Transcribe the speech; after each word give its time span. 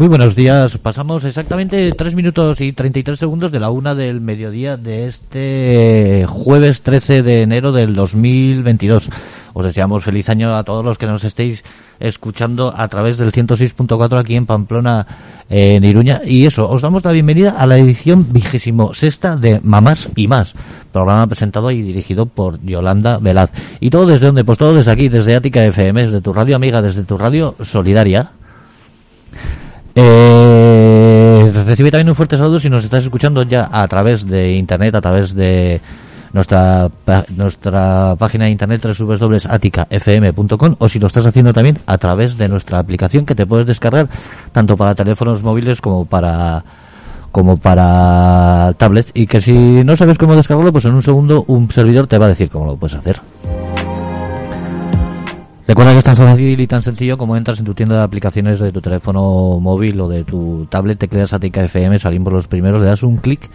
Muy 0.00 0.08
buenos 0.08 0.34
días. 0.34 0.78
Pasamos 0.78 1.26
exactamente 1.26 1.92
3 1.92 2.14
minutos 2.14 2.62
y 2.62 2.72
33 2.72 3.18
segundos 3.18 3.52
de 3.52 3.60
la 3.60 3.68
una 3.68 3.94
del 3.94 4.22
mediodía 4.22 4.78
de 4.78 5.06
este 5.06 6.24
jueves 6.26 6.80
13 6.80 7.22
de 7.22 7.42
enero 7.42 7.70
del 7.70 7.94
2022. 7.94 9.10
Os 9.52 9.62
deseamos 9.62 10.02
feliz 10.02 10.30
año 10.30 10.56
a 10.56 10.64
todos 10.64 10.82
los 10.82 10.96
que 10.96 11.06
nos 11.06 11.22
estéis 11.24 11.62
escuchando 11.98 12.72
a 12.74 12.88
través 12.88 13.18
del 13.18 13.30
106.4 13.30 14.18
aquí 14.18 14.36
en 14.36 14.46
Pamplona, 14.46 15.06
en 15.50 15.84
Iruña. 15.84 16.22
Y 16.24 16.46
eso, 16.46 16.66
os 16.70 16.80
damos 16.80 17.04
la 17.04 17.12
bienvenida 17.12 17.50
a 17.50 17.66
la 17.66 17.76
edición 17.76 18.32
vigésimo 18.32 18.94
sexta 18.94 19.36
de 19.36 19.60
Mamás 19.62 20.08
y 20.16 20.28
Más, 20.28 20.54
programa 20.94 21.26
presentado 21.26 21.70
y 21.70 21.82
dirigido 21.82 22.24
por 22.24 22.58
Yolanda 22.62 23.18
Velaz. 23.18 23.50
¿Y 23.80 23.90
todo 23.90 24.06
desde 24.06 24.28
dónde? 24.28 24.44
Pues 24.44 24.56
todo 24.56 24.72
desde 24.72 24.92
aquí, 24.92 25.10
desde 25.10 25.36
Ática 25.36 25.62
FM, 25.62 26.04
desde 26.04 26.22
tu 26.22 26.32
radio 26.32 26.56
amiga, 26.56 26.80
desde 26.80 27.02
tu 27.02 27.18
radio 27.18 27.54
solidaria. 27.60 28.39
Eh, 30.02 31.52
recibe 31.66 31.90
también 31.90 32.08
un 32.08 32.14
fuerte 32.14 32.38
saludo 32.38 32.58
si 32.58 32.70
nos 32.70 32.82
estás 32.84 33.04
escuchando 33.04 33.42
ya 33.42 33.68
a 33.70 33.86
través 33.86 34.26
de 34.26 34.54
internet, 34.54 34.94
a 34.94 35.00
través 35.02 35.34
de 35.34 35.78
nuestra 36.32 36.88
nuestra 37.36 38.16
página 38.16 38.46
de 38.46 38.52
internet 38.52 38.82
www.aticafm.com 38.82 40.76
o 40.78 40.88
si 40.88 40.98
lo 40.98 41.08
estás 41.08 41.26
haciendo 41.26 41.52
también 41.52 41.78
a 41.84 41.98
través 41.98 42.38
de 42.38 42.48
nuestra 42.48 42.78
aplicación 42.78 43.26
que 43.26 43.34
te 43.34 43.44
puedes 43.44 43.66
descargar 43.66 44.08
tanto 44.52 44.74
para 44.74 44.94
teléfonos 44.94 45.42
móviles 45.42 45.82
como 45.82 46.06
para 46.06 46.64
como 47.30 47.58
para 47.58 48.72
tablets 48.78 49.10
y 49.12 49.26
que 49.26 49.42
si 49.42 49.52
no 49.52 49.96
sabes 49.96 50.16
cómo 50.16 50.34
descargarlo 50.34 50.72
pues 50.72 50.86
en 50.86 50.94
un 50.94 51.02
segundo 51.02 51.44
un 51.46 51.70
servidor 51.70 52.06
te 52.06 52.16
va 52.16 52.24
a 52.24 52.30
decir 52.30 52.48
cómo 52.48 52.64
lo 52.64 52.76
puedes 52.76 52.96
hacer. 52.96 53.20
Recuerda 55.70 55.92
que 55.92 55.98
es 55.98 56.04
tan 56.04 56.16
fácil 56.16 56.60
y 56.60 56.66
tan 56.66 56.82
sencillo 56.82 57.16
como 57.16 57.36
entras 57.36 57.60
en 57.60 57.64
tu 57.64 57.74
tienda 57.74 57.94
de 57.94 58.02
aplicaciones 58.02 58.58
de 58.58 58.72
tu 58.72 58.80
teléfono 58.80 59.60
móvil 59.60 60.00
o 60.00 60.08
de 60.08 60.24
tu 60.24 60.66
tablet, 60.68 60.98
te 60.98 61.06
creas 61.06 61.32
Atica 61.32 61.62
FM, 61.62 61.96
salimos 62.00 62.32
los 62.32 62.48
primeros, 62.48 62.80
le 62.80 62.88
das 62.88 63.04
un 63.04 63.18
clic 63.18 63.48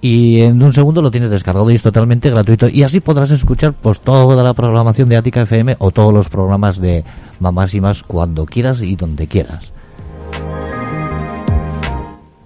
y 0.00 0.42
en 0.42 0.62
un 0.62 0.72
segundo 0.72 1.02
lo 1.02 1.10
tienes 1.10 1.30
descargado 1.30 1.68
y 1.68 1.74
es 1.74 1.82
totalmente 1.82 2.30
gratuito 2.30 2.68
y 2.68 2.84
así 2.84 3.00
podrás 3.00 3.32
escuchar 3.32 3.72
pues 3.72 3.98
toda 4.02 4.40
la 4.44 4.54
programación 4.54 5.08
de 5.08 5.16
Atica 5.16 5.40
FM 5.40 5.74
o 5.80 5.90
todos 5.90 6.14
los 6.14 6.28
programas 6.28 6.80
de 6.80 7.02
Mamás 7.40 7.74
y 7.74 7.80
Más 7.80 8.04
cuando 8.04 8.46
quieras 8.46 8.80
y 8.82 8.94
donde 8.94 9.26
quieras. 9.26 9.72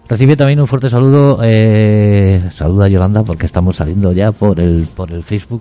Recibe 0.09 0.37
también 0.37 0.59
un 0.59 0.67
fuerte 0.67 0.89
saludo, 0.89 1.39
eh, 1.43 2.49
saluda 2.51 2.87
a 2.87 2.89
Yolanda 2.89 3.25
porque 3.25 3.45
estamos 3.45 3.77
saliendo 3.77 4.11
ya 4.13 4.33
por 4.33 4.59
el, 4.59 4.87
por 4.97 5.13
el 5.13 5.23
Facebook. 5.23 5.61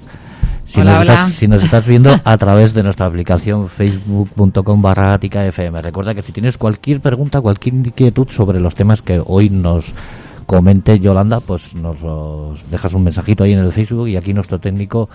Si, 0.69 0.79
Hola, 0.79 0.91
nos 0.91 1.01
hola. 1.01 1.13
Estás, 1.13 1.33
si 1.33 1.47
nos 1.47 1.63
estás 1.63 1.87
viendo 1.87 2.11
a 2.23 2.37
través 2.37 2.75
de 2.75 2.83
nuestra 2.83 3.07
aplicación 3.07 3.69
facebook.com 3.69 4.81
barra 4.83 5.15
FM. 5.19 5.81
Recuerda 5.81 6.13
que 6.13 6.21
si 6.21 6.31
tienes 6.31 6.59
cualquier 6.59 7.01
pregunta, 7.01 7.41
cualquier 7.41 7.73
inquietud 7.73 8.27
sobre 8.29 8.59
los 8.59 8.75
temas 8.75 9.01
que 9.01 9.19
hoy 9.25 9.49
nos 9.49 9.91
comente 10.45 10.99
Yolanda, 10.99 11.39
pues 11.39 11.73
nos 11.73 11.99
los 12.01 12.69
dejas 12.69 12.93
un 12.93 13.03
mensajito 13.03 13.43
ahí 13.43 13.53
en 13.53 13.59
el 13.59 13.71
Facebook 13.71 14.09
y 14.09 14.15
aquí 14.15 14.31
nuestro 14.31 14.59
técnico 14.59 15.09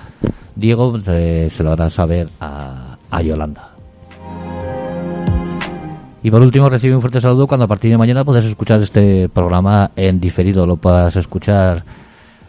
Diego 0.56 1.00
eh, 1.06 1.48
se 1.48 1.62
lo 1.62 1.70
hará 1.70 1.88
saber 1.88 2.28
a, 2.40 2.96
a 3.08 3.22
Yolanda. 3.22 3.70
Y 6.24 6.32
por 6.32 6.40
último, 6.40 6.68
recibe 6.68 6.96
un 6.96 7.00
fuerte 7.00 7.20
saludo 7.20 7.46
cuando 7.46 7.66
a 7.66 7.68
partir 7.68 7.92
de 7.92 7.98
mañana 7.98 8.24
puedas 8.24 8.44
escuchar 8.44 8.82
este 8.82 9.28
programa 9.28 9.92
en 9.94 10.18
diferido. 10.18 10.66
Lo 10.66 10.74
puedas 10.74 11.14
escuchar 11.14 11.84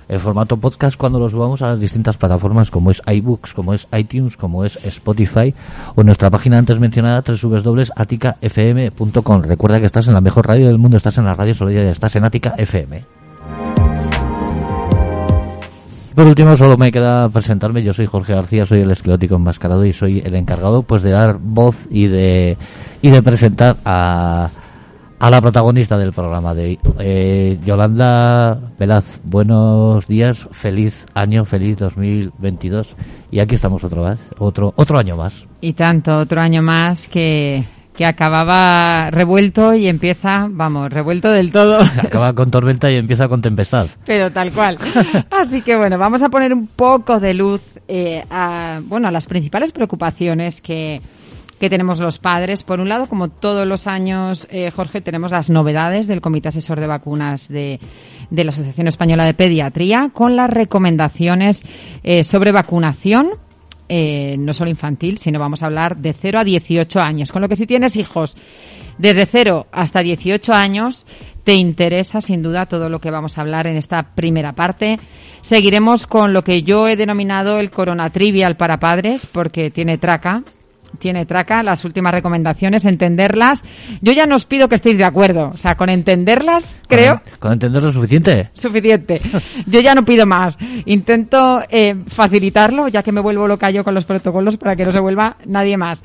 en 0.07 0.19
formato 0.19 0.57
podcast 0.57 0.97
cuando 0.97 1.19
lo 1.19 1.29
subamos 1.29 1.61
a 1.61 1.69
las 1.71 1.79
distintas 1.79 2.17
plataformas 2.17 2.71
como 2.71 2.89
es 2.91 3.01
iBooks, 3.05 3.53
como 3.53 3.73
es 3.73 3.87
iTunes, 3.97 4.35
como 4.37 4.63
es 4.65 4.77
Spotify 4.83 5.53
o 5.95 6.03
nuestra 6.03 6.29
página 6.29 6.57
antes 6.57 6.79
mencionada 6.79 7.23
www.aticafm.com. 7.25 9.41
Recuerda 9.43 9.79
que 9.79 9.85
estás 9.85 10.07
en 10.07 10.13
la 10.13 10.21
mejor 10.21 10.47
radio 10.47 10.67
del 10.67 10.77
mundo, 10.77 10.95
estás 10.97 11.17
en 11.17 11.25
la 11.25 11.33
radio 11.33 11.53
solidaria, 11.53 11.91
estás 11.91 12.15
en 12.15 12.23
Ática 12.25 12.55
FM. 12.57 13.03
Por 16.15 16.27
último, 16.27 16.55
solo 16.55 16.77
me 16.77 16.93
queda 16.93 17.27
presentarme. 17.27 17.83
Yo 17.83 17.91
soy 17.91 18.05
Jorge 18.05 18.33
García, 18.33 18.65
soy 18.65 18.79
el 18.79 18.89
esclerótico 18.89 19.35
enmascarado 19.35 19.85
y 19.85 19.91
soy 19.91 20.23
el 20.25 20.33
encargado 20.35 20.83
pues 20.83 21.03
de 21.03 21.11
dar 21.11 21.39
voz 21.41 21.75
y 21.89 22.07
de 22.07 22.57
y 23.01 23.09
de 23.09 23.21
presentar 23.21 23.75
a, 23.83 24.49
a 25.19 25.29
la 25.29 25.41
protagonista 25.41 25.97
del 25.97 26.11
programa 26.11 26.53
de 26.53 26.63
hoy. 26.63 26.79
Eh, 26.99 27.59
Yolanda 27.65 28.59
Velaz, 28.77 29.19
buenos 29.23 30.07
días, 30.07 30.47
feliz 30.51 31.05
año, 31.13 31.45
feliz 31.45 31.77
2022 31.77 32.95
y 33.31 33.39
aquí 33.39 33.55
estamos 33.55 33.83
otra 33.83 34.09
vez, 34.09 34.19
otro 34.37 34.73
otro 34.75 34.97
año 34.97 35.15
más. 35.15 35.47
Y 35.61 35.73
tanto, 35.73 36.17
otro 36.17 36.41
año 36.41 36.61
más 36.61 37.07
que, 37.07 37.65
que 37.95 38.05
acababa 38.05 39.09
revuelto 39.09 39.73
y 39.73 39.87
empieza, 39.87 40.47
vamos, 40.49 40.91
revuelto 40.91 41.31
del 41.31 41.51
todo. 41.51 41.79
Acaba 41.97 42.33
con 42.33 42.51
tormenta 42.51 42.91
y 42.91 42.97
empieza 42.97 43.27
con 43.27 43.41
tempestad. 43.41 43.87
Pero 44.05 44.31
tal 44.31 44.51
cual. 44.51 44.77
Así 45.31 45.61
que 45.61 45.75
bueno, 45.77 45.97
vamos 45.97 46.21
a 46.21 46.29
poner 46.29 46.53
un 46.53 46.67
poco 46.67 47.19
de 47.19 47.33
luz 47.33 47.61
eh, 47.87 48.23
a, 48.29 48.81
bueno, 48.83 49.07
a 49.07 49.11
las 49.11 49.25
principales 49.25 49.71
preocupaciones 49.71 50.61
que, 50.61 51.01
que 51.59 51.69
tenemos 51.69 51.99
los 51.99 52.19
padres. 52.19 52.63
Por 52.63 52.79
un 52.79 52.89
lado, 52.89 53.07
como 53.07 53.29
todos 53.29 53.65
los 53.65 53.87
años, 53.87 54.47
eh, 54.51 54.71
Jorge, 54.71 55.01
tenemos 55.01 55.31
las 55.31 55.49
novedades 55.49 56.07
del 56.07 56.21
Comité 56.21 56.49
Asesor 56.49 56.79
de 56.79 56.87
Vacunas 56.87 57.47
de, 57.47 57.79
de 58.29 58.43
la 58.43 58.49
Asociación 58.49 58.87
Española 58.87 59.25
de 59.25 59.33
Pediatría 59.33 60.09
con 60.13 60.35
las 60.35 60.49
recomendaciones 60.49 61.63
eh, 62.03 62.23
sobre 62.23 62.51
vacunación 62.51 63.37
eh, 63.87 64.35
no 64.39 64.51
solo 64.53 64.71
infantil, 64.71 65.19
sino 65.19 65.39
vamos 65.39 65.61
a 65.61 65.67
hablar 65.67 65.97
de 65.97 66.13
0 66.13 66.39
a 66.39 66.43
18 66.43 66.99
años. 66.99 67.31
Con 67.31 67.43
lo 67.43 67.49
que 67.49 67.55
si 67.55 67.67
tienes 67.67 67.95
hijos 67.95 68.35
desde 68.97 69.27
0 69.27 69.67
hasta 69.71 70.01
18 70.01 70.53
años, 70.53 71.05
te 71.43 71.53
interesa 71.53 72.19
sin 72.19 72.41
duda 72.41 72.65
todo 72.65 72.89
lo 72.89 72.99
que 72.99 73.11
vamos 73.11 73.37
a 73.37 73.41
hablar 73.41 73.67
en 73.67 73.77
esta 73.77 74.15
primera 74.15 74.53
parte. 74.53 74.97
Seguiremos 75.41 76.07
con 76.07 76.33
lo 76.33 76.43
que 76.43 76.63
yo 76.63 76.87
he 76.87 76.95
denominado 76.95 77.59
el 77.59 77.69
Corona 77.69 78.09
Trivial 78.09 78.57
para 78.57 78.79
padres, 78.79 79.27
porque 79.31 79.69
tiene 79.69 79.99
traca. 79.99 80.41
Tiene 80.97 81.25
traca 81.25 81.63
las 81.63 81.83
últimas 81.85 82.13
recomendaciones, 82.13 82.85
entenderlas. 82.85 83.63
Yo 84.01 84.13
ya 84.13 84.25
no 84.25 84.35
os 84.35 84.45
pido 84.45 84.67
que 84.69 84.75
estéis 84.75 84.97
de 84.97 85.05
acuerdo. 85.05 85.49
O 85.53 85.57
sea, 85.57 85.75
con 85.75 85.89
entenderlas, 85.89 86.75
creo, 86.87 87.21
¿Con, 87.23 87.39
con 87.39 87.53
entenderlo 87.53 87.91
suficiente? 87.91 88.49
suficiente. 88.53 89.21
Yo 89.65 89.79
ya 89.81 89.95
no 89.95 90.03
pido 90.05 90.25
más. 90.25 90.57
Intento 90.85 91.63
eh, 91.69 91.95
facilitarlo, 92.07 92.87
ya 92.87 93.03
que 93.03 93.11
me 93.11 93.21
vuelvo 93.21 93.47
loca 93.47 93.69
yo 93.71 93.83
con 93.83 93.93
los 93.93 94.05
protocolos 94.05 94.57
para 94.57 94.75
que 94.75 94.85
no 94.85 94.91
se 94.91 94.99
vuelva 94.99 95.37
nadie 95.45 95.77
más. 95.77 96.03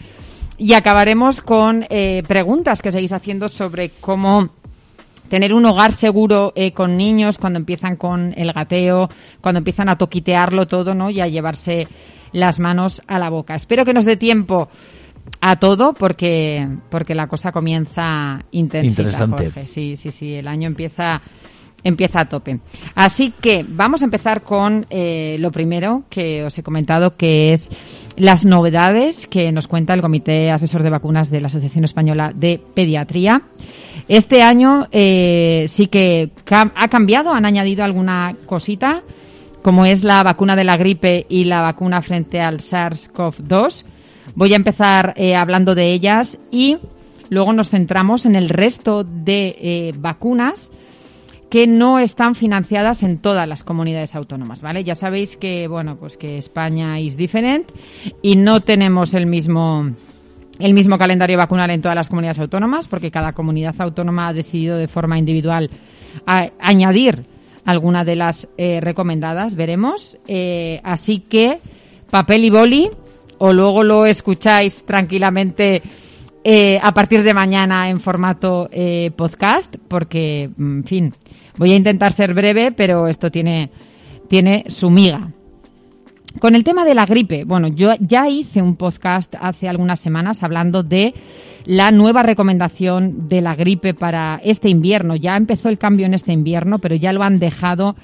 Y 0.59 0.75
acabaremos 0.75 1.41
con 1.41 1.87
eh, 1.89 2.23
preguntas 2.29 2.83
que 2.83 2.93
seguís 2.93 3.13
haciendo 3.13 3.49
sobre 3.49 3.91
cómo 4.01 4.51
tener 5.31 5.55
un 5.55 5.65
hogar 5.65 5.95
seguro 5.95 6.53
eh, 6.55 6.73
con 6.73 6.97
niños 6.97 7.39
cuando 7.39 7.59
empiezan 7.59 7.97
con 7.97 8.35
el 8.37 8.53
gateo, 8.53 9.09
cuando 9.41 9.59
empiezan 9.59 9.89
a 9.89 9.97
toquitearlo 9.97 10.67
todo, 10.67 10.95
¿no? 10.95 11.09
Y 11.09 11.21
a 11.21 11.29
llevarse 11.29 11.87
las 12.33 12.59
manos 12.61 13.01
a 13.07 13.19
la 13.19 13.31
boca. 13.31 13.55
Espero 13.55 13.85
que 13.85 13.95
nos 13.95 14.05
dé 14.05 14.17
tiempo 14.17 14.69
a 15.41 15.57
todo 15.57 15.95
porque 15.95 16.69
porque 16.91 17.15
la 17.15 17.29
cosa 17.29 17.53
comienza 17.53 18.45
intensita, 18.51 19.03
Interesante. 19.03 19.45
Jorge. 19.45 19.65
Sí, 19.65 19.97
sí, 19.97 20.11
sí, 20.11 20.35
el 20.35 20.49
año 20.49 20.67
empieza 20.67 21.21
empieza 21.85 22.23
a 22.23 22.29
tope. 22.29 22.61
Así 22.95 23.33
que 23.41 23.65
vamos 23.67 24.03
a 24.03 24.07
empezar 24.07 24.43
con 24.43 24.87
eh, 24.91 25.37
lo 25.39 25.51
primero 25.53 26.05
que 26.11 26.45
os 26.45 26.59
he 26.59 26.63
comentado, 26.63 27.17
que 27.17 27.53
es 27.53 27.71
las 28.17 28.45
novedades 28.45 29.27
que 29.29 29.53
nos 29.53 29.69
cuenta 29.69 29.95
el 29.95 30.03
Comité 30.03 30.51
Asesor 30.51 30.83
de 30.83 30.91
Vacunas 30.91 31.31
de 31.31 31.41
la 31.41 31.47
Asociación 31.47 31.85
Española 31.85 32.33
de 32.35 32.61
Pediatría. 32.75 33.43
Este 34.11 34.43
año 34.43 34.89
eh, 34.91 35.67
sí 35.69 35.87
que 35.87 36.33
ha 36.51 36.89
cambiado, 36.89 37.33
han 37.33 37.47
añadido 37.47 37.85
alguna 37.85 38.35
cosita, 38.45 39.05
como 39.63 39.85
es 39.85 40.03
la 40.03 40.25
vacuna 40.25 40.57
de 40.57 40.65
la 40.65 40.77
gripe 40.77 41.27
y 41.29 41.45
la 41.45 41.63
vacuna 41.63 42.03
frente 42.03 42.41
al 42.41 42.59
SARS-CoV-2. 42.59 43.85
Voy 44.35 44.53
a 44.53 44.57
empezar 44.57 45.15
eh, 45.15 45.37
hablando 45.37 45.77
de 45.77 45.93
ellas 45.93 46.37
y 46.51 46.79
luego 47.29 47.53
nos 47.53 47.71
centramos 47.71 48.27
en 48.27 48.35
el 48.35 48.49
resto 48.49 49.05
de 49.05 49.55
eh, 49.61 49.93
vacunas 49.97 50.73
que 51.49 51.69
no 51.69 52.01
están 52.01 52.35
financiadas 52.35 53.05
en 53.05 53.19
todas 53.19 53.47
las 53.47 53.63
comunidades 53.63 54.17
autónomas, 54.17 54.61
¿vale? 54.61 54.83
Ya 54.83 54.97
sabéis 54.97 55.37
que, 55.37 55.69
bueno, 55.69 55.95
pues 55.95 56.17
que 56.17 56.37
España 56.37 56.99
es 56.99 57.17
different 57.17 57.71
y 58.23 58.35
no 58.35 58.61
tenemos 58.61 59.15
el 59.15 59.27
mismo 59.27 59.93
el 60.61 60.75
mismo 60.75 60.99
calendario 60.99 61.39
vacunal 61.39 61.71
en 61.71 61.81
todas 61.81 61.97
las 61.97 62.09
comunidades 62.09 62.41
autónomas, 62.41 62.87
porque 62.89 63.11
cada 63.11 63.33
comunidad 63.33 63.75
autónoma 63.79 64.29
ha 64.29 64.33
decidido 64.33 64.77
de 64.77 64.89
forma 64.89 65.19
individual 65.19 65.71
añadir 66.27 67.23
alguna 67.65 68.05
de 68.05 68.17
las 68.17 68.49
eh, 68.57 68.81
recomendadas, 68.81 69.55
veremos. 69.55 70.19
Eh, 70.27 70.81
así 70.83 71.21
que 71.21 71.61
papel 72.11 72.45
y 72.45 72.51
boli, 72.51 72.91
o 73.39 73.53
luego 73.53 73.85
lo 73.85 74.07
escucháis 74.07 74.85
tranquilamente 74.85 75.83
eh, 76.43 76.79
a 76.83 76.93
partir 76.93 77.23
de 77.23 77.35
mañana 77.35 77.89
en 77.89 78.01
formato 78.01 78.69
podcast, 79.17 79.75
porque, 79.89 80.51
en 80.59 80.85
fin, 80.85 81.15
voy 81.57 81.73
a 81.73 81.77
intentar 81.77 82.13
ser 82.13 82.35
breve, 82.35 82.73
pero 82.73 83.07
esto 83.07 83.31
tiene, 83.31 83.71
tiene 84.29 84.65
su 84.69 84.91
miga. 84.91 85.31
Con 86.39 86.55
el 86.55 86.65
tema 86.65 86.85
de 86.85 86.95
la 86.95 87.07
gripe, 87.07 87.45
bueno, 87.45 87.69
yo 87.69 87.93
ya 87.99 88.29
hice 88.29 88.63
un 88.63 88.77
podcast 88.77 89.35
hace 89.41 89.69
algunas 89.69 90.01
semanas 90.01 90.43
hablando 90.43 90.83
de 90.83 91.13
la 91.67 91.91
nueva 91.91 92.23
recomendación 92.23 93.29
de 93.29 93.41
la 93.41 93.55
gripe 93.55 93.95
para 93.95 94.41
este 94.45 94.69
invierno. 94.69 95.17
Ya 95.17 95.37
empezó 95.37 95.69
el 95.69 95.77
cambio 95.77 96.07
en 96.07 96.15
este 96.15 96.33
invierno, 96.33 96.79
pero 96.79 96.95
ya 96.95 97.13
lo 97.13 97.23
han 97.23 97.39
dejado 97.39 97.97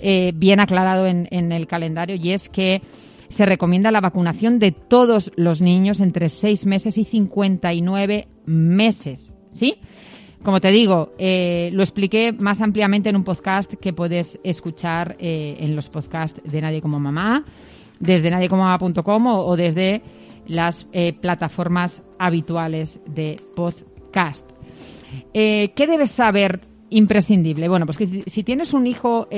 eh, 0.00 0.32
bien 0.34 0.60
aclarado 0.60 1.06
en, 1.06 1.28
en 1.30 1.52
el 1.52 1.66
calendario 1.66 2.16
y 2.16 2.32
es 2.32 2.48
que 2.48 2.82
se 3.28 3.46
recomienda 3.46 3.90
la 3.90 4.00
vacunación 4.00 4.58
de 4.58 4.72
todos 4.72 5.32
los 5.36 5.62
niños 5.62 6.00
entre 6.00 6.28
6 6.28 6.66
meses 6.66 6.98
y 6.98 7.04
59 7.04 8.26
meses. 8.46 9.34
¿Sí? 9.52 9.76
Como 10.42 10.60
te 10.60 10.70
digo, 10.70 11.12
eh, 11.18 11.70
lo 11.72 11.82
expliqué 11.82 12.32
más 12.32 12.60
ampliamente 12.60 13.08
en 13.08 13.16
un 13.16 13.24
podcast 13.24 13.74
que 13.74 13.92
puedes 13.92 14.38
escuchar 14.44 15.16
eh, 15.18 15.56
en 15.60 15.74
los 15.74 15.88
podcasts 15.88 16.40
de 16.44 16.60
Nadie 16.60 16.80
como 16.80 17.00
Mamá, 17.00 17.44
desde 17.98 18.30
nadiecomomamá.com 18.30 19.26
o, 19.26 19.56
desde 19.56 20.02
las 20.46 20.86
eh, 20.92 21.12
plataformas 21.12 22.02
habituales 22.18 23.00
de 23.06 23.40
podcast. 23.56 24.48
¿Qué 25.32 25.72
debes 25.76 26.10
saber 26.10 26.60
imprescindible? 26.90 27.68
Bueno, 27.68 27.86
pues 27.86 27.98
que 27.98 28.24
si, 28.26 28.42
tienes 28.42 28.74
un 28.74 28.86
hijo 28.86 29.28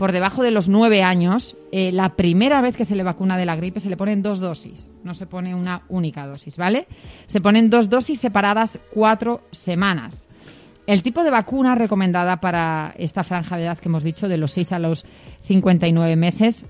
por 0.00 0.12
debajo 0.12 0.42
de 0.42 0.50
los 0.50 0.70
nueve 0.70 1.02
años, 1.02 1.58
eh, 1.72 1.92
la 1.92 2.08
primera 2.16 2.62
vez 2.62 2.74
que 2.74 2.86
se 2.86 2.96
le 2.96 3.02
vacuna 3.02 3.36
de 3.36 3.44
la 3.44 3.54
gripe 3.54 3.80
se 3.80 3.90
le 3.90 3.98
ponen 3.98 4.22
dos 4.22 4.40
dosis, 4.40 4.90
no 5.04 5.12
se 5.12 5.26
pone 5.26 5.54
una 5.54 5.82
única 5.90 6.26
dosis, 6.26 6.56
¿vale? 6.56 6.86
Se 7.26 7.42
ponen 7.42 7.68
dos 7.68 7.90
dosis 7.90 8.18
separadas 8.18 8.78
cuatro 8.94 9.42
semanas. 9.52 10.26
El 10.86 11.02
tipo 11.02 11.22
de 11.22 11.30
vacuna 11.30 11.74
recomendada 11.74 12.38
para 12.38 12.94
esta 12.96 13.24
franja 13.24 13.58
de 13.58 13.64
edad 13.64 13.78
que 13.78 13.90
hemos 13.90 14.02
dicho, 14.02 14.26
de 14.26 14.38
los 14.38 14.52
6 14.52 14.72
a 14.72 14.78
los 14.78 15.04
59 15.42 16.16
meses, 16.16 16.64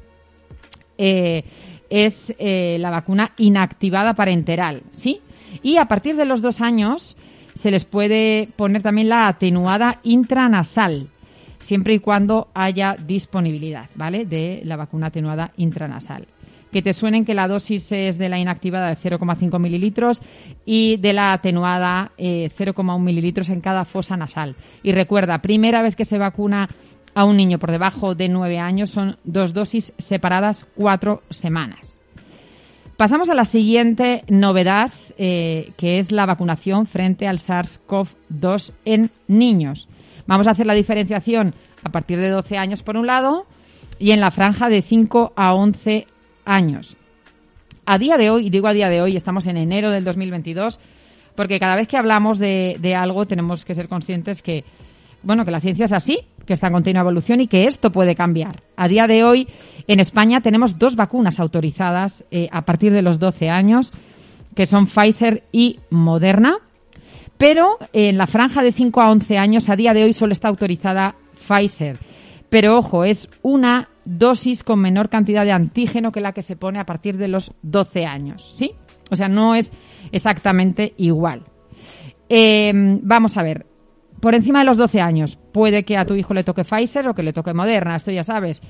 eh, 0.99 1.45
es 1.89 2.35
eh, 2.37 2.79
la 2.81 2.91
vacuna 2.91 3.31
inactivada 3.37 4.15
parenteral, 4.15 4.83
¿sí? 4.91 5.21
Y 5.63 5.77
a 5.77 5.85
partir 5.85 6.17
de 6.17 6.25
los 6.25 6.43
dos 6.43 6.61
años 6.61 7.17
se 7.55 7.71
les 7.71 7.85
puede 7.85 8.49
poner 8.57 8.83
también 8.83 9.09
la 9.09 9.29
atenuada 9.29 10.01
intranasal, 10.03 11.11
siempre 11.61 11.95
y 11.95 12.01
cuando 12.01 12.49
haya 12.55 12.97
disponibilidad, 13.07 13.89
¿vale? 13.95 14.25
De 14.25 14.63
la 14.65 14.77
vacuna 14.77 15.07
atenuada 15.07 15.53
intranasal. 15.57 16.27
Que 16.73 16.83
te 16.83 16.93
suenen 16.93 17.25
que 17.25 17.35
la 17.35 17.49
dosis 17.49 17.91
es 17.91 18.19
de 18.19 18.29
la 18.29 18.39
inactivada 18.39 18.89
de 18.89 18.97
0,5 18.97 19.59
mililitros 19.59 20.23
y 20.65 20.97
de 20.99 21.13
la 21.13 21.33
atenuada 21.33 22.13
eh, 22.17 22.51
0,1 22.57 23.01
mililitros 23.01 23.49
en 23.49 23.61
cada 23.61 23.85
fosa 23.85 24.17
nasal. 24.17 24.57
Y 24.83 24.93
recuerda, 24.93 25.43
primera 25.43 25.83
vez 25.83 25.97
que 25.97 26.05
se 26.05 26.19
vacuna 26.19 26.69
a 27.15 27.25
un 27.25 27.37
niño 27.37 27.59
por 27.59 27.71
debajo 27.71 28.15
de 28.15 28.29
9 28.29 28.59
años 28.59 28.91
son 28.91 29.17
dos 29.25 29.53
dosis 29.53 29.93
separadas 29.99 30.67
cuatro 30.77 31.23
semanas. 31.31 32.01
Pasamos 33.01 33.31
a 33.31 33.35
la 33.35 33.47
siguiente 33.47 34.25
novedad, 34.29 34.93
eh, 35.17 35.73
que 35.79 35.99
es 35.99 36.13
la 36.13 36.27
vacunación 36.27 36.85
frente 36.85 37.27
al 37.27 37.39
SARS-CoV-2 37.39 38.75
en 38.85 39.11
niños. 39.27 39.89
Vamos 40.31 40.47
a 40.47 40.53
hacer 40.53 40.65
la 40.65 40.75
diferenciación 40.75 41.57
a 41.83 41.89
partir 41.89 42.21
de 42.21 42.29
12 42.29 42.57
años 42.57 42.85
por 42.85 42.97
un 42.97 43.09
lado 43.09 43.47
y 43.99 44.13
en 44.13 44.21
la 44.21 44.31
franja 44.31 44.69
de 44.69 44.81
5 44.81 45.33
a 45.35 45.55
11 45.55 46.07
años. 46.45 46.97
A 47.85 47.99
día 47.99 48.17
de 48.17 48.31
hoy, 48.31 48.47
y 48.47 48.51
digo 48.51 48.69
a 48.69 48.73
día 48.73 48.89
de 48.89 49.03
hoy, 49.03 49.17
estamos 49.17 49.49
en 49.49 49.57
enero 49.57 49.91
del 49.91 50.05
2022, 50.05 50.79
porque 51.35 51.59
cada 51.59 51.75
vez 51.75 51.89
que 51.89 51.97
hablamos 51.97 52.39
de, 52.39 52.95
algo 52.97 53.27
tenemos 53.27 53.65
que 53.65 53.75
ser 53.75 53.89
conscientes 53.89 54.41
que, 54.41 54.63
bueno, 55.25 55.45
que 55.45 55.51
la 55.51 55.59
ciencia 55.59 55.87
es 55.87 55.93
así, 55.93 56.21
que 56.47 56.53
está 56.53 56.69
en 56.69 56.75
continua 56.75 57.01
evolución 57.01 57.41
y 57.41 57.49
que 57.49 57.65
esto 57.65 57.91
puede 57.91 58.15
cambiar. 58.15 58.63
A 58.77 58.87
día 58.87 59.09
de 59.09 59.25
hoy, 59.25 59.49
en 59.89 59.99
España 59.99 60.43
tenemos 60.43 60.79
dos 60.79 60.95
vacunas 60.95 61.41
autorizadas 61.41 62.25
eh, 62.31 62.49
a 62.53 62.63
partir 62.63 62.93
de 62.93 63.03
los 63.03 63.19
12 63.19 63.49
años, 63.49 63.91
que 64.55 64.67
son 64.67 64.87
Pfizer 64.87 65.43
y 65.51 65.81
Moderna, 65.91 66.59
pero 67.41 67.79
en 67.95 68.19
la 68.19 68.27
franja 68.27 68.63
de 68.63 68.71
5 68.71 69.01
a 69.01 69.11
11 69.11 69.39
años, 69.39 69.71
a 69.71 69.75
día 69.75 69.95
de 69.95 70.05
hoy 70.05 70.13
solo 70.13 70.35
está 70.35 70.49
autorizada 70.49 71.15
Pfizer. 71.49 71.97
Pero 72.51 72.77
ojo, 72.77 73.03
es 73.03 73.31
una 73.41 73.89
dosis 74.05 74.63
con 74.63 74.79
menor 74.79 75.09
cantidad 75.09 75.47
de 75.47 75.53
antígeno 75.53 76.13
que 76.13 76.21
la 76.21 76.33
que 76.33 76.43
se 76.43 76.57
pone 76.57 76.79
a 76.79 76.85
partir 76.85 77.17
de 77.17 77.29
los 77.29 77.55
12 77.63 78.05
años, 78.05 78.53
¿sí? 78.57 78.73
O 79.11 79.17
sea, 79.17 79.29
no 79.29 79.55
es 79.55 79.73
exactamente 80.13 80.93
igual. 80.99 81.45
Eh, 82.29 82.73
vamos 82.75 83.39
a 83.39 83.43
ver, 83.43 83.65
por 84.21 84.35
encima 84.35 84.59
de 84.59 84.67
los 84.67 84.77
12 84.77 85.01
años, 85.01 85.39
puede 85.51 85.85
que 85.85 85.97
a 85.97 86.05
tu 86.05 86.17
hijo 86.17 86.35
le 86.35 86.45
toque 86.45 86.65
Pfizer 86.65 87.09
o 87.09 87.15
que 87.15 87.23
le 87.23 87.33
toque 87.33 87.55
Moderna, 87.55 87.97
esto 87.97 88.11
ya 88.11 88.23
sabes. 88.23 88.61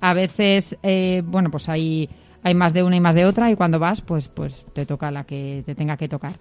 A 0.00 0.14
veces, 0.14 0.78
eh, 0.84 1.22
bueno, 1.24 1.50
pues 1.50 1.68
hay, 1.68 2.08
hay 2.44 2.54
más 2.54 2.74
de 2.74 2.84
una 2.84 2.94
y 2.94 3.00
más 3.00 3.16
de 3.16 3.24
otra 3.24 3.50
y 3.50 3.56
cuando 3.56 3.80
vas, 3.80 4.02
pues, 4.02 4.28
pues 4.28 4.64
te 4.72 4.86
toca 4.86 5.10
la 5.10 5.24
que 5.24 5.64
te 5.66 5.74
tenga 5.74 5.96
que 5.96 6.08
tocar. 6.08 6.34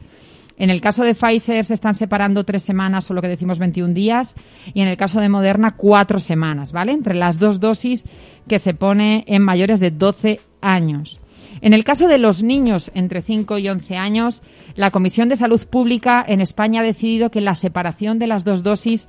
En 0.60 0.70
el 0.70 0.82
caso 0.82 1.04
de 1.04 1.16
Pfizer 1.16 1.64
se 1.64 1.74
están 1.74 1.96
separando 1.96 2.44
tres 2.44 2.64
semanas 2.64 3.10
o 3.10 3.14
lo 3.14 3.22
que 3.22 3.30
decimos 3.30 3.60
21 3.60 3.94
días 3.94 4.36
y 4.74 4.82
en 4.82 4.90
el 4.90 4.98
caso 4.98 5.22
de 5.22 5.30
Moderna 5.30 5.76
cuatro 5.78 6.20
semanas, 6.20 6.74
¿vale? 6.74 6.92
Entre 6.92 7.16
las 7.16 7.40
dos 7.40 7.62
dosis 7.62 8.04
que 8.48 8.60
se 8.60 8.74
pone 8.74 9.24
en 9.28 9.42
mayores 9.42 9.80
de 9.80 9.90
12 9.90 10.42
años. 10.62 11.22
En 11.62 11.74
el 11.74 11.86
caso 11.86 12.08
de 12.08 12.18
los 12.18 12.44
niños 12.44 12.92
entre 12.94 13.22
5 13.22 13.58
y 13.58 13.70
11 13.70 13.96
años, 13.96 14.44
la 14.76 14.92
Comisión 14.92 15.30
de 15.30 15.38
Salud 15.38 15.66
Pública 15.70 16.24
en 16.28 16.42
España 16.42 16.82
ha 16.82 16.84
decidido 16.86 17.32
que 17.32 17.42
la 17.42 17.56
separación 17.56 18.20
de 18.20 18.28
las 18.28 18.44
dos 18.44 18.62
dosis 18.62 19.08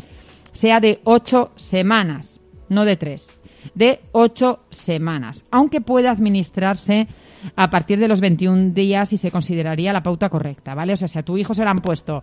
sea 0.52 0.78
de 0.80 1.00
8 1.04 1.52
semanas, 1.56 2.40
no 2.68 2.84
de 2.84 2.96
3, 2.96 3.26
de 3.74 4.00
8 4.12 4.60
semanas, 4.70 5.44
aunque 5.50 5.80
pueda 5.80 6.12
administrarse 6.12 7.08
a 7.56 7.70
partir 7.70 7.98
de 7.98 8.08
los 8.08 8.20
21 8.20 8.72
días 8.72 9.12
y 9.12 9.16
se 9.16 9.30
consideraría 9.30 9.92
la 9.92 10.02
pauta 10.02 10.28
correcta, 10.28 10.74
¿vale? 10.74 10.92
O 10.92 10.96
sea, 10.96 11.08
si 11.08 11.18
a 11.18 11.22
tu 11.22 11.36
hijo 11.36 11.54
se 11.54 11.64
le 11.64 11.70
han 11.70 11.80
puesto 11.80 12.22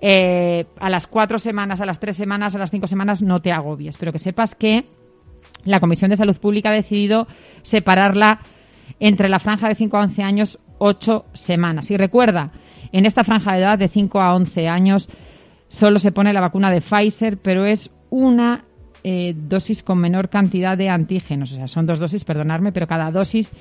eh, 0.00 0.66
a 0.78 0.90
las 0.90 1.06
4 1.06 1.38
semanas, 1.38 1.80
a 1.80 1.86
las 1.86 2.00
3 2.00 2.16
semanas, 2.16 2.54
a 2.54 2.58
las 2.58 2.70
5 2.70 2.86
semanas, 2.86 3.22
no 3.22 3.40
te 3.40 3.52
agobies, 3.52 3.96
pero 3.96 4.12
que 4.12 4.18
sepas 4.18 4.54
que 4.54 4.86
la 5.64 5.80
Comisión 5.80 6.10
de 6.10 6.16
Salud 6.16 6.36
Pública 6.38 6.70
ha 6.70 6.74
decidido 6.74 7.26
separarla 7.62 8.40
entre 9.00 9.28
la 9.28 9.38
franja 9.38 9.68
de 9.68 9.74
5 9.74 9.96
a 9.96 10.02
11 10.02 10.22
años 10.22 10.58
8 10.78 11.26
semanas. 11.32 11.90
Y 11.90 11.96
recuerda, 11.96 12.52
en 12.92 13.06
esta 13.06 13.24
franja 13.24 13.54
de 13.54 13.60
edad 13.60 13.78
de 13.78 13.88
5 13.88 14.20
a 14.20 14.34
11 14.34 14.68
años 14.68 15.08
solo 15.68 15.98
se 15.98 16.12
pone 16.12 16.32
la 16.32 16.40
vacuna 16.40 16.70
de 16.70 16.80
Pfizer, 16.80 17.38
pero 17.38 17.64
es 17.64 17.90
una 18.10 18.64
eh, 19.02 19.34
dosis 19.36 19.82
con 19.82 19.98
menor 19.98 20.28
cantidad 20.28 20.76
de 20.76 20.88
antígenos. 20.88 21.52
O 21.52 21.56
sea, 21.56 21.68
son 21.68 21.86
dos 21.86 21.98
dosis, 21.98 22.24
perdonadme, 22.24 22.72
pero 22.72 22.86
cada 22.86 23.10
dosis 23.10 23.52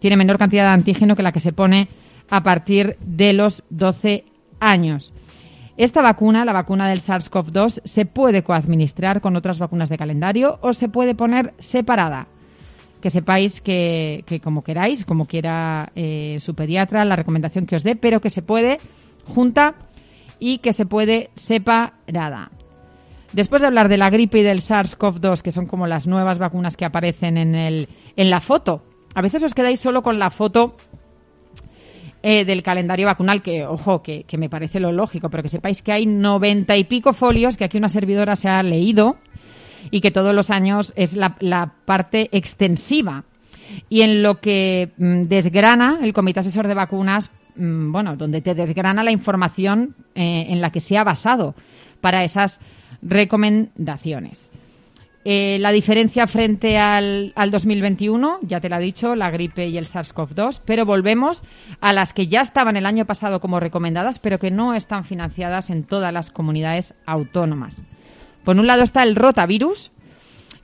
tiene 0.00 0.16
menor 0.16 0.38
cantidad 0.38 0.64
de 0.64 0.70
antígeno 0.70 1.14
que 1.14 1.22
la 1.22 1.32
que 1.32 1.40
se 1.40 1.52
pone 1.52 1.88
a 2.28 2.42
partir 2.42 2.96
de 3.00 3.32
los 3.32 3.62
12 3.70 4.24
años. 4.58 5.12
Esta 5.76 6.02
vacuna, 6.02 6.44
la 6.44 6.52
vacuna 6.52 6.88
del 6.88 7.00
SARS-CoV-2, 7.00 7.80
se 7.84 8.04
puede 8.04 8.42
coadministrar 8.42 9.20
con 9.20 9.36
otras 9.36 9.58
vacunas 9.58 9.88
de 9.88 9.96
calendario 9.96 10.58
o 10.60 10.72
se 10.72 10.88
puede 10.88 11.14
poner 11.14 11.54
separada. 11.58 12.26
que 13.00 13.08
sepáis 13.08 13.62
que, 13.62 14.24
que 14.26 14.40
como 14.40 14.62
queráis, 14.62 15.06
como 15.06 15.24
quiera 15.24 15.90
eh, 15.96 16.36
su 16.42 16.54
pediatra, 16.54 17.06
la 17.06 17.16
recomendación 17.16 17.64
que 17.64 17.76
os 17.76 17.82
dé, 17.82 17.96
pero 17.96 18.20
que 18.20 18.28
se 18.28 18.42
puede 18.42 18.78
junta 19.24 19.74
y 20.38 20.58
que 20.58 20.74
se 20.74 20.84
puede 20.84 21.30
separada. 21.34 22.50
Después 23.32 23.62
de 23.62 23.68
hablar 23.68 23.88
de 23.88 23.96
la 23.96 24.10
gripe 24.10 24.40
y 24.40 24.42
del 24.42 24.60
SARS-CoV-2, 24.60 25.40
que 25.40 25.50
son 25.50 25.64
como 25.64 25.86
las 25.86 26.06
nuevas 26.06 26.38
vacunas 26.38 26.76
que 26.76 26.84
aparecen 26.84 27.38
en, 27.38 27.54
el, 27.54 27.88
en 28.16 28.28
la 28.28 28.40
foto, 28.40 28.82
a 29.14 29.22
veces 29.22 29.42
os 29.42 29.54
quedáis 29.54 29.80
solo 29.80 30.02
con 30.02 30.18
la 30.18 30.30
foto 30.30 30.76
eh, 32.22 32.44
del 32.44 32.62
calendario 32.62 33.06
vacunal, 33.06 33.42
que, 33.42 33.64
ojo, 33.64 34.02
que, 34.02 34.24
que, 34.24 34.36
me 34.36 34.50
parece 34.50 34.78
lo 34.78 34.92
lógico, 34.92 35.30
pero 35.30 35.42
que 35.42 35.48
sepáis 35.48 35.82
que 35.82 35.92
hay 35.92 36.06
noventa 36.06 36.76
y 36.76 36.84
pico 36.84 37.12
folios 37.12 37.56
que 37.56 37.64
aquí 37.64 37.78
una 37.78 37.88
servidora 37.88 38.36
se 38.36 38.48
ha 38.48 38.62
leído 38.62 39.16
y 39.90 40.00
que 40.00 40.10
todos 40.10 40.34
los 40.34 40.50
años 40.50 40.92
es 40.96 41.16
la, 41.16 41.36
la 41.40 41.72
parte 41.84 42.28
extensiva. 42.32 43.24
Y 43.88 44.02
en 44.02 44.22
lo 44.22 44.40
que 44.40 44.92
mm, 44.96 45.22
desgrana 45.24 46.00
el 46.02 46.12
Comité 46.12 46.40
Asesor 46.40 46.68
de 46.68 46.74
Vacunas, 46.74 47.30
mm, 47.56 47.92
bueno, 47.92 48.16
donde 48.16 48.40
te 48.42 48.54
desgrana 48.54 49.02
la 49.02 49.12
información 49.12 49.94
eh, 50.14 50.46
en 50.48 50.60
la 50.60 50.70
que 50.70 50.80
se 50.80 50.98
ha 50.98 51.04
basado 51.04 51.54
para 52.00 52.24
esas 52.24 52.60
recomendaciones. 53.02 54.49
Eh, 55.22 55.58
la 55.58 55.70
diferencia 55.70 56.26
frente 56.26 56.78
al, 56.78 57.32
al, 57.36 57.50
2021, 57.50 58.38
ya 58.40 58.58
te 58.60 58.70
lo 58.70 58.76
he 58.76 58.80
dicho, 58.80 59.14
la 59.14 59.30
gripe 59.30 59.68
y 59.68 59.76
el 59.76 59.86
SARS-CoV-2, 59.86 60.62
pero 60.64 60.86
volvemos 60.86 61.44
a 61.80 61.92
las 61.92 62.14
que 62.14 62.26
ya 62.26 62.40
estaban 62.40 62.76
el 62.76 62.86
año 62.86 63.04
pasado 63.04 63.38
como 63.38 63.60
recomendadas, 63.60 64.18
pero 64.18 64.38
que 64.38 64.50
no 64.50 64.72
están 64.72 65.04
financiadas 65.04 65.68
en 65.68 65.84
todas 65.84 66.10
las 66.10 66.30
comunidades 66.30 66.94
autónomas. 67.04 67.84
Por 68.44 68.56
un 68.56 68.66
lado 68.66 68.82
está 68.82 69.02
el 69.02 69.14
rotavirus, 69.14 69.92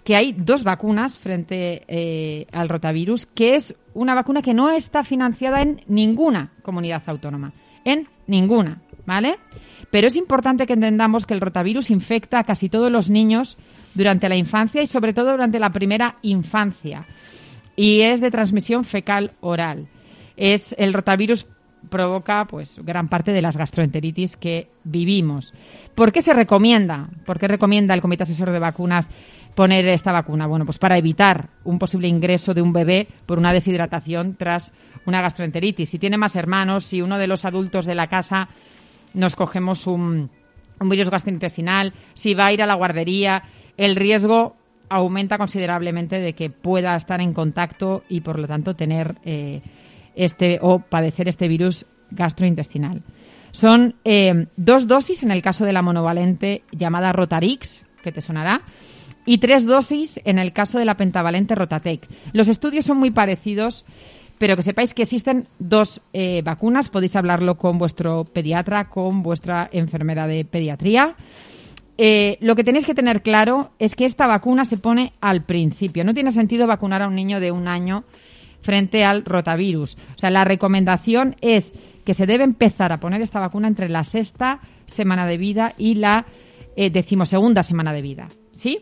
que 0.05 0.17
hay 0.17 0.33
dos 0.33 0.65
vacunas 0.65 1.19
frente 1.19 1.83
eh, 1.89 2.47
al 2.53 2.71
rotavirus, 2.71 3.27
que 3.27 3.57
es 3.57 3.75
una 3.93 4.15
vacuna 4.15 4.41
que 4.41 4.55
no 4.55 4.71
está 4.71 5.05
financiada 5.05 5.61
en 5.61 5.83
ninguna 5.87 6.53
comunidad 6.63 7.03
autónoma, 7.09 7.53
en 7.85 8.09
ninguna, 8.27 8.81
¿vale? 9.05 9.37
Pero 9.91 10.07
es 10.07 10.17
importante 10.17 10.67
que 10.67 10.73
entendamos 10.73 11.27
que 11.27 11.35
el 11.35 11.41
rotavirus 11.41 11.91
infecta 11.91 12.39
a 12.39 12.45
casi 12.45 12.69
todos 12.69 12.91
los 12.91 13.11
niños 13.11 13.59
durante 13.97 14.29
la 14.29 14.37
infancia 14.37 14.83
y 14.83 14.87
sobre 14.87 15.13
todo 15.13 15.33
durante 15.33 15.59
la 15.59 15.71
primera 15.71 16.17
infancia. 16.23 17.05
Y 17.75 18.03
es 18.03 18.21
de 18.21 18.31
transmisión 18.31 18.85
fecal 18.85 19.33
oral. 19.41 19.89
Es 20.37 20.75
el 20.79 20.93
rotavirus 20.93 21.47
provoca 21.89 22.45
pues 22.47 22.77
gran 22.83 23.09
parte 23.09 23.33
de 23.33 23.43
las 23.43 23.57
gastroenteritis 23.57 24.37
que 24.37 24.69
vivimos. 24.85 25.53
¿Por 25.95 26.13
qué 26.13 26.23
se 26.23 26.33
recomienda? 26.33 27.09
¿Por 27.25 27.39
qué 27.39 27.49
recomienda 27.49 27.95
el 27.95 28.01
Comité 28.01 28.25
Asesor 28.25 28.51
de 28.51 28.59
Vacunas 28.59 29.09
poner 29.55 29.87
esta 29.89 30.13
vacuna? 30.13 30.47
Bueno, 30.47 30.65
pues 30.65 30.79
para 30.79 30.99
evitar 30.99 31.49
un 31.65 31.79
posible 31.79 32.09
ingreso 32.09 32.55
de 32.55 32.63
un 32.63 32.73
bebé 32.73 33.09
por 33.25 33.39
una 33.39 33.53
deshidratación 33.53 34.37
tras 34.37 34.73
una 35.07 35.23
gastroenteritis. 35.23 35.89
Si 35.89 35.99
tiene 35.99 36.19
más 36.19 36.37
hermanos, 36.37 36.85
si 36.85 37.01
uno 37.03 37.19
de 37.19 37.29
los 37.29 37.45
adultos 37.45 37.87
de 37.87 37.95
la 37.95 38.09
casa 38.09 38.49
nos 39.15 39.37
cogemos 39.37 39.87
un, 39.87 40.31
un 40.81 40.89
virus 40.89 41.11
gastrointestinal, 41.11 41.95
si 42.15 42.35
va 42.35 42.47
a 42.47 42.53
ir 42.53 42.63
a 42.63 42.67
la 42.67 42.75
guardería, 42.75 43.43
el 43.77 43.97
riesgo 43.97 44.57
aumenta 44.89 45.39
considerablemente 45.39 46.19
de 46.19 46.33
que 46.35 46.51
pueda 46.51 46.95
estar 46.97 47.21
en 47.21 47.33
contacto 47.33 48.03
y 48.09 48.21
por 48.21 48.39
lo 48.39 48.47
tanto 48.47 48.75
tener 48.75 49.17
eh, 49.25 49.63
este 50.15 50.59
o 50.63 50.79
padecer 50.79 51.29
este 51.29 51.49
virus 51.49 51.87
gastrointestinal. 52.11 53.03
Son 53.51 53.95
eh, 54.05 54.47
dos 54.57 54.87
dosis 54.87 55.23
en 55.23 55.31
el 55.31 55.43
caso 55.43 55.65
de 55.65 55.73
la 55.73 55.83
monovalente 55.83 56.63
llamada 56.73 57.13
Rotarix, 57.13 57.85
que 58.03 58.13
te 58.13 58.21
sonará, 58.21 58.63
y 59.25 59.39
tres 59.39 59.67
dosis 59.67 60.21
en 60.25 60.39
el 60.39 60.53
caso 60.53 60.79
de 60.79 60.85
la 60.85 60.97
pentavalente 60.97 61.55
Rotatec. 61.55 62.07
Los 62.33 62.49
estudios 62.49 62.85
son 62.85 62.99
muy 62.99 63.11
parecidos, 63.11 63.85
pero 64.39 64.57
que 64.57 64.63
sepáis 64.63 64.95
que 64.95 65.03
existen 65.03 65.49
dos 65.59 66.01
eh, 66.13 66.43
vacunas. 66.45 66.89
Podéis 66.89 67.17
hablarlo 67.17 67.57
con 67.57 67.79
vuestro 67.79 68.25
pediatra, 68.25 68.89
con 68.89 69.23
vuestra 69.23 69.69
enfermera 69.73 70.27
de 70.27 70.45
pediatría. 70.45 71.17
Eh, 71.99 72.37
lo 72.41 72.57
que 72.57 72.65
tenéis 72.65 72.85
que 72.85 72.95
tener 72.95 73.23
claro 73.23 73.71
es 73.79 73.95
que 73.95 74.05
esta 74.05 74.27
vacuna 74.27 74.65
se 74.65 74.77
pone 74.77 75.15
al 75.21 75.45
principio. 75.45 76.05
No 76.05 76.15
tiene 76.15 76.33
sentido 76.33 76.67
vacunar 76.67 77.03
a 77.03 77.09
un 77.09 77.15
niño 77.15 77.41
de 77.41 77.53
un 77.53 77.69
año 77.69 78.05
frente 78.61 79.05
al 79.05 79.25
rotavirus. 79.25 79.97
O 80.17 80.19
sea, 80.19 80.31
la 80.31 80.45
recomendación 80.45 81.37
es 81.41 81.73
que 82.05 82.15
se 82.15 82.27
debe 82.27 82.45
empezar 82.45 82.93
a 82.93 83.01
poner 83.01 83.23
esta 83.23 83.41
vacuna 83.41 83.69
entre 83.69 83.89
la 83.89 84.05
sexta 84.05 84.61
semana 84.85 85.27
de 85.27 85.39
vida 85.39 85.75
y 85.79 85.95
la 85.95 86.27
eh, 86.77 86.91
decimosegunda 86.91 87.63
semana 87.63 87.93
de 87.93 88.03
vida. 88.03 88.29
¿Sí? 88.53 88.81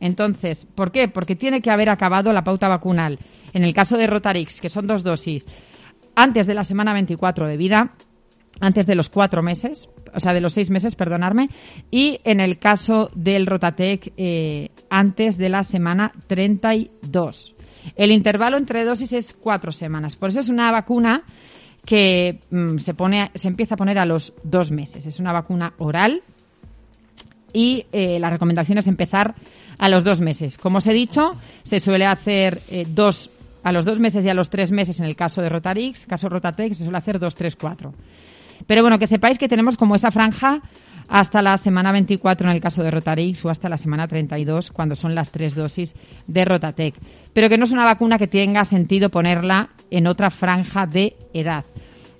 Entonces, 0.00 0.66
¿por 0.74 0.90
qué? 0.90 1.08
Porque 1.08 1.36
tiene 1.36 1.60
que 1.60 1.70
haber 1.70 1.88
acabado 1.88 2.32
la 2.32 2.44
pauta 2.44 2.68
vacunal. 2.68 3.18
En 3.52 3.64
el 3.64 3.74
caso 3.74 3.96
de 3.96 4.06
Rotarix, 4.06 4.60
que 4.60 4.68
son 4.68 4.86
dos 4.86 5.04
dosis, 5.04 5.46
antes 6.14 6.46
de 6.46 6.54
la 6.54 6.64
semana 6.64 6.92
24 6.92 7.46
de 7.46 7.56
vida, 7.56 7.92
antes 8.62 8.86
de 8.86 8.94
los 8.94 9.10
cuatro 9.10 9.42
meses, 9.42 9.88
o 10.14 10.20
sea, 10.20 10.32
de 10.32 10.40
los 10.40 10.52
seis 10.52 10.70
meses, 10.70 10.94
perdonarme, 10.94 11.50
y 11.90 12.20
en 12.22 12.38
el 12.38 12.58
caso 12.60 13.10
del 13.12 13.44
Rotatec, 13.46 14.12
eh, 14.16 14.70
antes 14.88 15.36
de 15.36 15.48
la 15.48 15.64
semana 15.64 16.12
32. 16.28 17.56
El 17.96 18.12
intervalo 18.12 18.56
entre 18.56 18.84
dosis 18.84 19.12
es 19.14 19.32
cuatro 19.32 19.72
semanas. 19.72 20.14
Por 20.14 20.28
eso 20.28 20.38
es 20.38 20.48
una 20.48 20.70
vacuna 20.70 21.24
que 21.84 22.38
mm, 22.50 22.78
se, 22.78 22.94
pone, 22.94 23.32
se 23.34 23.48
empieza 23.48 23.74
a 23.74 23.76
poner 23.76 23.98
a 23.98 24.06
los 24.06 24.32
dos 24.44 24.70
meses. 24.70 25.06
Es 25.06 25.18
una 25.18 25.32
vacuna 25.32 25.74
oral 25.78 26.22
y 27.52 27.86
eh, 27.90 28.20
la 28.20 28.30
recomendación 28.30 28.78
es 28.78 28.86
empezar 28.86 29.34
a 29.76 29.88
los 29.88 30.04
dos 30.04 30.20
meses. 30.20 30.56
Como 30.56 30.78
os 30.78 30.86
he 30.86 30.92
dicho, 30.92 31.32
se 31.64 31.80
suele 31.80 32.06
hacer 32.06 32.62
eh, 32.70 32.86
dos 32.88 33.28
a 33.64 33.72
los 33.72 33.84
dos 33.84 33.98
meses 33.98 34.24
y 34.24 34.28
a 34.28 34.34
los 34.34 34.50
tres 34.50 34.70
meses 34.70 35.00
en 35.00 35.06
el 35.06 35.16
caso 35.16 35.42
de 35.42 35.48
Rotarix, 35.48 36.06
caso 36.06 36.28
Rotatec 36.28 36.74
se 36.74 36.84
suele 36.84 36.98
hacer 36.98 37.18
dos, 37.18 37.34
tres, 37.34 37.56
cuatro. 37.56 37.92
Pero 38.66 38.82
bueno, 38.82 38.98
que 38.98 39.06
sepáis 39.06 39.38
que 39.38 39.48
tenemos 39.48 39.76
como 39.76 39.94
esa 39.94 40.10
franja 40.10 40.62
hasta 41.08 41.42
la 41.42 41.58
semana 41.58 41.92
24 41.92 42.48
en 42.48 42.54
el 42.54 42.62
caso 42.62 42.82
de 42.82 42.90
Rotarix 42.90 43.44
o 43.44 43.50
hasta 43.50 43.68
la 43.68 43.76
semana 43.76 44.08
32 44.08 44.70
cuando 44.70 44.94
son 44.94 45.14
las 45.14 45.30
tres 45.30 45.54
dosis 45.54 45.94
de 46.26 46.44
Rotatec. 46.44 46.94
Pero 47.32 47.48
que 47.48 47.58
no 47.58 47.64
es 47.64 47.72
una 47.72 47.84
vacuna 47.84 48.18
que 48.18 48.26
tenga 48.26 48.64
sentido 48.64 49.10
ponerla 49.10 49.70
en 49.90 50.06
otra 50.06 50.30
franja 50.30 50.86
de 50.86 51.16
edad. 51.34 51.64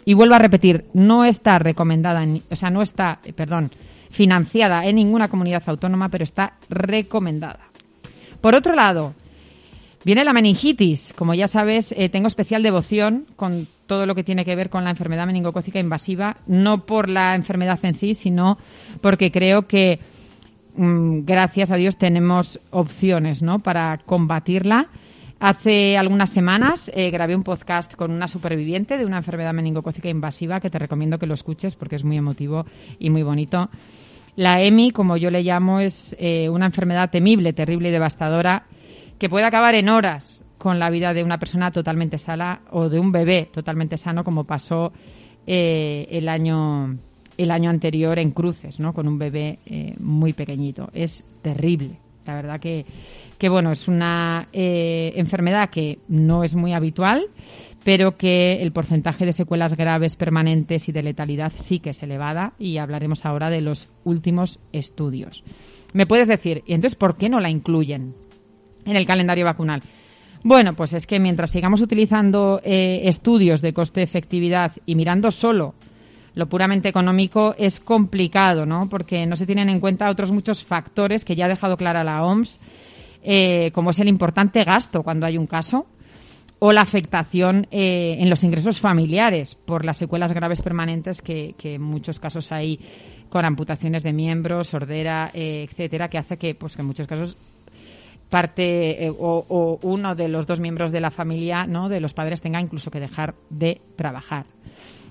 Y 0.05 0.15
vuelvo 0.15 0.35
a 0.35 0.39
repetir, 0.39 0.87
no 0.95 1.25
está 1.25 1.59
recomendada, 1.59 2.27
o 2.51 2.57
sea, 2.57 2.71
no 2.71 2.83
está, 2.83 3.21
eh, 3.25 3.33
perdón, 3.33 3.71
financiada 4.11 4.85
en 4.85 4.97
ninguna 4.97 5.29
comunidad 5.29 5.63
autónoma, 5.67 6.09
pero 6.09 6.25
está 6.25 6.55
recomendada. 6.69 7.61
Por 8.41 8.55
otro 8.55 8.75
lado, 8.75 9.15
viene 10.05 10.25
la 10.25 10.33
meningitis. 10.33 11.13
Como 11.17 11.35
ya 11.35 11.49
sabes, 11.49 11.95
eh, 11.97 12.09
tengo 12.09 12.27
especial 12.27 12.63
devoción 12.63 13.27
con 13.37 13.67
todo 13.87 14.07
lo 14.07 14.15
que 14.15 14.25
tiene 14.25 14.45
que 14.45 14.57
ver 14.57 14.71
con 14.71 14.85
la 14.85 14.91
enfermedad 14.91 15.27
meningocócica 15.27 15.79
invasiva, 15.79 16.39
no 16.47 16.87
por 16.87 17.09
la 17.09 17.35
enfermedad 17.35 17.79
en 17.83 17.95
sí, 17.95 18.15
sino 18.15 18.59
porque 19.01 19.31
creo 19.31 19.67
que, 19.67 20.01
mm, 20.77 21.25
gracias 21.25 21.71
a 21.71 21.77
Dios, 21.77 21.99
tenemos 21.99 22.61
opciones 22.71 23.43
¿no? 23.43 23.59
para 23.59 23.99
combatirla. 23.99 24.87
Hace 25.41 25.99
algunas 25.99 26.31
semanas 26.31 26.91
eh, 26.95 27.11
grabé 27.11 27.35
un 27.35 27.43
podcast 27.43 27.97
con 27.97 28.13
una 28.13 28.29
superviviente 28.29 28.97
de 28.97 29.05
una 29.05 29.19
enfermedad 29.19 29.53
meningocócica 29.53 30.09
invasiva 30.09 30.61
que 30.61 30.71
te 30.71 30.79
recomiendo 30.79 31.19
que 31.19 31.27
lo 31.27 31.35
escuches 31.35 31.75
porque 31.75 31.97
es 31.97 32.05
muy 32.05 32.17
emotivo 32.17 32.65
y 33.01 33.11
muy 33.11 33.25
bonito. 33.25 33.69
La 34.37 34.63
EMI, 34.63 34.93
como 34.93 35.17
yo 35.17 35.31
le 35.31 35.43
llamo, 35.43 35.81
es 35.81 36.17
eh, 36.19 36.49
una 36.49 36.67
enfermedad 36.67 37.11
temible, 37.11 37.53
terrible 37.53 37.89
y 37.89 37.93
devastadora 37.93 38.67
que 39.19 39.29
puede 39.29 39.47
acabar 39.47 39.75
en 39.75 39.89
horas 39.89 40.45
con 40.59 40.79
la 40.79 40.91
vida 40.91 41.13
de 41.13 41.25
una 41.25 41.39
persona 41.39 41.71
totalmente 41.71 42.19
sana 42.19 42.63
o 42.71 42.89
de 42.89 43.01
un 43.01 43.11
bebé 43.11 43.49
totalmente 43.53 43.97
sano, 43.97 44.23
como 44.23 44.45
pasó 44.45 44.93
eh, 45.47 46.07
el 46.11 46.29
año 46.29 46.99
el 47.37 47.51
año 47.51 47.71
anterior 47.71 48.19
en 48.19 48.31
Cruces, 48.31 48.79
¿no? 48.79 48.93
Con 48.93 49.09
un 49.09 49.19
bebé 49.19 49.59
eh, 49.67 49.95
muy 49.99 50.33
pequeñito. 50.33 50.91
Es 50.93 51.25
terrible. 51.43 51.99
La 52.27 52.35
verdad 52.35 52.61
que, 52.61 52.87
que 53.39 53.49
bueno, 53.49 53.73
es 53.73 53.89
una 53.89 54.49
eh, 54.53 55.13
enfermedad 55.17 55.71
que 55.71 55.99
no 56.09 56.45
es 56.45 56.55
muy 56.55 56.73
habitual, 56.73 57.27
pero 57.85 58.17
que 58.17 58.63
el 58.63 58.73
porcentaje 58.73 59.27
de 59.27 59.33
secuelas 59.33 59.77
graves 59.77 60.17
permanentes 60.17 60.89
y 60.89 60.93
de 60.93 61.03
letalidad 61.03 61.53
sí 61.57 61.81
que 61.81 61.91
es 61.91 62.03
elevada 62.03 62.53
y 62.59 62.79
hablaremos 62.79 63.25
ahora 63.25 63.51
de 63.51 63.61
los 63.61 63.91
últimos 64.05 64.61
estudios. 64.73 65.43
Me 65.93 66.07
puedes 66.07 66.29
decir, 66.29 66.63
¿y 66.67 66.75
entonces 66.75 66.97
por 66.97 67.17
qué 67.17 67.29
no 67.29 67.41
la 67.41 67.51
incluyen 67.51 68.15
en 68.85 68.97
el 68.97 69.07
calendario 69.07 69.45
vacunal? 69.45 69.83
Bueno, 70.45 70.75
pues 70.75 70.93
es 70.93 71.07
que 71.07 71.21
mientras 71.21 71.51
sigamos 71.51 71.81
utilizando 71.83 72.61
eh, 72.65 73.03
estudios 73.05 73.63
de 73.63 73.73
coste-efectividad 73.73 74.73
y 74.87 74.97
mirando 74.97 75.31
solo 75.31 75.75
lo 76.35 76.49
puramente 76.49 76.89
económico, 76.89 77.55
es 77.59 77.79
complicado, 77.79 78.67
¿no? 78.67 78.89
Porque 78.89 79.27
no 79.27 79.37
se 79.37 79.47
tienen 79.47 79.69
en 79.69 79.81
cuenta 79.81 80.11
otros 80.11 80.33
muchos 80.33 80.65
factores 80.65 81.25
que 81.25 81.37
ya 81.37 81.45
ha 81.45 81.49
dejado 81.49 81.77
clara 81.77 82.03
la 82.03 82.25
OMS, 82.25 82.59
eh, 83.23 83.71
como 83.73 83.91
es 83.91 83.99
el 84.01 84.09
importante 84.09 84.65
gasto 84.65 85.03
cuando 85.03 85.27
hay 85.27 85.39
un 85.39 85.47
caso 85.47 85.87
o 86.59 86.73
la 86.73 86.81
afectación 86.81 87.67
eh, 87.71 88.17
en 88.19 88.31
los 88.31 88.43
ingresos 88.45 88.81
familiares 88.81 89.55
por 89.55 89.85
las 89.85 89.99
secuelas 89.99 90.33
graves 90.33 90.63
permanentes 90.63 91.21
que, 91.21 91.55
en 91.63 91.83
muchos 91.83 92.19
casos 92.19 92.51
hay 92.51 92.81
con 93.29 93.45
amputaciones 93.45 94.03
de 94.03 94.13
miembros, 94.13 94.69
sordera, 94.69 95.31
etcétera, 95.33 96.09
que 96.09 96.19
hace 96.19 96.37
que, 96.37 96.55
pues, 96.55 96.77
que 96.77 96.83
en 96.83 96.87
muchos 96.87 97.07
casos 97.07 97.37
parte 98.33 99.05
eh, 99.05 99.11
o, 99.11 99.79
uno 99.83 100.15
de 100.15 100.27
los 100.27 100.47
dos 100.47 100.59
miembros 100.59 100.91
de 100.91 101.01
la 101.03 101.11
familia, 101.11 101.67
¿no? 101.67 101.91
de 101.91 102.01
los 102.01 102.15
padres, 102.15 102.41
tenga 102.41 102.63
incluso 102.63 102.91
que 102.91 102.99
dejar 102.99 103.35
de 103.51 103.83
trabajar. 103.95 104.47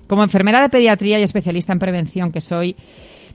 Como 0.08 0.24
enfermera 0.24 0.60
de 0.60 0.68
pediatría 0.68 1.20
y 1.20 1.22
especialista 1.22 1.72
en 1.72 1.78
prevención 1.78 2.32
que 2.32 2.40
soy, 2.40 2.74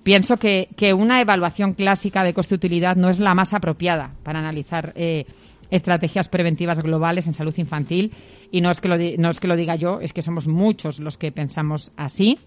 pienso 0.04 0.36
que, 0.36 0.68
una 0.94 1.22
evaluación 1.22 1.74
clásica 1.74 2.26
de 2.26 2.34
coste-utilidad 2.34 2.98
no 2.98 3.10
es 3.10 3.22
la 3.22 3.34
más 3.34 3.54
apropiada 3.54 4.12
para 4.24 4.40
analizar 4.40 4.92
eh, 4.96 5.26
estrategias 5.72 6.28
preventivas 6.28 6.82
globales 6.82 7.26
en 7.26 7.34
salud 7.34 7.58
infantil. 7.58 8.12
Y 8.52 8.60
no 8.60 8.72
es, 8.72 8.82
que 8.82 8.90
lo, 8.90 8.98
no 9.18 9.30
es 9.30 9.40
que 9.40 9.48
lo 9.48 9.56
diga 9.56 9.76
yo, 9.76 10.02
es 10.02 10.12
que 10.12 10.22
somos 10.22 10.48
muchos 10.48 11.00
los 11.00 11.18
que 11.18 11.32
pensamos 11.32 11.94
así. 11.96 12.38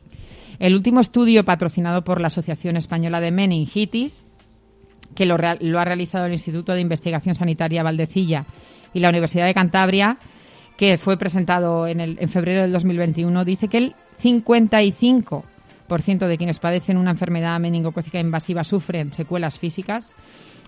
El 0.59 0.75
último 0.75 1.01
estudio 1.01 1.43
patrocinado 1.45 2.05
por 2.05 2.21
la 2.21 2.27
Asociación 2.27 2.77
Española 2.77 3.21
de 3.21 3.31
Meningitis 3.31 4.30
que 5.15 5.27
lo, 5.27 5.35
ha 5.35 5.85
realizado 5.85 6.27
el 6.27 6.33
Instituto 6.33 6.73
de 6.73 6.81
Investigación 6.81 7.35
Sanitaria 7.35 7.83
Valdecilla 7.83 8.47
y 8.95 9.01
la 9.01 9.09
Universidad 9.09 9.47
de 9.47 9.55
Cantabria, 9.55 10.19
que 10.77 10.99
fue 10.99 11.19
presentado 11.19 11.87
en, 11.87 12.01
el, 12.01 12.19
en 12.21 12.29
febrero 12.29 12.63
del 12.63 12.73
2021, 12.73 13.45
dice 13.45 13.69
que 13.69 13.79
el 13.79 13.95
55% 14.23 16.27
de 16.27 16.39
quienes 16.39 16.59
padecen 16.59 16.97
una 16.97 17.11
enfermedad 17.11 17.59
meningocócica 17.61 18.21
invasiva 18.21 18.65
sufren 18.65 19.13
secuelas 19.13 19.59
físicas 19.59 20.15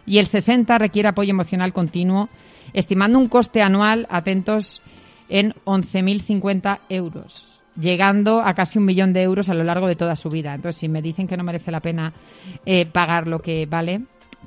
y 0.07 0.19
el 0.19 0.29
60% 0.29 0.79
requiere 0.79 1.09
apoyo 1.09 1.31
emocional 1.31 1.73
continuo, 1.73 2.29
estimando 2.73 3.19
un 3.19 3.29
coste 3.29 3.63
anual, 3.63 4.07
atentos, 4.11 4.83
en 5.29 5.55
11.050 5.65 6.81
euros, 6.89 7.63
llegando 7.77 8.43
a 8.43 8.55
casi 8.55 8.79
un 8.79 8.85
millón 8.85 9.13
de 9.13 9.23
euros 9.23 9.49
a 9.49 9.55
lo 9.55 9.65
largo 9.65 9.87
de 9.87 9.97
toda 9.97 10.17
su 10.17 10.29
vida. 10.29 10.55
Entonces, 10.55 10.79
si 10.79 10.89
me 10.89 11.01
dicen 11.01 11.27
que 11.27 11.37
no 11.37 11.45
merece 11.45 11.71
la 11.71 11.81
pena 11.81 12.13
eh, 12.67 12.85
pagar 12.85 13.29
lo 13.29 13.39
que 13.39 13.67
vale, 13.67 14.03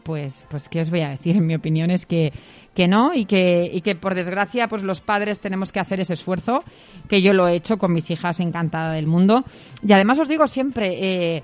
pues, 0.06 0.46
pues 0.50 0.70
qué 0.70 0.82
os 0.82 0.92
voy 0.92 1.02
a 1.02 1.10
decir, 1.10 1.36
en 1.36 1.46
mi 1.48 1.56
opinión 1.56 1.90
es 1.90 2.06
que, 2.06 2.32
que 2.76 2.88
no 2.88 3.14
y 3.14 3.26
que, 3.26 3.70
y 3.74 3.82
que 3.82 3.96
por 3.96 4.14
desgracia 4.14 4.68
pues 4.68 4.84
los 4.84 5.02
padres 5.02 5.40
tenemos 5.40 5.72
que 5.72 5.80
hacer 5.80 6.00
ese 6.00 6.14
esfuerzo, 6.14 6.64
que 7.10 7.24
yo 7.24 7.34
lo 7.34 7.48
he 7.48 7.56
hecho 7.56 7.78
con 7.78 7.92
mis 7.92 8.12
hijas 8.12 8.40
encantada 8.40 8.94
del 8.94 9.08
mundo. 9.08 9.44
Y 9.86 9.92
además 9.92 10.20
os 10.20 10.28
digo 10.28 10.46
siempre, 10.46 11.36
eh, 11.36 11.44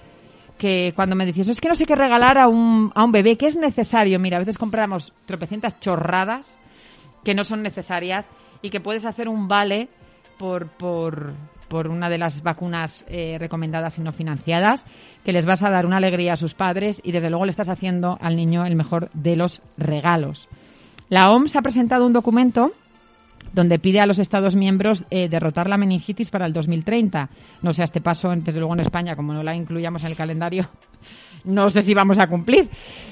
que 0.60 0.94
cuando 0.96 1.16
me 1.16 1.26
decís, 1.26 1.50
es 1.50 1.60
que 1.60 1.70
no 1.70 1.74
sé 1.74 1.88
qué 1.88 1.96
regalar 1.96 2.38
a 2.38 2.48
un, 2.48 2.92
a 2.94 3.04
un 3.04 3.12
bebé, 3.12 3.36
¿qué 3.36 3.48
es 3.48 3.58
necesario? 3.58 4.20
Mira, 4.20 4.38
a 4.38 4.42
veces 4.42 4.60
compramos 4.60 5.12
tropecientas 5.26 5.80
chorradas 5.80 6.60
que 7.24 7.34
no 7.34 7.44
son 7.44 7.64
necesarias 7.64 8.30
y 8.62 8.70
que 8.70 8.80
puedes 8.80 9.06
hacer 9.06 9.28
un 9.28 9.48
vale 9.48 9.90
por, 10.38 10.68
por, 10.70 11.34
por 11.72 11.88
una 11.88 12.10
de 12.10 12.18
las 12.18 12.44
vacunas 12.44 13.06
eh, 13.08 13.38
recomendadas 13.40 13.98
y 13.98 14.02
no 14.02 14.12
financiadas, 14.12 14.86
que 15.24 15.32
les 15.32 15.46
vas 15.46 15.64
a 15.64 15.70
dar 15.70 15.86
una 15.86 15.98
alegría 15.98 16.34
a 16.34 16.38
sus 16.38 16.54
padres 16.54 17.00
y 17.02 17.14
desde 17.14 17.30
luego 17.30 17.46
le 17.46 17.52
estás 17.52 17.70
haciendo 17.70 18.18
al 18.20 18.36
niño 18.36 18.66
el 18.66 18.76
mejor 18.76 19.10
de 19.14 19.38
los 19.38 19.62
regalos. 19.78 20.50
La 21.08 21.32
OMS 21.32 21.56
ha 21.56 21.62
presentado 21.62 22.06
un 22.06 22.12
documento 22.12 22.74
donde 23.54 23.80
pide 23.80 24.00
a 24.00 24.06
los 24.06 24.20
Estados 24.20 24.56
miembros 24.56 25.06
eh, 25.10 25.30
derrotar 25.30 25.70
la 25.70 25.78
meningitis 25.78 26.30
para 26.30 26.46
el 26.46 26.54
2030. 26.54 27.30
No 27.62 27.74
sé 27.74 27.82
a 27.82 27.86
este 27.86 28.02
paso, 28.02 28.30
desde 28.36 28.60
luego 28.60 28.74
en 28.74 28.82
España, 28.82 29.16
como 29.16 29.34
no 29.34 29.44
la 29.44 29.56
incluyamos 29.56 30.04
en 30.04 30.12
el 30.12 30.16
calendario, 30.16 30.70
no 31.44 31.70
sé 31.70 31.82
si 31.82 31.94
vamos 31.94 32.20
a 32.20 32.28
cumplir. 32.28 32.70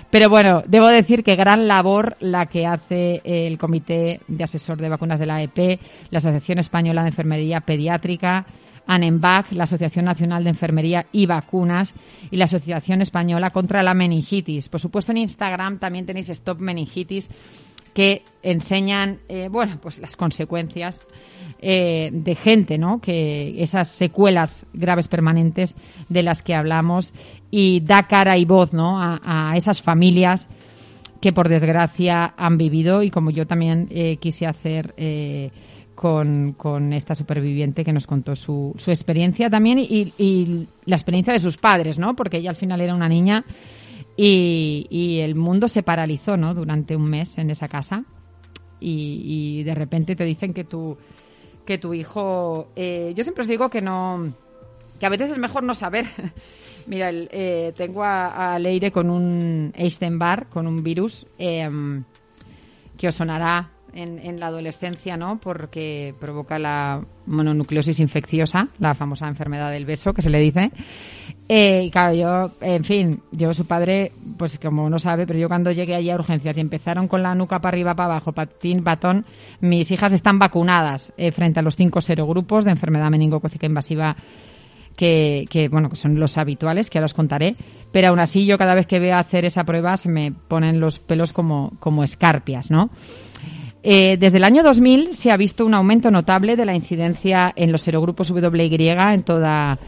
Pero 0.09 0.29
bueno, 0.29 0.63
debo 0.65 0.88
decir 0.88 1.24
que 1.24 1.36
gran 1.36 1.67
labor 1.67 2.17
la 2.19 2.48
que 2.48 2.65
hace 2.65 3.21
el 3.24 3.57
Comité 3.57 4.21
de 4.27 4.43
Asesor 4.43 4.77
de 4.77 4.89
Vacunas 4.89 5.19
de 5.19 5.25
la 5.25 5.36
AEP, 5.36 5.79
la 6.09 6.17
Asociación 6.17 6.59
Española 6.59 7.03
de 7.03 7.09
Enfermería 7.09 7.62
Pediátrica, 7.62 8.45
ANEMBAC, 8.89 9.51
la 9.51 9.65
Asociación 9.65 10.05
Nacional 10.05 10.43
de 10.43 10.50
Enfermería 10.50 11.05
y 11.12 11.27
Vacunas 11.27 11.93
y 12.31 12.38
la 12.38 12.45
Asociación 12.45 13.01
Española 13.01 13.51
contra 13.51 13.83
la 13.83 13.93
Meningitis. 13.93 14.67
Por 14.67 14.79
supuesto, 14.79 15.12
en 15.12 15.19
Instagram 15.19 15.77
también 15.77 16.07
tenéis 16.07 16.29
Stop 16.29 16.59
Meningitis 16.59 17.29
que 17.93 18.24
enseñan, 18.43 19.19
eh, 19.27 19.50
bueno, 19.50 19.79
pues 19.81 20.00
las 20.00 20.15
consecuencias 20.15 21.05
eh, 21.62 22.10
de 22.13 22.36
gente, 22.36 22.77
¿no? 22.77 23.01
Que 23.01 23.62
esas 23.62 23.89
secuelas 23.89 24.65
graves 24.74 25.10
permanentes 25.10 25.75
de 26.08 26.24
las 26.24 26.41
que 26.41 26.55
hablamos 26.55 27.13
y 27.51 27.81
da 27.81 28.08
cara 28.08 28.38
y 28.38 28.46
voz, 28.46 28.74
¿no? 28.74 28.98
A, 29.01 29.53
esas 29.58 29.81
familias 29.81 30.48
que 31.19 31.34
por 31.34 31.49
desgracia 31.49 32.34
han 32.38 32.58
vivido 32.58 33.04
y 33.04 33.10
como 33.10 33.30
yo 33.30 33.45
también 33.45 33.89
eh, 33.91 34.15
quise 34.21 34.45
hacer 34.45 34.93
eh, 34.95 35.52
con, 35.95 36.54
con, 36.54 36.93
esta 36.93 37.13
superviviente 37.13 37.84
que 37.84 37.91
nos 37.91 38.08
contó 38.08 38.38
su, 38.38 38.73
su 38.78 38.91
experiencia 38.91 39.49
también 39.49 39.80
y, 39.80 40.13
y, 40.17 40.65
la 40.86 40.95
experiencia 40.95 41.34
de 41.34 41.39
sus 41.39 41.58
padres, 41.58 41.99
¿no? 41.99 42.15
Porque 42.15 42.38
ella 42.38 42.52
al 42.52 42.56
final 42.56 42.80
era 42.80 42.95
una 42.95 43.10
niña 43.10 43.43
y, 44.21 45.19
el 45.19 45.36
mundo 45.36 45.67
se 45.67 45.84
paralizó, 45.84 46.36
¿no? 46.38 46.53
Durante 46.53 46.95
un 46.95 47.10
mes 47.10 47.38
en 47.38 47.49
esa 47.49 47.67
casa 47.67 48.03
y, 48.79 49.63
de 49.63 49.75
repente 49.75 50.15
te 50.15 50.25
dicen 50.25 50.53
que 50.53 50.63
tu, 50.63 50.97
que 51.65 51.77
tu 51.77 51.93
hijo... 51.93 52.67
Eh, 52.75 53.13
yo 53.15 53.23
siempre 53.23 53.41
os 53.41 53.47
digo 53.47 53.69
que 53.69 53.82
no 53.82 54.27
que 54.99 55.05
a 55.05 55.10
veces 55.10 55.32
es 55.32 55.38
mejor 55.38 55.63
no 55.63 55.73
saber. 55.73 56.05
Mira, 56.88 57.10
eh, 57.12 57.71
tengo 57.75 58.03
a, 58.03 58.60
Leire 58.60 58.91
con 58.91 59.10
un 59.10 59.71
Epstein-Barr, 59.75 60.47
con 60.47 60.67
un 60.67 60.84
virus 60.84 61.25
em, 61.38 62.03
que 62.97 63.08
os 63.08 63.15
sonará 63.15 63.71
en, 63.93 64.39
la 64.39 64.47
adolescencia, 64.47 65.17
¿no? 65.17 65.39
Porque 65.39 66.13
provoca 66.19 66.58
la 66.60 67.04
mononucleosis 67.25 67.99
infecciosa, 67.99 68.67
la 68.80 68.95
famosa 68.95 69.28
enfermedad 69.28 69.71
del 69.71 69.86
beso 69.86 70.13
que 70.13 70.21
se 70.21 70.30
le 70.30 70.39
dice. 70.39 70.71
Eh, 71.47 71.84
y 71.86 71.91
claro, 71.91 72.13
yo, 72.13 72.52
en 72.62 72.84
fin, 72.84 73.21
yo 73.32 73.54
su 73.54 73.65
padre, 73.65 74.12
pues 74.38 74.60
como 74.60 74.89
no 74.89 74.99
sabe, 74.99 75.25
pero 75.25 75.39
yo 75.39 75.47
cuando 75.47 75.71
llegué 75.71 75.95
allí 75.95 76.12
a 76.12 76.15
urgencias 76.15 76.58
y 76.58 76.62
empezaron 76.62 77.08
con 77.08 77.23
la 77.23 77.34
nuca 77.36 77.60
para 77.60 77.75
arriba, 77.75 77.95
para 77.95 78.13
abajo, 78.13 78.32
patín, 78.32 78.84
batón, 78.84 79.25
mis 79.60 79.91
hijas 79.91 80.13
están 80.13 80.39
vacunadas 80.39 81.13
eh, 81.17 81.32
frente 81.32 81.60
a 81.60 81.63
los 81.63 81.75
cinco 81.75 82.02
serogrupos 82.02 82.65
de 82.65 82.71
enfermedad 82.71 83.10
meningocócica 83.10 83.65
invasiva 83.65 84.15
que, 84.95 85.45
que, 85.49 85.69
bueno, 85.69 85.89
que 85.89 85.95
son 85.95 86.19
los 86.19 86.38
habituales, 86.38 86.89
que 86.89 86.97
ahora 86.97 87.06
os 87.06 87.13
contaré, 87.13 87.56
pero 87.93 88.10
aún 88.10 88.19
así 88.19 88.45
yo 88.45 88.58
cada 88.58 88.75
vez 88.75 88.86
que 88.86 88.99
veo 88.99 89.17
hacer 89.17 89.45
esa 89.45 89.63
prueba 89.63 89.95
se 89.95 90.10
me 90.10 90.34
ponen 90.34 90.82
los 90.82 90.99
pelos 90.99 91.32
como, 91.32 91.71
como 91.80 92.04
escarpias, 92.04 92.69
¿no? 92.69 92.89
Eh, 93.82 94.18
desde 94.18 94.38
el 94.38 94.44
año 94.44 94.62
2000 94.62 95.13
se 95.13 95.32
ha 95.32 95.38
visto 95.38 95.65
un 95.65 95.74
aumento 95.74 96.12
notable 96.12 96.56
de 96.56 96.65
la 96.65 96.76
incidencia 96.76 97.54
en 97.56 97.72
los 97.72 97.82
serogrupos 97.82 98.30
WY 98.30 98.89
en 98.89 99.24
toda, 99.24 99.80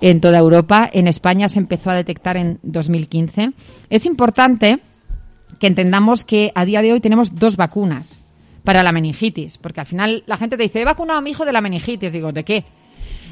en 0.00 0.20
toda 0.20 0.38
Europa. 0.38 0.90
En 0.92 1.06
España 1.06 1.48
se 1.48 1.58
empezó 1.58 1.90
a 1.90 1.94
detectar 1.94 2.36
en 2.36 2.58
2015. 2.62 3.50
Es 3.90 4.06
importante 4.06 4.80
que 5.60 5.66
entendamos 5.66 6.24
que 6.24 6.50
a 6.54 6.64
día 6.64 6.82
de 6.82 6.92
hoy 6.92 7.00
tenemos 7.00 7.34
dos 7.34 7.56
vacunas 7.56 8.24
para 8.64 8.82
la 8.82 8.92
meningitis, 8.92 9.56
porque 9.56 9.80
al 9.80 9.86
final 9.86 10.24
la 10.26 10.36
gente 10.36 10.56
te 10.56 10.64
dice, 10.64 10.80
he 10.80 10.84
vacunado 10.84 11.18
a 11.18 11.22
mi 11.22 11.30
hijo 11.30 11.44
de 11.44 11.52
la 11.52 11.60
meningitis. 11.60 12.12
Digo, 12.12 12.32
¿de 12.32 12.44
qué? 12.44 12.64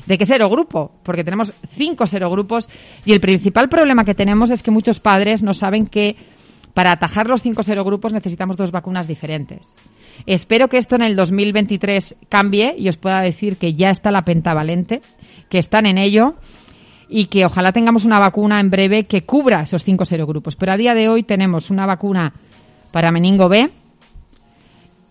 ¿De 0.06 0.16
qué 0.16 0.24
serogrupo? 0.24 0.92
Porque 1.02 1.24
tenemos 1.24 1.52
cinco 1.68 2.06
serogrupos 2.06 2.68
y 3.04 3.12
el 3.12 3.20
principal 3.20 3.68
problema 3.68 4.04
que 4.04 4.14
tenemos 4.14 4.50
es 4.50 4.62
que 4.62 4.70
muchos 4.70 5.00
padres 5.00 5.42
no 5.42 5.52
saben 5.52 5.86
que 5.86 6.16
para 6.74 6.92
atajar 6.92 7.28
los 7.28 7.42
cinco 7.42 7.62
serogrupos 7.62 8.12
necesitamos 8.12 8.56
dos 8.56 8.70
vacunas 8.70 9.08
diferentes. 9.08 9.74
Espero 10.24 10.68
que 10.68 10.78
esto 10.78 10.96
en 10.96 11.02
el 11.02 11.16
2023 11.16 12.16
cambie 12.28 12.74
y 12.78 12.88
os 12.88 12.96
pueda 12.96 13.20
decir 13.20 13.56
que 13.56 13.74
ya 13.74 13.90
está 13.90 14.10
la 14.10 14.24
pentavalente, 14.24 15.02
que 15.50 15.58
están 15.58 15.86
en 15.86 15.98
ello 15.98 16.34
y 17.08 17.26
que 17.26 17.44
ojalá 17.44 17.72
tengamos 17.72 18.04
una 18.04 18.18
vacuna 18.18 18.60
en 18.60 18.70
breve 18.70 19.04
que 19.04 19.22
cubra 19.22 19.62
esos 19.62 19.84
cinco 19.84 20.04
serogrupos. 20.04 20.56
Pero 20.56 20.72
a 20.72 20.76
día 20.76 20.94
de 20.94 21.08
hoy 21.08 21.22
tenemos 21.22 21.70
una 21.70 21.86
vacuna 21.86 22.32
para 22.90 23.12
meningo 23.12 23.48
B, 23.48 23.70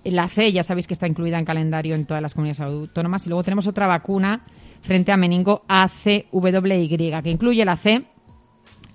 la 0.05 0.27
C 0.27 0.51
ya 0.51 0.63
sabéis 0.63 0.87
que 0.87 0.93
está 0.93 1.07
incluida 1.07 1.39
en 1.39 1.45
calendario 1.45 1.95
en 1.95 2.05
todas 2.05 2.21
las 2.21 2.33
comunidades 2.33 2.61
autónomas 2.61 3.25
y 3.25 3.29
luego 3.29 3.43
tenemos 3.43 3.67
otra 3.67 3.87
vacuna 3.87 4.41
frente 4.81 5.11
a 5.11 5.17
meningo 5.17 5.63
ACWY, 5.67 6.87
que 6.87 7.31
incluye 7.31 7.65
la 7.65 7.77
C 7.77 8.03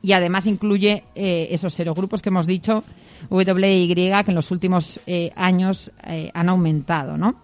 y 0.02 0.12
además 0.12 0.46
incluye 0.46 1.04
eh, 1.14 1.48
esos 1.50 1.74
serogrupos 1.74 2.22
que 2.22 2.28
hemos 2.30 2.46
dicho, 2.46 2.84
WY, 3.28 3.94
que 3.94 4.30
en 4.30 4.34
los 4.34 4.50
últimos 4.50 5.00
eh, 5.06 5.30
años 5.36 5.90
eh, 6.06 6.30
han 6.32 6.48
aumentado. 6.48 7.16
¿no? 7.16 7.36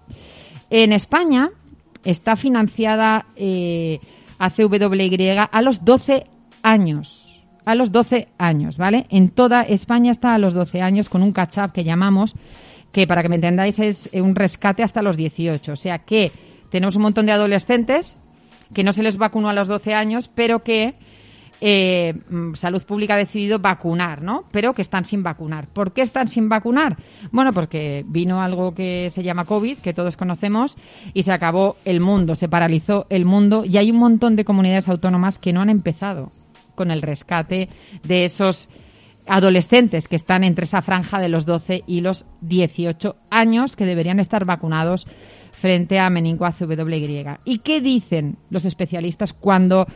En 0.71 0.93
España 0.93 1.51
está 2.05 2.37
financiada 2.37 3.27
ACWY 4.39 5.39
a 5.51 5.63
los 5.63 5.85
12 5.85 6.27
años. 6.63 7.23
A 7.65 7.75
los 7.75 7.91
12 7.91 8.29
años, 8.39 8.79
¿vale? 8.79 9.07
En 9.11 9.31
toda 9.31 9.63
España 9.63 10.13
está 10.13 10.35
a 10.35 10.39
los 10.39 10.55
12 10.55 10.83
años 10.83 11.09
con 11.09 11.23
un 11.23 11.33
catch-up 11.33 11.73
que 11.73 11.83
llamamos, 11.83 12.37
que 12.93 13.09
para 13.09 13.23
que 13.23 13.29
me 13.29 13.35
entendáis 13.35 13.81
es 13.81 14.09
un 14.15 14.37
rescate 14.37 14.85
hasta 14.85 15.03
los 15.03 15.17
18. 15.17 15.73
O 15.73 15.77
sea 15.77 15.99
que 15.99 16.31
tenemos 16.71 16.95
un 16.95 17.03
montón 17.03 17.27
de 17.27 17.33
adolescentes 17.33 18.17
que 18.73 18.85
no 18.85 18.93
se 18.93 19.03
les 19.03 19.17
vacunó 19.17 19.49
a 19.49 19.53
los 19.53 19.69
12 19.69 19.95
años, 19.95 20.31
pero 20.33 20.63
que 20.63 20.95
eh, 21.61 22.15
mm, 22.29 22.55
Salud 22.55 22.83
Pública 22.85 23.15
ha 23.15 23.19
decidido 23.19 23.59
vacunar, 23.59 24.23
¿no? 24.23 24.45
Pero 24.51 24.75
que 24.75 24.83
están 24.83 25.05
sin 25.05 25.23
vacunar. 25.23 25.69
¿Por 25.69 25.93
qué 25.93 26.03
están 26.03 26.29
sin 26.29 26.49
vacunar? 26.49 26.97
Bueno, 27.31 27.53
porque 27.53 28.05
vino 28.07 28.43
algo 28.43 28.75
que 28.75 29.11
se 29.11 29.23
llama 29.23 29.45
COVID, 29.45 29.79
que 29.79 29.95
todos 29.95 30.17
conocemos, 30.17 30.77
y 31.15 31.23
se 31.23 31.33
acabó 31.33 31.77
el 31.85 32.01
mundo, 32.01 32.37
se 32.37 32.49
paralizó 32.49 33.07
el 33.09 33.25
mundo, 33.25 33.65
y 33.65 33.79
hay 33.79 33.91
un 33.91 33.99
montón 33.99 34.37
de 34.37 34.45
comunidades 34.45 34.89
autónomas 34.89 35.39
que 35.39 35.53
no 35.53 35.61
han 35.61 35.71
empezado 35.71 36.33
con 36.75 36.91
el 36.91 37.03
rescate 37.03 37.69
de 38.03 38.25
esos 38.25 38.69
adolescentes 39.27 40.07
que 40.09 40.17
están 40.17 40.45
entre 40.45 40.65
esa 40.65 40.83
franja 40.83 41.19
de 41.19 41.29
los 41.29 41.47
12 41.47 41.83
y 41.87 42.01
los 42.01 42.27
18 42.43 43.17
años 43.31 43.75
que 43.75 43.87
deberían 43.87 44.21
estar 44.21 44.45
vacunados 44.45 45.07
frente 45.51 45.99
a 45.99 46.11
meningo 46.11 46.45
ACWY. 46.45 47.25
¿Y 47.45 47.59
qué 47.61 47.81
dicen 47.81 48.37
los 48.51 48.65
especialistas 48.65 49.33
cuando 49.33 49.87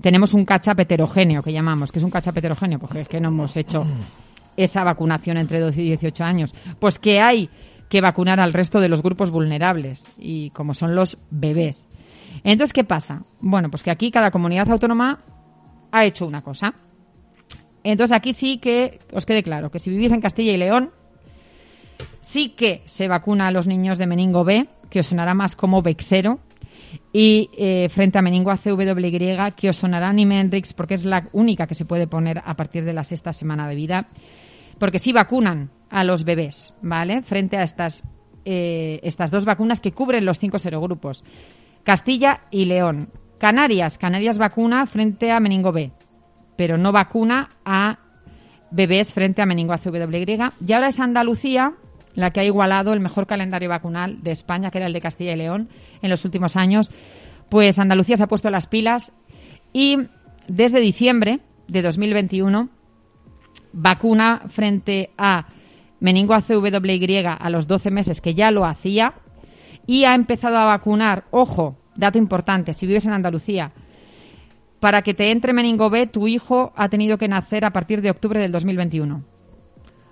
tenemos 0.00 0.34
un 0.34 0.44
catchup 0.44 0.80
heterogéneo, 0.80 1.42
que 1.42 1.52
llamamos? 1.52 1.90
que 1.90 1.98
es 1.98 2.04
un 2.04 2.10
catchup 2.10 2.36
heterogéneo? 2.38 2.78
Porque 2.78 3.00
es 3.00 3.08
que 3.08 3.20
no 3.20 3.28
hemos 3.28 3.56
hecho 3.56 3.84
esa 4.56 4.84
vacunación 4.84 5.36
entre 5.36 5.60
12 5.60 5.82
y 5.82 5.86
18 5.86 6.24
años. 6.24 6.54
Pues 6.78 6.98
que 6.98 7.20
hay 7.20 7.50
que 7.88 8.00
vacunar 8.00 8.40
al 8.40 8.52
resto 8.52 8.80
de 8.80 8.88
los 8.88 9.02
grupos 9.02 9.30
vulnerables, 9.30 10.02
y 10.18 10.50
como 10.50 10.74
son 10.74 10.94
los 10.94 11.18
bebés. 11.30 11.86
Entonces, 12.42 12.72
¿qué 12.72 12.84
pasa? 12.84 13.22
Bueno, 13.40 13.70
pues 13.70 13.82
que 13.82 13.90
aquí 13.90 14.10
cada 14.10 14.30
comunidad 14.30 14.70
autónoma 14.70 15.20
ha 15.92 16.04
hecho 16.04 16.26
una 16.26 16.42
cosa. 16.42 16.74
Entonces 17.82 18.16
aquí 18.16 18.32
sí 18.32 18.58
que 18.58 18.98
os 19.12 19.24
quede 19.26 19.44
claro 19.44 19.70
que 19.70 19.78
si 19.78 19.90
vivís 19.90 20.10
en 20.10 20.20
Castilla 20.20 20.52
y 20.52 20.56
León, 20.56 20.90
sí 22.20 22.50
que 22.50 22.82
se 22.86 23.06
vacuna 23.06 23.46
a 23.46 23.52
los 23.52 23.68
niños 23.68 23.98
de 23.98 24.08
meningo 24.08 24.44
B, 24.44 24.68
que 24.90 25.00
os 25.00 25.06
sonará 25.06 25.34
más 25.34 25.54
como 25.54 25.82
Vexero, 25.82 26.40
y 27.12 27.50
eh, 27.56 27.88
frente 27.88 28.18
a 28.18 28.22
meningo 28.22 28.50
ACWY, 28.50 29.52
que 29.56 29.68
os 29.68 29.76
sonará 29.76 30.12
Nimendrix, 30.12 30.72
porque 30.72 30.94
es 30.94 31.04
la 31.04 31.28
única 31.32 31.66
que 31.66 31.74
se 31.74 31.84
puede 31.84 32.06
poner 32.06 32.42
a 32.44 32.54
partir 32.54 32.84
de 32.84 32.92
la 32.92 33.04
sexta 33.04 33.32
semana 33.32 33.68
de 33.68 33.74
vida, 33.74 34.06
porque 34.78 34.98
sí 34.98 35.12
vacunan 35.12 35.70
a 35.90 36.04
los 36.04 36.24
bebés, 36.24 36.74
¿vale? 36.82 37.22
Frente 37.22 37.56
a 37.56 37.62
estas, 37.62 38.02
eh, 38.44 39.00
estas 39.02 39.30
dos 39.30 39.44
vacunas 39.44 39.80
que 39.80 39.92
cubren 39.92 40.24
los 40.24 40.38
cinco 40.38 40.58
serogrupos, 40.58 41.24
Castilla 41.82 42.42
y 42.50 42.64
León. 42.64 43.10
Canarias, 43.38 43.98
Canarias 43.98 44.38
vacuna 44.38 44.86
frente 44.86 45.30
a 45.30 45.40
meningo 45.40 45.72
B, 45.72 45.92
pero 46.56 46.78
no 46.78 46.90
vacuna 46.90 47.50
a 47.64 47.98
bebés 48.70 49.12
frente 49.12 49.42
a 49.42 49.46
meningo 49.46 49.72
ACWY. 49.72 50.38
Y 50.66 50.72
ahora 50.72 50.88
es 50.88 50.98
Andalucía 50.98 51.74
la 52.16 52.32
que 52.32 52.40
ha 52.40 52.44
igualado 52.44 52.92
el 52.92 53.00
mejor 53.00 53.28
calendario 53.28 53.68
vacunal 53.68 54.22
de 54.22 54.32
España, 54.32 54.70
que 54.70 54.78
era 54.78 54.88
el 54.88 54.92
de 54.92 55.00
Castilla 55.00 55.34
y 55.34 55.36
León, 55.36 55.68
en 56.02 56.10
los 56.10 56.24
últimos 56.24 56.56
años. 56.56 56.90
Pues 57.48 57.78
Andalucía 57.78 58.16
se 58.16 58.24
ha 58.24 58.28
puesto 58.28 58.50
las 58.50 58.66
pilas 58.66 59.12
y 59.72 59.98
desde 60.48 60.80
diciembre 60.80 61.40
de 61.68 61.82
2021 61.82 62.70
vacuna 63.72 64.42
frente 64.48 65.10
a 65.18 65.46
meningo 66.00 66.34
ACWY 66.34 67.24
a 67.26 67.50
los 67.50 67.66
12 67.66 67.90
meses, 67.90 68.20
que 68.20 68.34
ya 68.34 68.50
lo 68.50 68.64
hacía, 68.64 69.14
y 69.86 70.04
ha 70.04 70.14
empezado 70.14 70.56
a 70.58 70.64
vacunar, 70.64 71.24
ojo, 71.30 71.76
dato 71.94 72.18
importante, 72.18 72.72
si 72.72 72.86
vives 72.86 73.06
en 73.06 73.12
Andalucía, 73.12 73.72
para 74.80 75.02
que 75.02 75.14
te 75.14 75.30
entre 75.30 75.52
meningo 75.52 75.90
B, 75.90 76.06
tu 76.06 76.28
hijo 76.28 76.72
ha 76.76 76.88
tenido 76.88 77.18
que 77.18 77.28
nacer 77.28 77.64
a 77.64 77.70
partir 77.70 78.02
de 78.02 78.10
octubre 78.10 78.40
del 78.40 78.52
2021. 78.52 79.35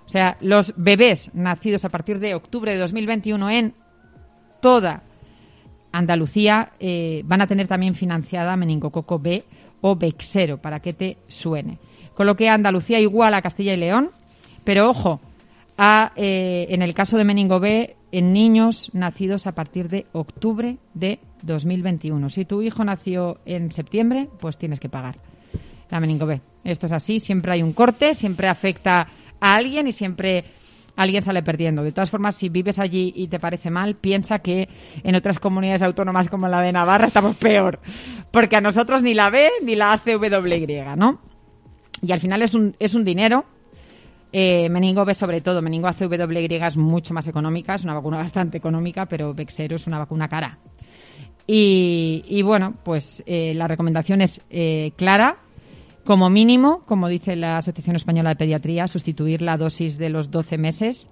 O 0.05 0.09
sea, 0.09 0.37
los 0.41 0.73
bebés 0.77 1.31
nacidos 1.33 1.85
a 1.85 1.89
partir 1.89 2.19
de 2.19 2.35
octubre 2.35 2.71
de 2.71 2.77
2021 2.77 3.49
en 3.49 3.73
toda 4.61 5.03
Andalucía 5.91 6.73
eh, 6.79 7.21
van 7.25 7.41
a 7.41 7.47
tener 7.47 7.67
también 7.67 7.95
financiada 7.95 8.55
meningococo 8.55 9.19
B 9.19 9.43
o 9.81 9.95
Bexero, 9.95 10.57
para 10.57 10.79
que 10.79 10.93
te 10.93 11.17
suene. 11.27 11.79
Con 12.13 12.25
lo 12.25 12.35
que 12.35 12.49
Andalucía 12.49 12.99
igual 12.99 13.33
a 13.33 13.41
Castilla 13.41 13.73
y 13.73 13.77
León, 13.77 14.11
pero 14.63 14.89
ojo, 14.89 15.19
eh, 16.15 16.67
en 16.69 16.81
el 16.81 16.93
caso 16.93 17.17
de 17.17 17.23
meningo 17.23 17.59
B, 17.59 17.95
en 18.11 18.33
niños 18.33 18.89
nacidos 18.93 19.47
a 19.47 19.53
partir 19.53 19.89
de 19.89 20.05
octubre 20.13 20.77
de 20.93 21.19
2021. 21.43 22.29
Si 22.29 22.45
tu 22.45 22.61
hijo 22.61 22.83
nació 22.83 23.39
en 23.45 23.71
septiembre, 23.71 24.29
pues 24.39 24.57
tienes 24.57 24.79
que 24.79 24.89
pagar 24.89 25.17
la 25.89 25.99
meningo 25.99 26.25
B. 26.25 26.41
Esto 26.63 26.87
es 26.87 26.93
así, 26.93 27.19
siempre 27.19 27.53
hay 27.53 27.61
un 27.61 27.73
corte, 27.73 28.15
siempre 28.15 28.47
afecta 28.47 29.07
alguien 29.53 29.87
y 29.87 29.91
siempre 29.91 30.45
alguien 30.95 31.21
sale 31.21 31.43
perdiendo. 31.43 31.83
De 31.83 31.91
todas 31.91 32.09
formas, 32.09 32.35
si 32.35 32.49
vives 32.49 32.79
allí 32.79 33.13
y 33.15 33.27
te 33.27 33.39
parece 33.39 33.69
mal, 33.69 33.95
piensa 33.95 34.39
que 34.39 34.69
en 35.03 35.15
otras 35.15 35.39
comunidades 35.39 35.81
autónomas 35.81 36.29
como 36.29 36.47
la 36.47 36.61
de 36.61 36.71
Navarra 36.71 37.07
estamos 37.07 37.35
peor, 37.37 37.79
porque 38.31 38.55
a 38.55 38.61
nosotros 38.61 39.03
ni 39.03 39.13
la 39.13 39.29
B 39.29 39.49
ni 39.63 39.75
la 39.75 39.93
ACWY, 39.93 40.83
¿no? 40.97 41.19
Y 42.01 42.11
al 42.11 42.19
final 42.19 42.41
es 42.41 42.53
un, 42.53 42.75
es 42.79 42.93
un 42.95 43.03
dinero. 43.03 43.45
Eh, 44.31 44.67
meningo 44.69 45.05
B 45.05 45.13
sobre 45.13 45.39
todo, 45.39 45.61
meningo 45.61 45.87
ACWY 45.87 46.47
es 46.61 46.77
mucho 46.77 47.13
más 47.13 47.27
económica, 47.27 47.75
es 47.75 47.83
una 47.83 47.93
vacuna 47.93 48.17
bastante 48.17 48.57
económica, 48.57 49.05
pero 49.05 49.33
Vexero 49.33 49.77
es 49.77 49.87
una 49.87 49.99
vacuna 49.99 50.27
cara. 50.27 50.59
Y, 51.47 52.41
bueno, 52.41 52.73
pues 52.83 53.23
eh, 53.27 53.53
la 53.53 53.67
recomendación 53.67 54.21
es 54.21 54.41
eh, 54.49 54.93
clara, 54.95 55.37
como 56.05 56.29
mínimo, 56.29 56.83
como 56.85 57.09
dice 57.09 57.35
la 57.35 57.57
Asociación 57.57 57.95
Española 57.95 58.29
de 58.29 58.35
Pediatría, 58.35 58.87
sustituir 58.87 59.41
la 59.41 59.57
dosis 59.57 59.97
de 59.97 60.09
los 60.09 60.29
12 60.29 60.57
meses 60.57 61.09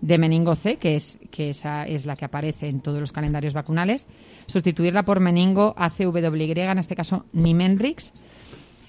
de 0.00 0.18
meningo 0.18 0.56
C, 0.56 0.76
que 0.76 0.96
es 0.96 1.20
que 1.30 1.50
esa 1.50 1.84
es 1.84 2.06
la 2.06 2.16
que 2.16 2.24
aparece 2.24 2.68
en 2.68 2.80
todos 2.80 3.00
los 3.00 3.12
calendarios 3.12 3.54
vacunales, 3.54 4.08
sustituirla 4.46 5.04
por 5.04 5.20
meningo 5.20 5.74
ACWY, 5.76 6.52
en 6.56 6.78
este 6.78 6.96
caso 6.96 7.24
Nimendrix, 7.32 8.12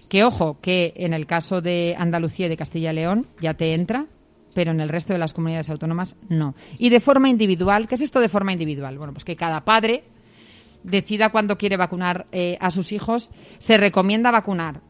que 0.10 0.24
ojo, 0.24 0.58
que 0.60 0.94
en 0.96 1.14
el 1.14 1.28
caso 1.28 1.62
de 1.62 1.96
Andalucía 1.98 2.48
y 2.48 2.50
de 2.50 2.58
Castilla 2.58 2.92
y 2.92 2.96
León 2.96 3.28
ya 3.40 3.54
te 3.54 3.76
entra, 3.76 4.08
pero 4.56 4.72
en 4.72 4.82
el 4.82 4.90
resto 4.90 5.14
de 5.14 5.20
las 5.20 5.34
comunidades 5.34 5.70
autónomas 5.70 6.16
no. 6.30 6.56
Y 6.80 6.90
de 6.90 7.00
forma 7.00 7.30
individual, 7.30 7.88
¿qué 7.88 7.96
es 7.96 8.02
esto 8.02 8.20
de 8.20 8.30
forma 8.30 8.54
individual? 8.54 8.98
Bueno, 8.98 9.14
pues 9.14 9.24
que 9.24 9.36
cada 9.36 9.62
padre 9.62 10.04
decida 10.84 11.30
cuándo 11.30 11.58
quiere 11.60 11.78
vacunar 11.78 12.26
eh, 12.32 12.58
a 12.60 12.72
sus 12.72 12.92
hijos. 12.92 13.32
Se 13.60 13.78
recomienda 13.78 14.32
vacunar 14.32 14.82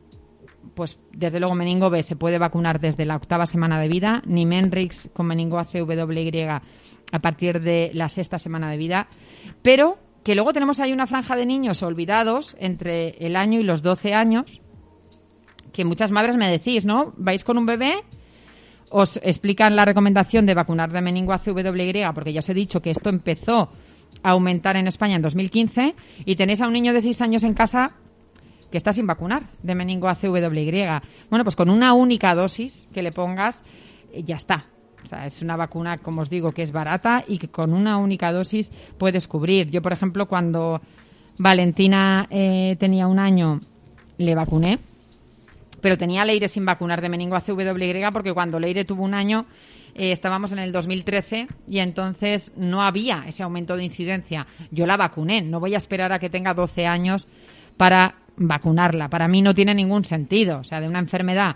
pues 0.75 0.97
desde 1.11 1.39
luego 1.39 1.55
meningo 1.55 1.89
B 1.89 2.03
se 2.03 2.15
puede 2.15 2.37
vacunar 2.37 2.79
desde 2.79 3.05
la 3.05 3.15
octava 3.15 3.45
semana 3.45 3.79
de 3.79 3.87
vida, 3.87 4.21
ni 4.25 4.45
Menrix 4.45 5.09
con 5.13 5.27
meningo 5.27 5.59
ACWY 5.59 6.47
a 7.11 7.19
partir 7.19 7.61
de 7.61 7.91
la 7.93 8.09
sexta 8.09 8.37
semana 8.37 8.69
de 8.71 8.77
vida, 8.77 9.07
pero 9.61 9.97
que 10.23 10.35
luego 10.35 10.53
tenemos 10.53 10.79
ahí 10.79 10.93
una 10.93 11.05
franja 11.05 11.35
de 11.35 11.45
niños 11.45 11.83
olvidados 11.83 12.55
entre 12.59 13.09
el 13.19 13.35
año 13.35 13.59
y 13.59 13.63
los 13.63 13.83
12 13.83 14.13
años, 14.13 14.61
que 15.73 15.85
muchas 15.85 16.11
madres 16.11 16.37
me 16.37 16.49
decís, 16.49 16.85
¿no? 16.85 17.13
¿Vais 17.17 17.43
con 17.43 17.57
un 17.57 17.65
bebé? 17.65 17.95
Os 18.89 19.17
explican 19.17 19.75
la 19.75 19.85
recomendación 19.85 20.45
de 20.45 20.53
vacunar 20.53 20.91
de 20.91 21.01
meningo 21.01 21.33
ACWY, 21.33 22.03
porque 22.13 22.33
ya 22.33 22.39
os 22.39 22.49
he 22.49 22.53
dicho 22.53 22.81
que 22.81 22.91
esto 22.91 23.09
empezó 23.09 23.69
a 24.21 24.31
aumentar 24.31 24.77
en 24.77 24.87
España 24.87 25.15
en 25.15 25.21
2015, 25.21 25.95
y 26.25 26.35
tenéis 26.35 26.61
a 26.61 26.67
un 26.67 26.73
niño 26.73 26.93
de 26.93 27.01
6 27.01 27.21
años 27.21 27.43
en 27.43 27.53
casa 27.53 27.95
que 28.73 28.77
está 28.77 28.91
sin 28.91 29.05
vacunar 29.05 29.43
de 29.61 29.75
meningo 29.75 30.07
ACWY. 30.07 30.41
Bueno, 31.29 31.43
pues 31.43 31.55
con 31.55 31.69
una 31.69 31.93
única 31.93 32.33
dosis 32.33 32.87
que 32.91 33.03
le 33.03 33.11
pongas, 33.11 33.63
eh, 34.11 34.23
ya 34.23 34.35
está. 34.35 34.65
O 35.03 35.05
sea, 35.05 35.27
es 35.27 35.43
una 35.43 35.55
vacuna, 35.55 35.99
como 35.99 36.23
os 36.23 36.29
digo, 36.31 36.53
que 36.53 36.63
es 36.63 36.71
barata 36.71 37.23
y 37.27 37.37
que 37.37 37.49
con 37.49 37.71
una 37.71 37.97
única 37.97 38.31
dosis 38.31 38.71
puedes 38.97 39.27
cubrir. 39.27 39.69
Yo, 39.69 39.83
por 39.83 39.93
ejemplo, 39.93 40.25
cuando 40.25 40.81
Valentina 41.37 42.25
eh, 42.31 42.75
tenía 42.79 43.05
un 43.05 43.19
año, 43.19 43.59
le 44.17 44.33
vacuné, 44.33 44.79
pero 45.79 45.95
tenía 45.95 46.25
Leire 46.25 46.47
sin 46.47 46.65
vacunar 46.65 46.99
de 46.99 47.09
meningo 47.09 47.35
ACWY 47.35 48.09
porque 48.11 48.33
cuando 48.33 48.59
Leire 48.59 48.85
tuvo 48.85 49.03
un 49.03 49.13
año 49.13 49.45
eh, 49.93 50.11
estábamos 50.11 50.51
en 50.51 50.57
el 50.57 50.71
2013 50.71 51.45
y 51.67 51.77
entonces 51.77 52.51
no 52.57 52.81
había 52.81 53.25
ese 53.27 53.43
aumento 53.43 53.77
de 53.77 53.83
incidencia. 53.83 54.47
Yo 54.71 54.87
la 54.87 54.97
vacuné, 54.97 55.43
no 55.43 55.59
voy 55.59 55.75
a 55.75 55.77
esperar 55.77 56.11
a 56.11 56.17
que 56.17 56.31
tenga 56.31 56.55
12 56.55 56.87
años 56.87 57.27
para 57.77 58.22
vacunarla. 58.37 59.09
Para 59.09 59.27
mí 59.27 59.41
no 59.41 59.53
tiene 59.53 59.73
ningún 59.75 60.05
sentido. 60.05 60.59
O 60.59 60.63
sea, 60.63 60.81
de 60.81 60.87
una 60.87 60.99
enfermedad 60.99 61.55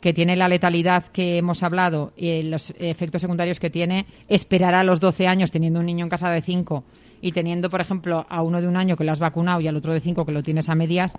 que 0.00 0.12
tiene 0.12 0.36
la 0.36 0.48
letalidad 0.48 1.06
que 1.06 1.38
hemos 1.38 1.62
hablado 1.62 2.12
y 2.16 2.42
los 2.42 2.74
efectos 2.78 3.22
secundarios 3.22 3.58
que 3.58 3.70
tiene, 3.70 4.06
esperar 4.28 4.74
a 4.74 4.84
los 4.84 5.00
12 5.00 5.26
años 5.26 5.50
teniendo 5.50 5.80
un 5.80 5.86
niño 5.86 6.04
en 6.04 6.10
casa 6.10 6.30
de 6.30 6.42
5 6.42 6.84
y 7.22 7.32
teniendo, 7.32 7.70
por 7.70 7.80
ejemplo, 7.80 8.26
a 8.28 8.42
uno 8.42 8.60
de 8.60 8.68
un 8.68 8.76
año 8.76 8.96
que 8.96 9.04
lo 9.04 9.12
has 9.12 9.18
vacunado 9.18 9.60
y 9.60 9.68
al 9.68 9.76
otro 9.76 9.92
de 9.92 10.00
5 10.00 10.26
que 10.26 10.32
lo 10.32 10.42
tienes 10.42 10.68
a 10.68 10.74
medias, 10.74 11.12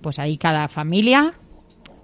pues 0.00 0.18
ahí 0.18 0.36
cada 0.36 0.68
familia 0.68 1.32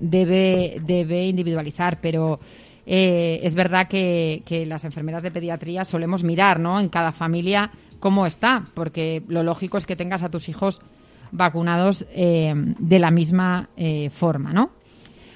debe, 0.00 0.78
debe 0.84 1.26
individualizar. 1.26 2.00
Pero 2.00 2.40
eh, 2.86 3.40
es 3.42 3.54
verdad 3.54 3.86
que, 3.86 4.42
que 4.46 4.64
las 4.66 4.84
enfermeras 4.84 5.22
de 5.22 5.30
pediatría 5.30 5.84
solemos 5.84 6.24
mirar, 6.24 6.58
¿no? 6.58 6.80
En 6.80 6.88
cada 6.88 7.12
familia 7.12 7.70
cómo 8.00 8.26
está, 8.26 8.64
porque 8.74 9.22
lo 9.28 9.42
lógico 9.44 9.78
es 9.78 9.86
que 9.86 9.94
tengas 9.94 10.24
a 10.24 10.30
tus 10.30 10.48
hijos 10.48 10.80
vacunados 11.32 12.06
eh, 12.10 12.52
de 12.54 12.98
la 12.98 13.10
misma 13.10 13.70
eh, 13.76 14.10
forma, 14.10 14.52
¿no? 14.52 14.70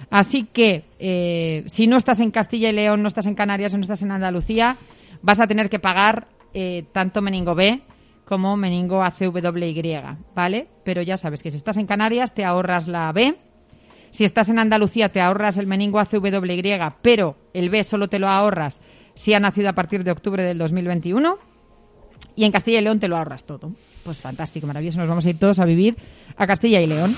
Así 0.08 0.44
que 0.44 0.84
eh, 1.00 1.64
si 1.66 1.88
no 1.88 1.96
estás 1.96 2.20
en 2.20 2.30
Castilla 2.30 2.68
y 2.68 2.72
León, 2.72 3.02
no 3.02 3.08
estás 3.08 3.26
en 3.26 3.34
Canarias 3.34 3.74
o 3.74 3.78
no 3.78 3.82
estás 3.82 4.02
en 4.02 4.12
Andalucía, 4.12 4.76
vas 5.22 5.40
a 5.40 5.46
tener 5.46 5.68
que 5.68 5.78
pagar 5.78 6.28
tanto 6.92 7.20
meningo 7.20 7.54
B 7.54 7.82
como 8.24 8.56
meningo 8.56 9.02
ACWY, 9.02 9.82
¿vale? 10.34 10.68
Pero 10.84 11.02
ya 11.02 11.18
sabes 11.18 11.42
que 11.42 11.50
si 11.50 11.58
estás 11.58 11.76
en 11.76 11.86
Canarias 11.86 12.32
te 12.32 12.46
ahorras 12.46 12.88
la 12.88 13.12
B, 13.12 13.36
si 14.10 14.24
estás 14.24 14.48
en 14.48 14.58
Andalucía 14.58 15.10
te 15.10 15.20
ahorras 15.20 15.58
el 15.58 15.66
meningo 15.66 15.98
ACWY, 15.98 16.32
pero 17.02 17.36
el 17.52 17.68
B 17.68 17.84
solo 17.84 18.08
te 18.08 18.18
lo 18.18 18.28
ahorras 18.28 18.80
si 19.14 19.34
ha 19.34 19.40
nacido 19.40 19.68
a 19.68 19.74
partir 19.74 20.02
de 20.02 20.12
octubre 20.12 20.42
del 20.42 20.56
2021 20.56 21.36
y 22.36 22.44
en 22.44 22.52
Castilla 22.52 22.78
y 22.78 22.84
León 22.84 23.00
te 23.00 23.08
lo 23.08 23.18
ahorras 23.18 23.44
todo. 23.44 23.72
Pues 24.06 24.18
fantástico, 24.18 24.66
maravilloso. 24.66 24.98
Nos 24.98 25.08
vamos 25.08 25.26
a 25.26 25.30
ir 25.30 25.38
todos 25.38 25.58
a 25.58 25.64
vivir 25.64 25.96
a 26.36 26.46
Castilla 26.46 26.80
y 26.80 26.86
León. 26.86 27.14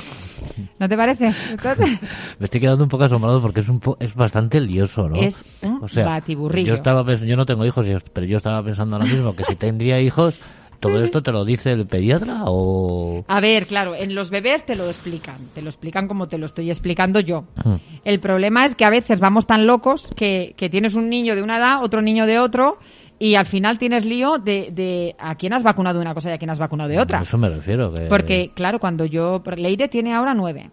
¿No 0.78 0.88
te 0.88 0.96
parece? 0.96 1.26
Me 2.38 2.44
estoy 2.44 2.60
quedando 2.60 2.82
un 2.82 2.88
poco 2.88 3.04
asombrado 3.04 3.40
porque 3.40 3.60
es 3.60 3.68
un 3.68 3.80
es 4.00 4.14
bastante 4.14 4.60
lioso, 4.60 5.08
¿no? 5.08 5.16
Es 5.16 5.44
un 5.62 5.86
batiburrillo. 5.94 6.68
Yo 6.68 6.74
estaba 6.74 7.04
yo 7.14 7.36
no 7.36 7.44
tengo 7.44 7.64
hijos, 7.66 7.86
pero 8.12 8.26
yo 8.26 8.38
estaba 8.38 8.62
pensando 8.64 8.96
ahora 8.96 9.06
mismo 9.06 9.36
que 9.36 9.44
si 9.44 9.54
tendría 9.54 10.00
hijos, 10.00 10.40
¿Todo 10.80 11.02
esto 11.02 11.22
te 11.22 11.32
lo 11.32 11.44
dice 11.44 11.72
el 11.72 11.86
pediatra 11.86 12.44
o...? 12.46 13.24
A 13.26 13.40
ver, 13.40 13.66
claro, 13.66 13.94
en 13.94 14.14
los 14.14 14.30
bebés 14.30 14.64
te 14.64 14.76
lo 14.76 14.86
explican, 14.86 15.36
te 15.54 15.62
lo 15.62 15.68
explican 15.68 16.06
como 16.06 16.28
te 16.28 16.38
lo 16.38 16.46
estoy 16.46 16.70
explicando 16.70 17.20
yo. 17.20 17.44
Hmm. 17.64 17.76
El 18.04 18.20
problema 18.20 18.64
es 18.64 18.74
que 18.74 18.84
a 18.84 18.90
veces 18.90 19.20
vamos 19.20 19.46
tan 19.46 19.66
locos 19.66 20.10
que, 20.16 20.54
que 20.56 20.68
tienes 20.68 20.94
un 20.94 21.08
niño 21.08 21.34
de 21.34 21.42
una 21.42 21.58
edad, 21.58 21.82
otro 21.82 22.00
niño 22.00 22.26
de 22.26 22.38
otro, 22.38 22.78
y 23.18 23.34
al 23.34 23.46
final 23.46 23.78
tienes 23.78 24.04
lío 24.04 24.38
de, 24.38 24.70
de, 24.72 25.16
a 25.18 25.34
quién 25.34 25.52
has 25.52 25.62
vacunado 25.62 25.98
de 25.98 26.02
una 26.02 26.14
cosa 26.14 26.30
y 26.30 26.34
a 26.34 26.38
quién 26.38 26.50
has 26.50 26.58
vacunado 26.58 26.88
de 26.88 27.00
otra. 27.00 27.20
A 27.20 27.22
eso 27.22 27.36
me 27.36 27.48
refiero. 27.48 27.92
Porque, 28.08 28.52
claro, 28.54 28.78
cuando 28.78 29.04
yo... 29.04 29.42
Leire 29.56 29.88
tiene 29.88 30.14
ahora 30.14 30.34
nueve. 30.34 30.70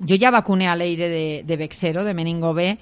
Yo 0.00 0.16
ya 0.16 0.30
vacuné 0.30 0.68
a 0.68 0.76
Leire 0.76 1.08
de, 1.08 1.42
de 1.46 1.56
Vexero, 1.56 2.04
de 2.04 2.12
Meningo 2.12 2.52
B, 2.52 2.78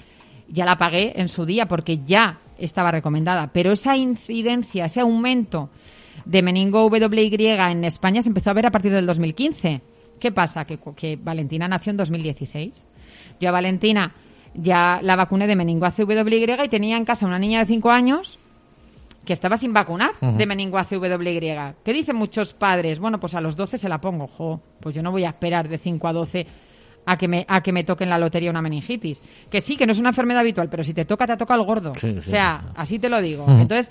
ya 0.49 0.65
la 0.65 0.77
pagué 0.77 1.13
en 1.17 1.29
su 1.29 1.47
día 1.47 1.67
porque 1.67 2.01
ya 2.05 2.41
estaba 2.59 2.91
recomendada. 2.91 3.51
Pero 3.53 3.71
esa 3.71 3.97
incidencia, 3.97 4.87
ese 4.87 5.01
aumento 5.01 5.71
de 6.25 6.43
meningo 6.43 6.87
WY 6.87 7.37
en 7.39 7.85
España 7.85 8.23
se 8.23 8.29
empezó 8.29 8.51
a 8.51 8.55
ver 8.55 8.67
a 8.67 8.71
partir 8.71 8.93
del 8.93 9.07
2015. 9.07 9.81
¿Qué 10.19 10.33
pasa? 10.33 10.65
Que, 10.65 10.79
que 10.97 11.17
Valentina 11.17 11.69
nació 11.69 11.91
en 11.91 11.99
2016. 11.99 12.85
Yo 13.41 13.49
a 13.49 13.53
Valentina 13.53 14.13
ya 14.55 15.01
la 15.03 15.15
vacuné 15.15 15.47
de 15.47 15.57
meningo 15.57 15.87
ACWY 15.87 16.47
y 16.65 16.69
tenía 16.69 16.97
en 16.97 17.05
casa 17.05 17.27
una 17.27 17.39
niña 17.39 17.61
de 17.61 17.67
5 17.67 17.91
años 17.91 18.39
que 19.27 19.35
estaba 19.35 19.59
sin 19.59 19.75
vacunar 19.75 20.13
de 20.21 20.47
meningo 20.47 20.79
ACWY. 20.79 21.75
¿Qué 21.85 21.93
dicen 21.93 22.17
muchos 22.17 22.55
padres? 22.55 22.99
Bueno, 22.99 23.21
pues 23.21 23.35
a 23.35 23.41
los 23.43 23.57
12 23.57 23.77
se 23.77 23.89
la 23.89 23.99
pongo. 23.99 24.27
Jo, 24.27 24.63
pues 24.81 24.95
yo 24.95 25.03
no 25.03 25.11
voy 25.11 25.25
a 25.25 25.31
esperar 25.31 25.69
de 25.69 25.77
5 25.77 26.09
a 26.09 26.13
12 26.15 26.47
a 27.05 27.17
que 27.17 27.29
me 27.29 27.45
a 27.49 27.61
que 27.61 27.73
me 27.73 27.85
toque 27.85 28.05
en 28.05 28.11
la 28.11 28.19
lotería 28.19 28.51
una 28.51 28.63
meningitis. 28.63 29.21
Que 29.51 29.61
sí, 29.61 29.77
que 29.77 29.85
no 29.85 29.93
es 29.93 29.99
una 29.99 30.11
enfermedad 30.11 30.41
habitual, 30.41 30.69
pero 30.71 30.83
si 30.83 30.95
te 30.95 31.05
toca, 31.05 31.27
te 31.27 31.37
toca 31.37 31.55
el 31.55 31.65
gordo. 31.65 31.93
o 31.93 32.23
sea, 32.23 32.73
así 32.75 32.99
te 32.99 33.09
lo 33.09 33.21
digo. 33.21 33.45
Entonces, 33.49 33.91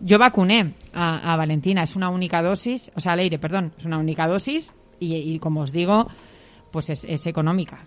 yo 0.00 0.18
vacuné 0.18 0.74
a, 0.92 1.36
Valentina, 1.36 1.82
es 1.82 1.96
una 1.96 2.10
única 2.10 2.42
dosis, 2.42 2.90
o 2.94 3.00
sea, 3.00 3.12
al 3.12 3.20
aire, 3.20 3.38
perdón, 3.38 3.72
es 3.78 3.84
una 3.84 3.98
única 3.98 4.26
dosis 4.26 4.72
y, 5.00 5.38
como 5.38 5.60
os 5.60 5.72
digo, 5.72 6.08
pues 6.70 6.90
es, 6.90 7.26
económica. 7.26 7.86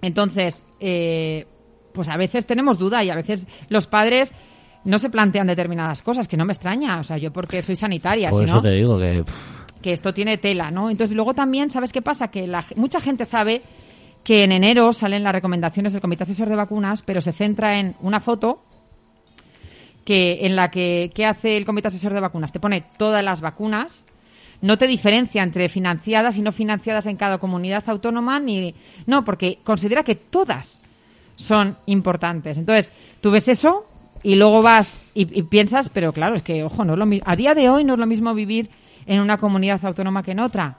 Entonces, 0.00 0.64
eh, 0.80 1.46
pues 1.92 2.08
a 2.08 2.16
veces 2.16 2.46
tenemos 2.46 2.78
duda 2.78 3.02
y 3.02 3.10
a 3.10 3.14
veces 3.14 3.46
los 3.68 3.86
padres 3.86 4.32
no 4.84 4.98
se 4.98 5.10
plantean 5.10 5.46
determinadas 5.46 6.02
cosas, 6.02 6.28
que 6.28 6.36
no 6.36 6.44
me 6.44 6.52
extraña, 6.52 6.98
o 7.00 7.02
sea, 7.02 7.18
yo 7.18 7.32
porque 7.32 7.62
soy 7.62 7.76
sanitaria, 7.76 8.30
Por 8.30 8.44
eso 8.44 8.60
te 8.60 8.70
digo 8.70 8.98
que... 8.98 9.24
Que 9.82 9.92
esto 9.92 10.12
tiene 10.12 10.38
tela, 10.38 10.72
¿no? 10.72 10.90
Entonces 10.90 11.14
luego 11.14 11.34
también, 11.34 11.70
¿sabes 11.70 11.92
qué 11.92 12.02
pasa? 12.02 12.28
Que 12.28 12.48
la, 12.48 12.64
mucha 12.74 13.00
gente 13.00 13.24
sabe 13.24 13.62
que 14.24 14.42
en 14.42 14.50
enero 14.50 14.92
salen 14.92 15.22
las 15.22 15.32
recomendaciones 15.32 15.92
del 15.92 16.02
Comité 16.02 16.24
Asesor 16.24 16.48
de 16.48 16.56
Vacunas, 16.56 17.02
pero 17.02 17.20
se 17.20 17.32
centra 17.32 17.78
en 17.78 17.94
una 18.00 18.18
foto 18.18 18.60
que 20.04 20.46
en 20.46 20.56
la 20.56 20.70
que 20.70 21.12
¿qué 21.14 21.26
hace 21.26 21.56
el 21.56 21.64
Comité 21.64 21.88
Asesor 21.88 22.12
de 22.12 22.20
Vacunas? 22.20 22.50
Te 22.50 22.58
pone 22.58 22.82
todas 22.96 23.22
las 23.22 23.40
vacunas, 23.40 24.04
no 24.60 24.76
te 24.78 24.86
diferencia 24.86 25.42
entre 25.42 25.68
financiadas 25.68 26.36
y 26.36 26.42
no 26.42 26.50
financiadas 26.50 27.06
en 27.06 27.16
cada 27.16 27.38
comunidad 27.38 27.84
autónoma, 27.88 28.40
ni 28.40 28.74
no, 29.06 29.24
porque 29.24 29.60
considera 29.62 30.02
que 30.02 30.16
todas 30.16 30.80
son 31.36 31.76
importantes. 31.86 32.58
Entonces, 32.58 32.90
tú 33.20 33.30
ves 33.30 33.48
eso 33.48 33.86
y 34.22 34.34
luego 34.36 34.62
vas 34.62 35.00
y, 35.14 35.42
piensas, 35.44 35.88
pero 35.88 36.12
claro, 36.12 36.36
es 36.36 36.42
que, 36.42 36.62
ojo, 36.62 36.84
no 36.84 36.92
es 36.92 36.98
lo 36.98 37.06
A 37.24 37.36
día 37.36 37.54
de 37.54 37.68
hoy 37.68 37.84
no 37.84 37.94
es 37.94 37.98
lo 37.98 38.06
mismo 38.06 38.32
vivir 38.34 38.70
en 39.06 39.20
una 39.20 39.38
comunidad 39.38 39.84
autónoma 39.84 40.22
que 40.22 40.32
en 40.32 40.40
otra. 40.40 40.78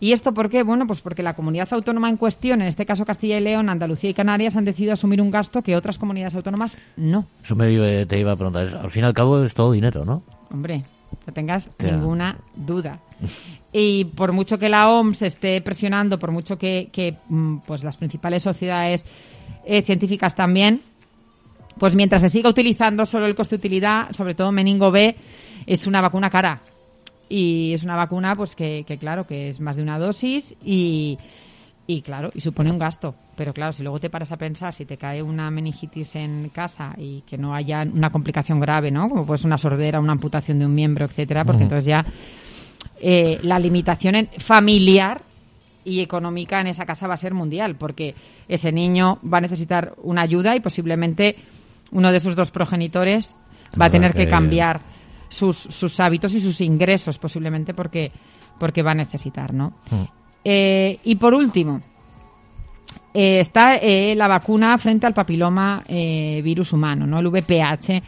¿Y 0.00 0.12
esto 0.12 0.34
por 0.34 0.50
qué? 0.50 0.62
Bueno, 0.62 0.86
pues 0.86 1.00
porque 1.00 1.22
la 1.22 1.34
comunidad 1.34 1.68
autónoma 1.72 2.10
en 2.10 2.16
cuestión, 2.16 2.60
en 2.60 2.68
este 2.68 2.84
caso 2.84 3.04
Castilla 3.04 3.38
y 3.38 3.40
León, 3.40 3.68
Andalucía 3.68 4.10
y 4.10 4.14
Canarias, 4.14 4.56
han 4.56 4.64
decidido 4.64 4.92
asumir 4.92 5.22
un 5.22 5.30
gasto 5.30 5.62
que 5.62 5.76
otras 5.76 5.98
comunidades 5.98 6.34
autónomas 6.34 6.76
no. 6.96 7.26
Eso 7.42 7.56
me 7.56 8.04
te 8.06 8.18
iba 8.18 8.32
a 8.32 8.36
preguntar. 8.36 8.76
Al 8.76 8.90
fin 8.90 9.04
y 9.04 9.06
al 9.06 9.14
cabo 9.14 9.42
es 9.42 9.54
todo 9.54 9.72
dinero, 9.72 10.04
¿no? 10.04 10.22
Hombre, 10.50 10.84
no 11.26 11.32
tengas 11.32 11.70
ninguna 11.80 12.38
duda. 12.54 13.00
Y 13.76 14.04
por 14.04 14.30
mucho 14.30 14.56
que 14.56 14.68
la 14.68 14.88
OMS 14.88 15.22
esté 15.22 15.60
presionando, 15.60 16.20
por 16.20 16.30
mucho 16.30 16.56
que, 16.56 17.16
mm, 17.28 17.56
pues 17.66 17.82
las 17.82 17.96
principales 17.96 18.44
sociedades 18.44 19.04
eh, 19.64 19.82
científicas 19.82 20.36
también, 20.36 20.80
pues 21.78 21.94
mientras 21.94 22.22
se 22.22 22.28
siga 22.28 22.50
utilizando 22.50 23.06
solo 23.06 23.26
el 23.26 23.34
coste-utilidad, 23.34 24.12
sobre 24.12 24.34
todo 24.34 24.52
meningo 24.52 24.90
B, 24.90 25.16
es 25.66 25.86
una 25.86 26.00
vacuna 26.00 26.30
cara. 26.30 26.60
Y 27.28 27.72
es 27.72 27.82
una 27.82 27.96
vacuna 27.96 28.36
pues 28.36 28.54
que, 28.54 28.84
claro 29.00 29.26
que 29.26 29.48
es 29.48 29.58
más 29.60 29.76
de 29.76 29.82
una 29.82 29.98
dosis 29.98 30.54
y, 30.62 31.18
y 31.86 32.02
claro 32.02 32.30
y 32.34 32.40
supone 32.40 32.70
un 32.70 32.78
gasto. 32.78 33.14
Pero 33.36 33.52
claro 33.52 33.72
si 33.72 33.82
luego 33.82 33.98
te 33.98 34.10
paras 34.10 34.30
a 34.30 34.36
pensar 34.36 34.74
si 34.74 34.84
te 34.84 34.96
cae 34.96 35.22
una 35.22 35.50
meningitis 35.50 36.16
en 36.16 36.50
casa 36.50 36.94
y 36.98 37.22
que 37.22 37.38
no 37.38 37.54
haya 37.54 37.82
una 37.82 38.10
complicación 38.10 38.60
grave 38.60 38.90
no 38.90 39.08
como 39.08 39.26
pues 39.26 39.44
una 39.44 39.58
sordera 39.58 40.00
una 40.00 40.12
amputación 40.12 40.58
de 40.58 40.66
un 40.66 40.74
miembro 40.74 41.06
etcétera 41.06 41.44
porque 41.44 41.64
entonces 41.64 41.86
ya 41.86 42.04
eh, 43.00 43.38
la 43.42 43.58
limitación 43.58 44.28
familiar 44.38 45.22
y 45.84 46.00
económica 46.00 46.60
en 46.60 46.68
esa 46.68 46.86
casa 46.86 47.06
va 47.06 47.14
a 47.14 47.18
ser 47.18 47.34
mundial 47.34 47.76
porque 47.76 48.14
ese 48.48 48.72
niño 48.72 49.18
va 49.22 49.38
a 49.38 49.42
necesitar 49.42 49.94
una 50.02 50.22
ayuda 50.22 50.56
y 50.56 50.60
posiblemente 50.60 51.36
uno 51.92 52.10
de 52.10 52.16
esos 52.16 52.36
dos 52.36 52.50
progenitores 52.50 53.34
va 53.80 53.86
a 53.86 53.90
tener 53.90 54.14
que 54.14 54.28
cambiar 54.28 54.80
sus, 55.28 55.56
sus 55.56 55.98
hábitos 56.00 56.34
y 56.34 56.40
sus 56.40 56.60
ingresos 56.60 57.18
posiblemente 57.18 57.74
porque, 57.74 58.12
porque 58.58 58.82
va 58.82 58.92
a 58.92 58.94
necesitar, 58.94 59.52
¿no? 59.52 59.72
Mm. 59.90 60.04
Eh, 60.44 60.98
y 61.04 61.16
por 61.16 61.34
último, 61.34 61.80
eh, 63.12 63.40
está 63.40 63.76
eh, 63.76 64.14
la 64.14 64.28
vacuna 64.28 64.76
frente 64.78 65.06
al 65.06 65.14
papiloma 65.14 65.82
virus 65.88 66.72
humano, 66.72 67.06
¿no? 67.06 67.18
El 67.18 67.28
VPH, 67.28 68.02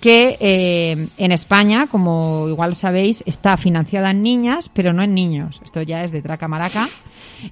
que 0.00 1.08
en 1.16 1.32
España, 1.32 1.86
como 1.86 2.48
igual 2.48 2.74
sabéis, 2.74 3.22
está 3.24 3.56
financiada 3.56 4.10
en 4.10 4.22
niñas, 4.22 4.68
pero 4.72 4.92
no 4.92 5.02
en 5.02 5.14
niños. 5.14 5.60
Esto 5.64 5.82
ya 5.82 6.02
es 6.02 6.10
de 6.10 6.22
traca 6.22 6.48
maraca. 6.48 6.88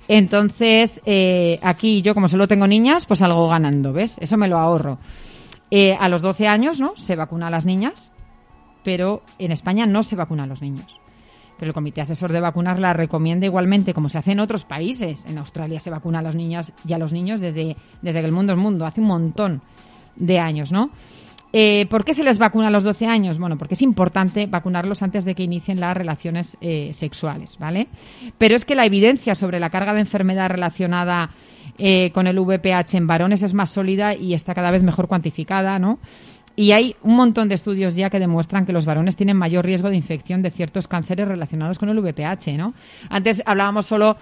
Entonces, 0.09 1.00
aquí 1.62 2.02
yo 2.02 2.12
como 2.12 2.28
solo 2.28 2.48
tengo 2.48 2.66
niñas, 2.66 3.06
pues 3.06 3.20
salgo 3.20 3.48
ganando, 3.48 3.92
¿ves? 3.92 4.16
Eso 4.20 4.37
me 4.37 4.48
lo 4.48 4.59
ahorro. 4.59 4.98
A 5.98 6.09
los 6.09 6.22
12 6.22 6.48
años, 6.48 6.80
¿no? 6.80 6.96
Se 6.96 7.16
vacuna 7.16 7.46
a 7.46 7.50
las 7.50 7.64
niñas 7.64 8.12
pero 8.83 9.22
en 9.38 9.52
España 9.52 9.87
no 9.87 10.02
se 10.02 10.16
vacuna 10.16 10.44
a 10.44 10.46
los 10.46 10.62
niños. 10.62 10.98
Pero 11.59 11.70
el 11.70 11.74
Comité 11.74 12.00
Asesor 12.00 12.33
de 12.33 12.40
Vacunas 12.40 12.80
la 12.80 12.94
recomienda 12.94 13.44
igualmente, 13.44 13.92
como 13.92 14.09
se 14.09 14.18
hace 14.18 14.33
en 14.33 14.40
otros 14.40 14.64
países. 14.64 15.26
En 15.26 15.37
Australia 15.37 15.78
se 15.78 15.90
vacuna 15.90 16.20
a 16.20 16.22
las 16.22 16.35
niñas 16.35 16.72
y 16.87 16.94
a 16.94 16.98
los 16.98 17.12
niños 17.12 17.40
desde, 17.40 17.76
desde 18.00 18.20
que 18.20 18.26
el 18.26 18.33
mundo 18.33 18.54
es 18.54 18.59
mundo, 18.59 18.87
hace 18.87 19.00
un 19.00 19.09
montón 19.09 19.62
de 20.16 20.38
años, 20.38 20.72
¿no? 20.72 20.90
Eh, 21.52 21.87
¿Por 21.87 22.04
qué 22.04 22.14
se 22.14 22.22
les 22.22 22.38
vacuna 22.38 22.68
a 22.68 22.70
los 22.70 22.85
12 22.85 23.06
años? 23.06 23.38
Bueno, 23.38 23.59
porque 23.59 23.74
es 23.74 23.83
importante 23.83 24.46
vacunarlos 24.46 25.02
antes 25.02 25.24
de 25.24 25.35
que 25.35 25.42
inicien 25.42 25.80
las 25.80 25.96
relaciones 25.96 26.56
eh, 26.61 26.92
sexuales, 26.92 27.59
¿vale? 27.59 27.88
Pero 28.38 28.54
es 28.54 28.64
que 28.64 28.76
la 28.76 28.87
evidencia 28.87 29.35
sobre 29.35 29.59
la 29.59 29.68
carga 29.68 29.92
de 29.92 30.00
enfermedad 30.00 30.48
relacionada 30.48 31.30
eh, 31.78 32.11
con 32.12 32.26
el 32.26 32.38
VPH 32.38 32.94
en 32.94 33.06
varones 33.06 33.42
es 33.42 33.54
más 33.54 33.70
sólida 33.70 34.14
y 34.14 34.35
está 34.35 34.54
cada 34.54 34.70
vez 34.70 34.83
mejor 34.83 35.09
cuantificada, 35.09 35.78
¿no? 35.78 35.98
Y 36.56 36.72
hay 36.72 36.96
un 37.02 37.16
montón 37.16 37.48
de 37.48 37.54
estudios 37.54 37.94
ya 37.94 38.11
que 38.11 38.18
demuestran 38.18 38.66
que 38.66 38.72
los 38.72 38.85
varones 38.85 39.16
tienen 39.16 39.37
mayor 39.37 39.64
riesgo 39.64 39.88
de 39.88 39.96
infección 39.96 40.42
de 40.42 40.50
ciertos 40.50 40.88
cánceres 40.88 41.28
relacionados 41.28 41.78
con 41.78 41.88
el 41.88 41.98
VPH, 41.98 42.56
¿no? 42.59 42.74
Antes 43.09 43.42
hablábamos 43.46 43.87
solo 43.87 44.16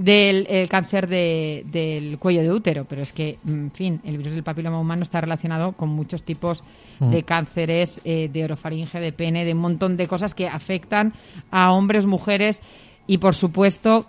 del 0.00 0.46
cáncer 0.68 1.08
del 1.08 2.18
cuello 2.18 2.40
de 2.40 2.50
útero, 2.50 2.86
pero 2.86 3.02
es 3.02 3.12
que, 3.12 3.38
en 3.46 3.70
fin, 3.70 4.00
el 4.04 4.16
virus 4.16 4.32
del 4.32 4.42
papiloma 4.42 4.80
humano 4.80 5.02
está 5.02 5.20
relacionado 5.20 5.72
con 5.72 5.90
muchos 5.90 6.22
tipos 6.22 6.64
de 7.00 7.20
mm. 7.20 7.24
cánceres 7.24 8.00
eh, 8.04 8.30
de 8.32 8.44
orofaringe, 8.44 8.98
de 8.98 9.12
pene, 9.12 9.44
de 9.44 9.52
un 9.52 9.60
montón 9.60 9.98
de 9.98 10.08
cosas 10.08 10.34
que 10.34 10.48
afectan 10.48 11.12
a 11.50 11.72
hombres, 11.72 12.06
mujeres 12.06 12.62
y, 13.06 13.18
por 13.18 13.34
supuesto, 13.34 14.06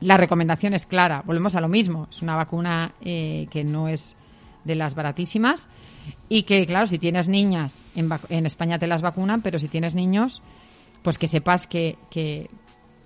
la 0.00 0.16
recomendación 0.16 0.74
es 0.74 0.86
clara. 0.86 1.22
Volvemos 1.24 1.54
a 1.56 1.60
lo 1.60 1.68
mismo. 1.68 2.08
Es 2.10 2.22
una 2.22 2.36
vacuna 2.36 2.94
eh, 3.00 3.46
que 3.50 3.64
no 3.64 3.88
es 3.88 4.16
de 4.64 4.74
las 4.74 4.94
baratísimas 4.94 5.68
y 6.28 6.42
que, 6.44 6.66
claro, 6.66 6.86
si 6.86 6.98
tienes 6.98 7.28
niñas, 7.28 7.80
en, 7.94 8.46
España 8.46 8.78
te 8.78 8.86
las 8.86 9.02
vacunan, 9.02 9.42
pero 9.42 9.58
si 9.58 9.68
tienes 9.68 9.94
niños, 9.94 10.42
pues 11.02 11.18
que 11.18 11.28
sepas 11.28 11.66
que, 11.66 11.96
que 12.10 12.48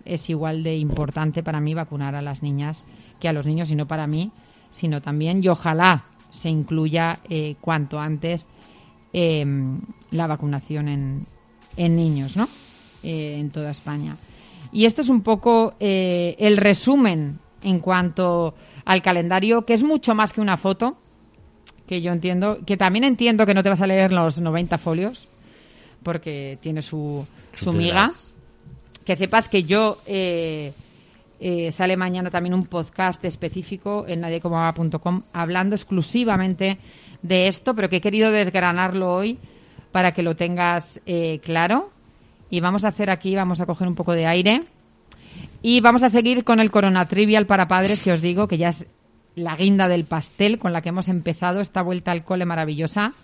es 0.04 0.28
igual 0.30 0.62
de 0.62 0.76
importante 0.76 1.42
para 1.42 1.60
mí 1.60 1.74
vacunar 1.74 2.14
a 2.14 2.22
las 2.22 2.42
niñas 2.42 2.84
que 3.20 3.28
a 3.28 3.32
los 3.32 3.46
niños, 3.46 3.70
y 3.70 3.76
no 3.76 3.86
para 3.86 4.06
mí, 4.06 4.32
sino 4.70 5.00
también, 5.00 5.42
y 5.42 5.48
ojalá 5.48 6.04
se 6.30 6.48
incluya 6.48 7.20
eh, 7.30 7.56
cuanto 7.60 7.98
antes 7.98 8.46
em, 9.12 9.80
la 10.10 10.26
vacunación 10.26 10.88
en, 10.88 11.26
en 11.76 11.96
niños, 11.96 12.36
¿no? 12.36 12.48
Eh, 13.02 13.38
en 13.38 13.50
toda 13.50 13.70
España. 13.70 14.16
Y 14.74 14.84
esto 14.84 15.00
es 15.00 15.08
un 15.08 15.22
poco 15.22 15.74
eh, 15.78 16.34
el 16.38 16.58
resumen 16.58 17.38
en 17.62 17.78
cuanto 17.78 18.54
al 18.84 19.00
calendario, 19.00 19.64
que 19.64 19.72
es 19.72 19.82
mucho 19.82 20.14
más 20.14 20.32
que 20.32 20.40
una 20.40 20.56
foto 20.56 20.98
que 21.86 22.02
yo 22.02 22.12
entiendo, 22.12 22.58
que 22.66 22.76
también 22.76 23.04
entiendo 23.04 23.46
que 23.46 23.54
no 23.54 23.62
te 23.62 23.68
vas 23.68 23.80
a 23.80 23.86
leer 23.86 24.12
los 24.12 24.40
90 24.40 24.76
folios, 24.78 25.28
porque 26.02 26.58
tiene 26.60 26.82
su, 26.82 27.26
su, 27.52 27.72
miga. 27.72 28.10
que 29.04 29.16
sepas 29.16 29.48
que 29.48 29.62
yo 29.62 29.98
eh, 30.06 30.72
eh, 31.38 31.72
sale 31.72 31.96
mañana 31.96 32.30
también 32.30 32.54
un 32.54 32.66
podcast 32.66 33.24
específico 33.24 34.06
en 34.08 34.22
nadiecomaba.com 34.22 35.22
hablando 35.32 35.76
exclusivamente 35.76 36.78
de 37.22 37.46
esto, 37.46 37.74
pero 37.74 37.88
que 37.88 37.96
he 37.96 38.00
querido 38.00 38.32
desgranarlo 38.32 39.12
hoy 39.14 39.38
para 39.92 40.12
que 40.12 40.24
lo 40.24 40.34
tengas 40.34 41.00
eh, 41.06 41.38
claro. 41.44 41.90
Y 42.54 42.60
vamos 42.60 42.84
a 42.84 42.88
hacer 42.88 43.10
aquí, 43.10 43.34
vamos 43.34 43.60
a 43.60 43.66
coger 43.66 43.88
un 43.88 43.96
poco 43.96 44.12
de 44.12 44.26
aire. 44.26 44.60
Y 45.60 45.80
vamos 45.80 46.04
a 46.04 46.08
seguir 46.08 46.44
con 46.44 46.60
el 46.60 46.70
Corona 46.70 47.06
Trivial 47.06 47.46
para 47.46 47.66
padres, 47.66 48.00
que 48.00 48.12
os 48.12 48.22
digo 48.22 48.46
que 48.46 48.58
ya 48.58 48.68
es 48.68 48.86
la 49.34 49.56
guinda 49.56 49.88
del 49.88 50.04
pastel 50.04 50.60
con 50.60 50.72
la 50.72 50.80
que 50.80 50.90
hemos 50.90 51.08
empezado 51.08 51.60
esta 51.60 51.82
vuelta 51.82 52.12
al 52.12 52.22
cole 52.22 52.44
maravillosa. 52.44 53.14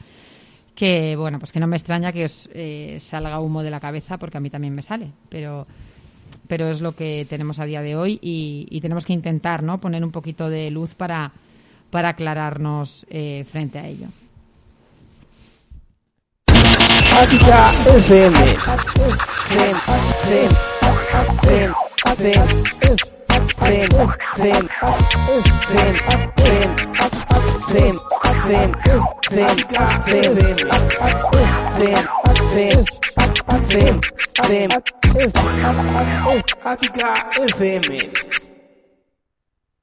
Que, 0.74 1.14
bueno, 1.14 1.38
pues 1.38 1.52
que 1.52 1.60
no 1.60 1.68
me 1.68 1.76
extraña 1.76 2.10
que 2.10 2.24
os 2.24 2.50
eh, 2.54 2.96
salga 2.98 3.38
humo 3.38 3.62
de 3.62 3.70
la 3.70 3.78
cabeza, 3.78 4.18
porque 4.18 4.38
a 4.38 4.40
mí 4.40 4.50
también 4.50 4.74
me 4.74 4.82
sale. 4.82 5.12
Pero 5.28 5.68
pero 6.48 6.68
es 6.68 6.80
lo 6.80 6.96
que 6.96 7.24
tenemos 7.30 7.60
a 7.60 7.66
día 7.66 7.82
de 7.82 7.94
hoy 7.94 8.18
y, 8.20 8.80
tenemos 8.80 9.06
que 9.06 9.12
intentar 9.12 9.62
¿no? 9.62 9.78
poner 9.78 10.02
un 10.02 10.10
poquito 10.10 10.48
de 10.48 10.72
luz 10.72 10.96
para, 10.96 11.30
para 11.90 12.08
aclararnos 12.08 13.06
eh, 13.08 13.44
frente 13.44 13.78
a 13.78 13.86
ello. 13.86 14.08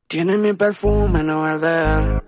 Tiene 0.07 0.37
mi 0.37 0.53
perfume, 0.53 1.23
no 1.23 1.49
el 1.49 1.61
de 1.61 1.83
él. 1.83 2.21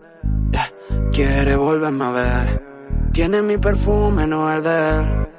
Quiere 1.11 1.55
volverme 1.55 2.05
a 2.05 2.11
ver. 2.11 2.69
Tiene 3.11 3.41
mi 3.41 3.57
perfume, 3.57 4.27
no 4.27 4.51
el. 4.51 5.38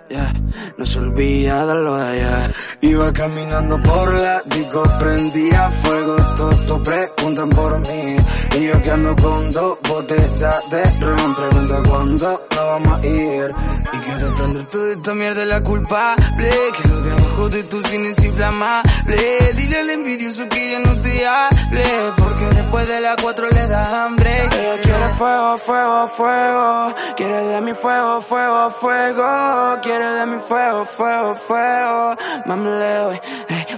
No 0.77 0.85
se 0.85 0.99
olvida 0.99 1.67
de 1.67 1.75
lo 1.75 1.97
de 1.97 2.09
ayer. 2.09 2.55
Iba 2.81 3.13
caminando 3.13 3.81
por 3.81 4.13
la 4.15 4.43
disco, 4.47 4.83
prendía 4.99 5.71
fuego, 5.71 6.17
todos 6.37 6.81
preguntan 6.81 7.49
por 7.51 7.79
mí. 7.79 8.17
Y 8.59 8.65
yo 8.67 8.83
que 8.83 8.91
ando 8.91 9.15
con 9.17 9.51
dos 9.53 9.79
botellas 9.89 10.71
de 10.71 10.83
ron, 11.01 11.35
pregunta 11.37 11.83
cuándo 11.89 12.47
no 12.57 12.67
vamos 12.67 13.01
a 13.01 13.07
ir. 13.07 13.55
Y 13.93 13.97
quiero 13.99 14.35
prender 14.37 14.65
toda 14.65 14.93
esta 14.93 15.15
mierda 15.15 15.45
la 15.45 15.61
culpable, 15.63 16.51
que 16.77 16.89
lo 16.89 17.01
de 17.03 17.13
abajo 17.13 17.49
de 17.49 17.63
tu 17.65 17.83
cine 17.85 18.11
es 18.11 18.25
inflamable. 18.25 19.53
Dile 19.57 19.79
al 19.79 19.91
envidioso 19.91 20.49
que 20.49 20.73
ya 20.73 20.79
no 20.81 20.95
te 21.03 21.27
hable, 21.27 21.85
porque 22.17 22.45
después 22.47 22.89
de 22.89 23.01
las 23.01 23.17
cuatro 23.23 23.49
le 23.49 23.67
da 23.69 24.05
hambre. 24.05 24.45
Ella 24.45 24.83
quiere 24.83 25.09
fuego, 25.17 25.59
fuego, 25.59 26.09
fuego, 26.09 26.95
quiere 27.17 27.47
de 27.47 27.61
mi 27.61 27.75
fuego, 27.75 28.21
fuego, 28.21 28.71
fuego, 28.71 29.79
de 30.05 30.27
mi 30.27 30.41
fuego, 30.41 30.85
fuego, 30.85 31.35
fuego. 31.35 32.17
Mami 32.47 32.71
le 32.71 32.95
doy, 32.95 33.21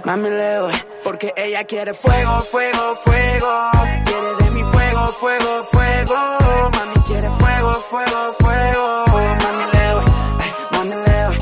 mami 0.05 0.31
le 0.31 0.55
doy. 0.55 0.75
Porque 1.05 1.33
ella 1.37 1.65
quiere 1.65 1.95
fuego, 1.95 2.41
fuego, 2.43 2.99
fuego. 3.03 3.71
Quiere 4.05 4.35
de 4.45 4.51
mi 4.53 4.63
fuego, 4.73 5.07
fuego, 5.21 5.69
fuego. 5.73 6.71
Mami 6.79 7.05
quiere 7.07 7.29
fuego, 7.31 7.73
fuego, 7.91 8.35
fuego. 8.39 9.05
Mami 9.43 9.65
le 9.73 9.87
doy, 9.93 10.05
mami 10.73 10.95
le 11.07 11.23
doy. 11.25 11.39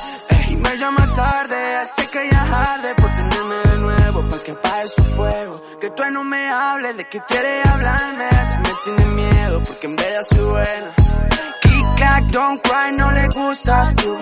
Y 0.50 0.56
me 0.56 0.76
llama 0.78 1.14
tarde, 1.14 1.56
sé 1.96 2.06
que 2.08 2.22
ella 2.26 2.72
arde 2.72 2.94
por 2.94 3.10
tenerme 3.14 3.56
de 3.70 3.78
nuevo. 3.78 4.22
Pa' 4.30 4.38
que 4.42 4.52
apague 4.52 4.88
su 4.88 5.04
fuego. 5.16 5.62
Que 5.80 5.90
tú 5.90 6.02
no 6.10 6.24
me 6.24 6.48
hables 6.50 6.96
de 6.96 7.04
que 7.04 7.20
quiere 7.20 7.62
hablarme. 7.68 8.28
Si 8.50 8.56
me 8.58 8.74
tiene 8.84 9.04
miedo 9.14 9.62
porque 9.62 9.86
en 9.86 9.96
vez 9.96 10.08
de 10.08 10.24
soy 10.24 10.44
buena 10.44 10.94
don't 12.30 12.62
cry, 12.62 12.92
no 12.92 13.10
le 13.12 13.28
gustas 13.28 13.94
tú. 13.96 14.16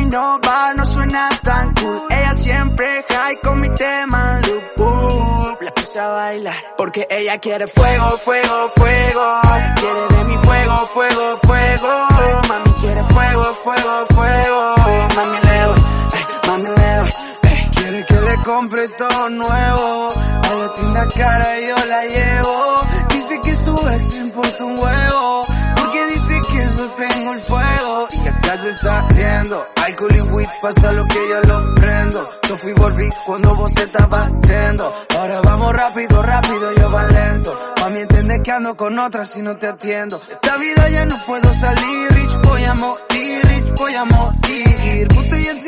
Y 0.00 0.04
no 0.06 0.38
va, 0.40 0.74
no 0.74 0.86
suena 0.86 1.28
tan 1.42 1.74
cool. 1.74 2.02
Ella 2.10 2.34
siempre 2.34 3.04
high 3.08 3.40
con 3.42 3.60
mi 3.60 3.68
tema, 3.74 4.40
loop, 4.46 5.60
La 5.60 5.70
puse 5.74 5.98
a 6.00 6.08
bailar. 6.08 6.56
Porque 6.76 7.06
ella 7.10 7.38
quiere 7.38 7.66
fuego, 7.66 8.04
fuego, 8.18 8.72
fuego. 8.74 9.40
Quiere 9.76 10.16
de 10.16 10.24
mi 10.24 10.36
fuego, 10.44 10.76
fuego, 10.94 11.38
fuego. 11.42 12.08
Mami 12.48 12.72
quiere 12.80 13.04
fuego, 13.04 13.44
fuego, 13.64 14.06
fuego. 14.14 14.74
Mami 15.16 15.38
leo, 15.42 15.74
mami 16.48 16.68
leo. 16.68 17.06
Quiere 17.76 18.06
que 18.06 18.14
le 18.14 18.36
compre 18.44 18.88
todo 18.88 19.30
nuevo. 19.30 20.12
A 20.50 20.54
la 20.54 20.72
tienda 20.74 21.08
cara 21.08 21.60
yo 21.60 21.86
la 21.86 22.04
llevo. 22.04 22.80
Dice 23.10 23.40
que 23.42 23.54
su 23.54 23.88
ex 23.88 24.12
le 24.14 24.18
importa 24.20 24.64
un 24.64 24.78
huevo 24.78 25.51
el 27.32 27.40
fuego 27.40 28.08
y 28.10 28.28
acá 28.28 28.58
se 28.58 28.70
está 28.70 29.08
riendo. 29.08 29.66
Alcohol 29.76 30.16
y 30.16 30.20
weed 30.20 30.48
pasa 30.60 30.92
lo 30.92 31.06
que 31.06 31.28
yo 31.28 31.40
lo 31.42 31.74
prendo. 31.74 32.30
Yo 32.48 32.56
fui 32.56 32.72
volví 32.72 33.08
cuando 33.26 33.54
vos 33.54 33.76
estabas 33.76 34.30
yendo. 34.42 34.92
Ahora 35.18 35.40
vamos 35.40 35.72
rápido, 35.72 36.22
rápido, 36.22 36.74
yo 36.74 36.90
va 36.90 37.04
lento. 37.04 37.58
Mami 37.80 38.00
entiende 38.00 38.40
que 38.42 38.50
ando 38.52 38.76
con 38.76 38.98
otras 38.98 39.28
si 39.28 39.42
no 39.42 39.56
te 39.56 39.66
atiendo. 39.66 40.20
Esta 40.30 40.56
vida 40.56 40.88
ya 40.88 41.06
no 41.06 41.16
puedo 41.26 41.52
salir, 41.54 42.08
rich 42.10 42.36
voy 42.42 42.64
a 42.64 42.74
morir, 42.74 43.40
rich 43.44 43.74
voy 43.76 43.94
a 43.94 44.04
morir. 44.04 45.08
Botellas 45.14 45.66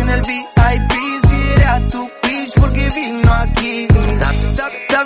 en 0.00 0.08
el 0.10 0.20
VIP, 0.22 0.92
si 1.26 1.60
era 1.60 1.80
tu 1.88 2.10
bitch 2.22 2.52
porque 2.60 2.90
vino 2.90 3.32
aquí. 3.32 3.91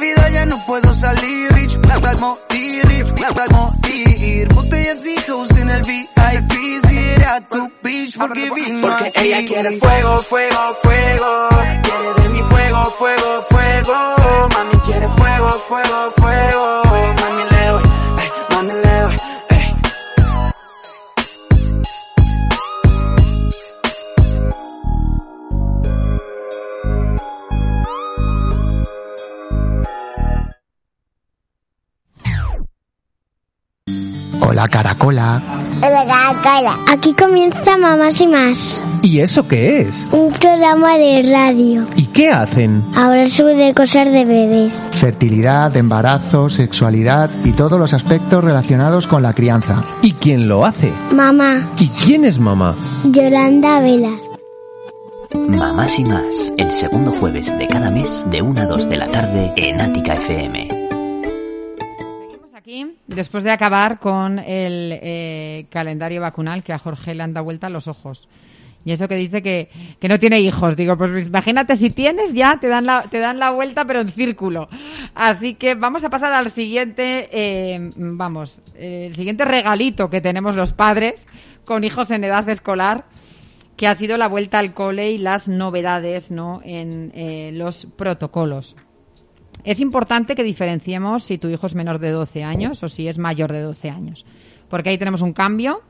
Vida 0.06 0.28
ya 0.30 0.46
no 0.46 0.64
puedo 0.66 0.94
salir, 0.94 1.52
rich 1.52 1.74
a 1.74 1.98
morir, 2.20 2.86
rich 2.86 3.22
a 3.24 3.46
morir. 3.50 4.48
Botellas 4.54 5.04
hijos 5.04 5.50
en 5.58 5.68
el 5.68 5.82
VIP, 5.82 6.52
si 6.86 6.96
era 6.96 7.40
tu 7.40 7.68
bitch 7.82 8.16
porque 8.16 8.50
vino 8.50 8.86
Porque 8.86 9.10
ella 9.16 9.44
quiere 9.48 9.78
fuego, 9.78 10.22
fuego, 10.22 10.76
fuego. 10.84 11.48
Quiere 11.82 12.22
de 12.22 12.28
mi 12.28 12.42
fuego, 12.50 12.94
fuego, 12.98 13.46
fuego. 13.50 14.48
Mami 14.54 14.78
quiere 14.84 15.08
fuego, 15.08 15.50
fuego, 15.68 16.12
fuego. 16.16 16.82
Mami 17.20 17.55
Hola, 34.48 34.68
Caracola. 34.68 35.42
Hola, 35.78 36.06
Caracola. 36.06 36.78
Aquí 36.88 37.12
comienza 37.14 37.76
Mamás 37.76 38.20
y 38.20 38.28
Más. 38.28 38.80
¿Y 39.02 39.18
eso 39.18 39.48
qué 39.48 39.80
es? 39.80 40.06
Un 40.12 40.32
programa 40.32 40.96
de 40.96 41.28
radio. 41.32 41.84
¿Y 41.96 42.06
qué 42.06 42.30
hacen? 42.30 42.84
Hablar 42.94 43.28
sobre 43.28 43.74
cosas 43.74 44.12
de 44.12 44.24
bebés. 44.24 44.72
Fertilidad, 44.92 45.76
embarazo, 45.76 46.48
sexualidad 46.48 47.28
y 47.42 47.54
todos 47.54 47.80
los 47.80 47.92
aspectos 47.92 48.44
relacionados 48.44 49.08
con 49.08 49.20
la 49.20 49.32
crianza. 49.32 49.84
¿Y 50.00 50.12
quién 50.12 50.46
lo 50.46 50.64
hace? 50.64 50.92
Mamá. 51.10 51.68
¿Y 51.78 51.88
quién 51.88 52.24
es 52.24 52.38
mamá? 52.38 52.76
Yolanda 53.02 53.80
Vela. 53.80 54.12
Mamás 55.48 55.98
y 55.98 56.04
más, 56.04 56.52
el 56.56 56.70
segundo 56.70 57.10
jueves 57.10 57.46
de 57.58 57.66
cada 57.66 57.90
mes 57.90 58.22
de 58.30 58.42
1 58.42 58.60
a 58.60 58.66
2 58.66 58.88
de 58.88 58.96
la 58.96 59.08
tarde 59.08 59.52
en 59.56 59.80
Ática 59.80 60.14
FM. 60.14 60.75
Después 63.06 63.44
de 63.44 63.52
acabar 63.52 64.00
con 64.00 64.40
el 64.40 64.98
eh, 65.00 65.66
calendario 65.70 66.20
vacunal 66.20 66.64
que 66.64 66.72
a 66.72 66.78
Jorge 66.78 67.14
le 67.14 67.22
han 67.22 67.32
dado 67.32 67.44
vuelta 67.44 67.70
los 67.70 67.86
ojos. 67.86 68.28
Y 68.84 68.90
eso 68.90 69.06
que 69.06 69.14
dice 69.14 69.40
que, 69.40 69.68
que 70.00 70.08
no 70.08 70.18
tiene 70.18 70.40
hijos. 70.40 70.74
Digo, 70.74 70.96
pues 70.96 71.26
imagínate 71.26 71.76
si 71.76 71.90
tienes 71.90 72.34
ya, 72.34 72.58
te 72.60 72.66
dan 72.66 72.86
la, 72.86 73.02
te 73.02 73.20
dan 73.20 73.38
la 73.38 73.52
vuelta 73.52 73.84
pero 73.84 74.00
en 74.00 74.10
círculo. 74.10 74.68
Así 75.14 75.54
que 75.54 75.76
vamos 75.76 76.02
a 76.02 76.10
pasar 76.10 76.32
al 76.32 76.50
siguiente, 76.50 77.28
eh, 77.30 77.92
vamos, 77.96 78.60
el 78.74 79.14
siguiente 79.14 79.44
regalito 79.44 80.10
que 80.10 80.20
tenemos 80.20 80.56
los 80.56 80.72
padres 80.72 81.28
con 81.64 81.84
hijos 81.84 82.10
en 82.10 82.24
edad 82.24 82.48
escolar, 82.48 83.04
que 83.76 83.86
ha 83.86 83.94
sido 83.94 84.16
la 84.16 84.26
vuelta 84.26 84.58
al 84.58 84.74
cole 84.74 85.12
y 85.12 85.18
las 85.18 85.46
novedades, 85.46 86.32
¿no? 86.32 86.62
En 86.64 87.12
eh, 87.14 87.52
los 87.52 87.86
protocolos. 87.96 88.74
Es 89.64 89.80
importante 89.80 90.34
que 90.34 90.44
diferenciemos 90.44 91.24
si 91.24 91.38
tu 91.38 91.48
hijo 91.48 91.66
es 91.66 91.74
menor 91.74 91.98
de 91.98 92.10
12 92.10 92.44
años 92.44 92.82
o 92.82 92.88
si 92.88 93.08
es 93.08 93.18
mayor 93.18 93.52
de 93.52 93.62
12 93.62 93.90
años. 93.90 94.24
Porque 94.68 94.90
ahí 94.90 94.98
tenemos 94.98 95.22
un 95.22 95.32
cambio 95.32 95.82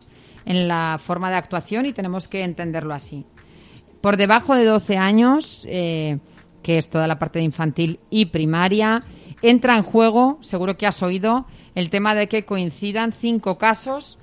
en 0.44 0.68
la 0.68 0.98
forma 0.98 1.30
de 1.30 1.36
actuación 1.36 1.86
y 1.86 1.92
tenemos 1.92 2.28
que 2.28 2.42
entenderlo 2.42 2.94
así. 2.94 3.26
Por 4.00 4.16
debajo 4.16 4.54
de 4.54 4.64
12 4.64 4.96
años, 4.96 5.66
eh, 5.68 6.18
que 6.62 6.78
es 6.78 6.88
toda 6.88 7.06
la 7.06 7.18
parte 7.18 7.38
de 7.38 7.44
infantil 7.44 8.00
y 8.08 8.26
primaria, 8.26 9.02
entra 9.42 9.76
en 9.76 9.82
juego, 9.82 10.38
seguro 10.40 10.76
que 10.76 10.86
has 10.86 11.02
oído, 11.02 11.46
el 11.74 11.90
tema 11.90 12.14
de 12.14 12.28
que 12.28 12.44
coincidan 12.44 13.12
cinco 13.12 13.58
casos 13.58 14.18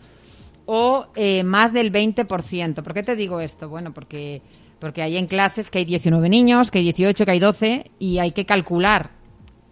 o 0.65 1.07
eh, 1.15 1.43
más 1.43 1.73
del 1.73 1.91
20%. 1.91 2.81
¿Por 2.81 2.93
qué 2.93 3.03
te 3.03 3.15
digo 3.15 3.39
esto? 3.39 3.69
Bueno, 3.69 3.93
porque 3.93 4.41
Porque 4.79 5.01
hay 5.01 5.15
en 5.15 5.27
clases 5.27 5.69
que 5.69 5.79
hay 5.79 5.85
19 5.85 6.27
niños, 6.27 6.69
que 6.69 6.79
hay 6.79 6.83
18, 6.83 7.23
que 7.23 7.31
hay 7.31 7.39
12 7.39 7.91
y 7.99 8.19
hay 8.19 8.31
que 8.31 8.45
calcular 8.45 9.11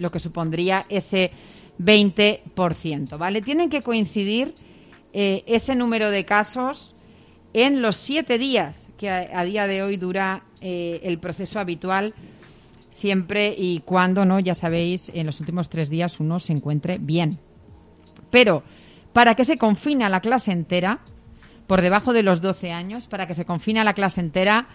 lo 0.01 0.11
que 0.11 0.19
supondría 0.19 0.85
ese 0.89 1.31
20%, 1.79 3.17
¿vale? 3.17 3.41
Tienen 3.41 3.69
que 3.69 3.81
coincidir 3.81 4.55
eh, 5.13 5.43
ese 5.45 5.75
número 5.75 6.09
de 6.09 6.25
casos 6.25 6.95
en 7.53 7.81
los 7.81 7.95
siete 7.95 8.37
días 8.37 8.75
que 8.97 9.09
a, 9.09 9.43
día 9.43 9.67
de 9.67 9.81
hoy 9.81 9.97
dura 9.97 10.43
eh, 10.61 11.01
el 11.03 11.17
proceso 11.17 11.59
habitual, 11.59 12.13
siempre 12.91 13.55
y 13.57 13.79
cuando, 13.79 14.25
¿no? 14.25 14.39
Ya 14.39 14.53
sabéis, 14.53 15.11
en 15.13 15.25
los 15.25 15.39
últimos 15.39 15.69
tres 15.69 15.89
días 15.89 16.19
uno 16.19 16.39
se 16.39 16.53
encuentre 16.53 16.97
bien. 16.99 17.39
Pero, 18.29 18.63
para 19.11 19.35
que 19.35 19.43
se 19.43 19.57
confine 19.57 20.05
a 20.05 20.09
la 20.09 20.21
clase 20.21 20.51
entera, 20.51 20.99
por 21.65 21.81
debajo 21.81 22.13
de 22.13 22.21
los 22.21 22.41
12 22.41 22.71
años, 22.71 23.07
para 23.07 23.27
que 23.27 23.33
se 23.33 23.45
confine 23.45 23.79
a 23.79 23.83
la 23.83 23.93
clase 23.93 24.21
entera, 24.21 24.67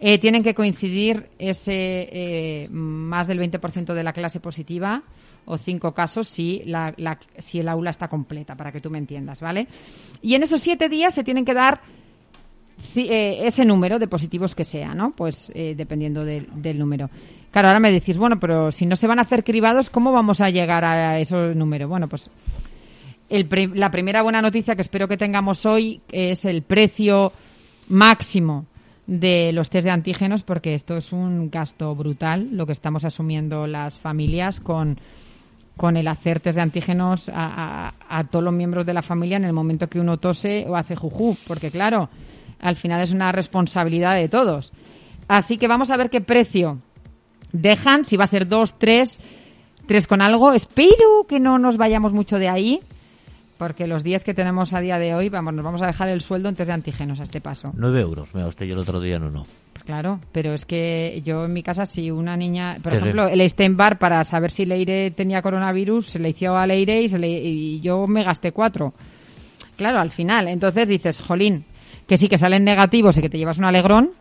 eh, 0.00 0.18
tienen 0.18 0.42
que 0.42 0.54
coincidir 0.54 1.30
ese 1.38 2.68
más 2.70 3.26
del 3.26 3.40
20% 3.40 3.94
de 3.94 4.02
la 4.02 4.12
clase 4.12 4.40
positiva 4.40 5.02
o 5.46 5.56
cinco 5.56 5.92
casos 5.92 6.28
si, 6.28 6.62
la, 6.66 6.94
si 7.38 7.60
el 7.60 7.68
aula 7.68 7.90
está 7.90 8.08
completa, 8.08 8.54
para 8.54 8.72
que 8.72 8.80
tú 8.80 8.90
me 8.90 8.98
entiendas, 8.98 9.40
¿vale? 9.40 9.66
Y 10.22 10.34
en 10.34 10.42
esos 10.42 10.60
siete 10.60 10.88
días 10.88 11.14
se 11.14 11.24
tienen 11.24 11.44
que 11.44 11.54
dar 11.54 11.80
eh, 12.94 13.40
ese 13.42 13.64
número 13.64 13.98
de 13.98 14.08
positivos 14.08 14.54
que 14.54 14.64
sea, 14.64 14.94
¿no? 14.94 15.12
Pues 15.12 15.52
eh, 15.54 15.74
dependiendo 15.76 16.24
del 16.24 16.78
número. 16.78 17.10
Claro, 17.50 17.68
ahora 17.68 17.80
me 17.80 17.92
decís, 17.92 18.18
bueno, 18.18 18.40
pero 18.40 18.72
si 18.72 18.86
no 18.86 18.96
se 18.96 19.06
van 19.06 19.18
a 19.18 19.22
hacer 19.22 19.44
cribados, 19.44 19.90
¿cómo 19.90 20.12
vamos 20.12 20.40
a 20.40 20.50
llegar 20.50 20.84
a 20.84 21.18
ese 21.20 21.36
número? 21.54 21.88
Bueno, 21.88 22.08
pues 22.08 22.30
la 23.28 23.90
primera 23.90 24.22
buena 24.22 24.42
noticia 24.42 24.74
que 24.74 24.82
espero 24.82 25.08
que 25.08 25.16
tengamos 25.16 25.64
hoy 25.66 26.00
es 26.10 26.44
el 26.44 26.62
precio 26.62 27.32
máximo 27.88 28.66
de 29.06 29.52
los 29.52 29.70
test 29.70 29.84
de 29.84 29.90
antígenos, 29.90 30.42
porque 30.42 30.74
esto 30.74 30.96
es 30.96 31.12
un 31.12 31.50
gasto 31.50 31.94
brutal, 31.94 32.48
lo 32.52 32.66
que 32.66 32.72
estamos 32.72 33.04
asumiendo 33.04 33.66
las 33.66 34.00
familias 34.00 34.60
con 34.60 34.98
con 35.76 35.96
el 35.96 36.06
hacer 36.08 36.40
test 36.40 36.56
de 36.56 36.62
antígenos 36.62 37.30
a, 37.34 37.92
todos 38.30 38.44
los 38.44 38.54
miembros 38.54 38.86
de 38.86 38.94
la 38.94 39.02
familia 39.02 39.36
en 39.36 39.44
el 39.44 39.52
momento 39.52 39.88
que 39.88 40.00
uno 40.00 40.18
tose 40.18 40.66
o 40.68 40.76
hace 40.76 40.94
juju, 40.94 41.36
porque 41.46 41.70
claro, 41.70 42.08
al 42.60 42.76
final 42.76 43.02
es 43.02 43.12
una 43.12 43.32
responsabilidad 43.32 44.14
de 44.14 44.28
todos. 44.28 44.72
Así 45.26 45.58
que 45.58 45.66
vamos 45.66 45.90
a 45.90 45.96
ver 45.96 46.10
qué 46.10 46.20
precio 46.20 46.78
dejan, 47.52 48.04
si 48.04 48.16
va 48.16 48.24
a 48.24 48.28
ser 48.28 48.46
dos, 48.46 48.78
tres, 48.78 49.18
tres 49.86 50.06
con 50.06 50.22
algo. 50.22 50.52
Espero 50.52 51.26
que 51.28 51.40
no 51.40 51.58
nos 51.58 51.76
vayamos 51.76 52.12
mucho 52.12 52.38
de 52.38 52.48
ahí, 52.48 52.80
porque 53.58 53.86
los 53.86 54.02
10 54.02 54.24
que 54.24 54.34
tenemos 54.34 54.72
a 54.72 54.80
día 54.80 54.98
de 54.98 55.14
hoy, 55.14 55.28
vamos, 55.28 55.54
nos 55.54 55.64
vamos 55.64 55.82
a 55.82 55.86
dejar 55.86 56.08
el 56.08 56.20
sueldo 56.20 56.48
en 56.48 56.54
test 56.54 56.66
de 56.68 56.72
antígenos 56.72 57.20
a 57.20 57.24
este 57.24 57.40
paso. 57.40 57.72
9 57.74 58.00
euros, 58.00 58.34
me 58.34 58.42
gasté 58.42 58.66
yo 58.66 58.74
el 58.74 58.80
otro 58.80 59.00
día 59.00 59.18
no 59.18 59.30
no. 59.30 59.46
Claro, 59.84 60.20
pero 60.32 60.54
es 60.54 60.64
que 60.64 61.20
yo 61.24 61.44
en 61.44 61.52
mi 61.52 61.62
casa, 61.62 61.84
si 61.84 62.10
una 62.10 62.36
niña, 62.36 62.76
por 62.82 62.94
ejemplo, 62.94 63.28
el 63.28 63.48
Steinbar, 63.48 63.98
para 63.98 64.24
saber 64.24 64.50
si 64.50 64.64
Leire 64.64 65.10
tenía 65.10 65.42
coronavirus, 65.42 66.06
se 66.06 66.18
le 66.18 66.30
hizo 66.30 66.56
a 66.56 66.66
Leire 66.66 67.02
y, 67.02 67.06
y 67.26 67.80
yo 67.80 68.06
me 68.06 68.24
gasté 68.24 68.52
cuatro. 68.52 68.94
Claro, 69.76 70.00
al 70.00 70.10
final. 70.10 70.48
Entonces 70.48 70.88
dices, 70.88 71.20
jolín, 71.20 71.66
que 72.06 72.16
sí 72.16 72.28
que 72.28 72.38
salen 72.38 72.64
negativos 72.64 73.18
y 73.18 73.20
que 73.20 73.28
te 73.28 73.36
llevas 73.36 73.58
un 73.58 73.64
alegrón, 73.64 74.12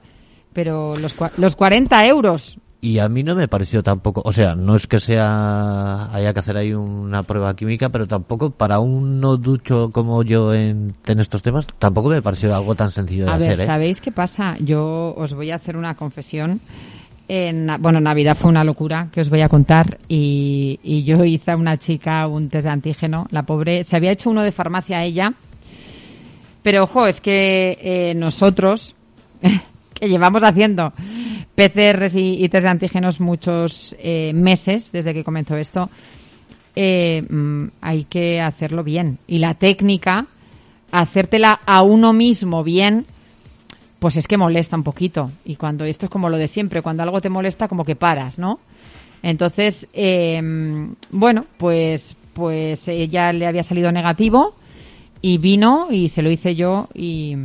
pero 0.51 0.97
los, 0.97 1.15
los 1.37 1.55
40 1.55 2.07
euros 2.07 2.59
y 2.83 2.99
a 2.99 3.07
mí 3.07 3.23
no 3.23 3.33
me 3.33 3.47
pareció 3.47 3.81
tampoco, 3.81 4.21
o 4.25 4.33
sea, 4.33 4.55
no 4.55 4.75
es 4.75 4.87
que 4.87 4.99
sea 4.99 6.13
haya 6.13 6.33
que 6.33 6.39
hacer 6.39 6.57
ahí 6.57 6.73
una 6.73 7.23
prueba 7.23 7.55
química, 7.55 7.87
pero 7.87 8.07
tampoco 8.07 8.49
para 8.49 8.79
un 8.79 9.21
no 9.21 9.37
ducho 9.37 9.89
como 9.93 10.21
yo 10.21 10.53
en, 10.53 10.93
estos 11.05 11.41
temas, 11.41 11.65
tampoco 11.79 12.09
me 12.09 12.21
pareció 12.21 12.53
algo 12.53 12.75
tan 12.75 12.91
sencillo 12.91 13.23
de 13.23 13.31
a 13.31 13.35
hacer. 13.35 13.49
Ver, 13.51 13.61
¿eh? 13.61 13.65
¿sabéis 13.65 14.01
qué 14.01 14.11
pasa? 14.11 14.55
Yo 14.59 15.15
os 15.15 15.33
voy 15.33 15.51
a 15.51 15.55
hacer 15.55 15.77
una 15.77 15.95
confesión. 15.95 16.59
En, 17.29 17.71
bueno, 17.79 18.01
Navidad 18.01 18.35
fue 18.35 18.49
una 18.49 18.65
locura 18.65 19.07
que 19.13 19.21
os 19.21 19.29
voy 19.29 19.39
a 19.39 19.47
contar 19.47 19.99
y, 20.09 20.77
y 20.83 21.05
yo 21.05 21.23
hice 21.23 21.51
a 21.51 21.55
una 21.55 21.77
chica 21.77 22.27
un 22.27 22.49
test 22.49 22.65
de 22.65 22.71
antígeno. 22.71 23.27
La 23.31 23.43
pobre, 23.43 23.85
se 23.85 23.95
había 23.95 24.11
hecho 24.11 24.29
uno 24.29 24.43
de 24.43 24.51
farmacia 24.51 24.97
a 24.97 25.05
ella, 25.05 25.31
pero 26.63 26.83
ojo, 26.83 27.07
es 27.07 27.21
que 27.21 27.77
eh, 27.81 28.13
nosotros, 28.13 28.93
llevamos 30.07 30.43
haciendo 30.43 30.93
PCRs 31.55 32.15
y, 32.15 32.49
test 32.49 32.63
de 32.63 32.69
antígenos 32.69 33.19
muchos 33.19 33.95
eh, 33.99 34.31
meses 34.33 34.91
desde 34.91 35.13
que 35.13 35.23
comenzó 35.23 35.55
esto, 35.55 35.89
eh, 36.75 37.21
mm, 37.21 37.67
hay 37.81 38.05
que 38.05 38.41
hacerlo 38.41 38.83
bien. 38.83 39.19
Y 39.27 39.39
la 39.39 39.53
técnica, 39.53 40.25
hacértela 40.91 41.59
a 41.65 41.83
uno 41.83 42.13
mismo 42.13 42.63
bien, 42.63 43.05
pues 43.99 44.17
es 44.17 44.27
que 44.27 44.37
molesta 44.37 44.75
un 44.75 44.83
poquito. 44.83 45.29
Y 45.45 45.55
cuando 45.55 45.85
esto 45.85 46.07
es 46.07 46.11
como 46.11 46.29
lo 46.29 46.37
de 46.37 46.47
siempre, 46.47 46.81
cuando 46.81 47.03
algo 47.03 47.21
te 47.21 47.29
molesta, 47.29 47.67
como 47.67 47.85
que 47.85 47.95
paras, 47.95 48.39
¿no? 48.39 48.59
Entonces, 49.21 49.87
eh, 49.93 50.41
bueno, 51.11 51.45
pues, 51.57 52.17
pues 52.33 52.87
ella 52.87 53.31
le 53.31 53.47
había 53.47 53.63
salido 53.63 53.91
negativo 53.91 54.55
y 55.21 55.37
vino 55.37 55.87
y 55.89 56.09
se 56.09 56.21
lo 56.21 56.29
hice 56.29 56.55
yo 56.55 56.89
y, 56.93 57.37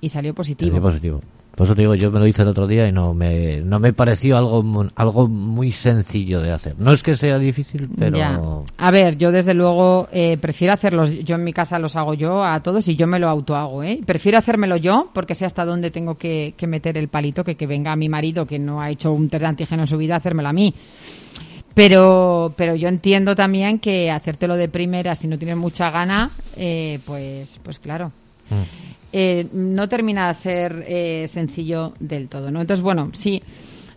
y 0.00 0.08
salió 0.08 0.34
positivo. 0.34 0.70
Salió 0.70 0.82
positivo. 0.82 1.20
Por 1.60 1.66
eso 1.66 1.74
te 1.74 1.82
digo, 1.82 1.94
yo 1.94 2.10
me 2.10 2.18
lo 2.18 2.26
hice 2.26 2.40
el 2.40 2.48
otro 2.48 2.66
día 2.66 2.88
y 2.88 2.92
no 2.92 3.12
me, 3.12 3.60
no 3.60 3.78
me 3.78 3.92
pareció 3.92 4.38
algo, 4.38 4.88
algo 4.94 5.28
muy 5.28 5.72
sencillo 5.72 6.40
de 6.40 6.52
hacer. 6.52 6.74
No 6.78 6.90
es 6.90 7.02
que 7.02 7.14
sea 7.14 7.38
difícil, 7.38 7.86
pero... 7.98 8.64
A 8.78 8.90
ver, 8.90 9.18
yo 9.18 9.30
desde 9.30 9.52
luego 9.52 10.08
eh, 10.10 10.38
prefiero 10.38 10.72
hacerlos, 10.72 11.12
yo 11.22 11.34
en 11.34 11.44
mi 11.44 11.52
casa 11.52 11.78
los 11.78 11.96
hago 11.96 12.14
yo 12.14 12.42
a 12.42 12.60
todos 12.60 12.88
y 12.88 12.96
yo 12.96 13.06
me 13.06 13.18
lo 13.18 13.28
autohago, 13.28 13.82
¿eh? 13.82 14.00
Prefiero 14.06 14.38
hacérmelo 14.38 14.78
yo 14.78 15.10
porque 15.12 15.34
sé 15.34 15.44
hasta 15.44 15.66
dónde 15.66 15.90
tengo 15.90 16.14
que, 16.14 16.54
meter 16.66 16.96
el 16.96 17.08
palito, 17.08 17.44
que, 17.44 17.56
que 17.56 17.66
venga 17.66 17.94
mi 17.94 18.08
marido 18.08 18.46
que 18.46 18.58
no 18.58 18.80
ha 18.80 18.88
hecho 18.88 19.12
un 19.12 19.28
test 19.28 19.42
de 19.42 19.48
antígeno 19.48 19.82
en 19.82 19.86
su 19.86 19.98
vida, 19.98 20.16
hacérmelo 20.16 20.48
a 20.48 20.54
mí. 20.54 20.72
Pero, 21.74 22.54
pero 22.56 22.74
yo 22.74 22.88
entiendo 22.88 23.36
también 23.36 23.80
que 23.80 24.10
hacértelo 24.10 24.56
de 24.56 24.70
primera, 24.70 25.14
si 25.14 25.28
no 25.28 25.36
tienes 25.36 25.58
mucha 25.58 25.90
gana, 25.90 26.30
eh, 26.56 27.00
pues, 27.04 27.60
pues 27.62 27.78
claro. 27.78 28.12
Mm. 28.48 28.89
Eh, 29.12 29.48
no 29.52 29.88
termina 29.88 30.28
de 30.28 30.34
ser 30.34 30.84
eh, 30.86 31.28
sencillo 31.32 31.94
del 31.98 32.28
todo, 32.28 32.50
¿no? 32.50 32.60
Entonces, 32.60 32.82
bueno, 32.82 33.10
sí, 33.12 33.42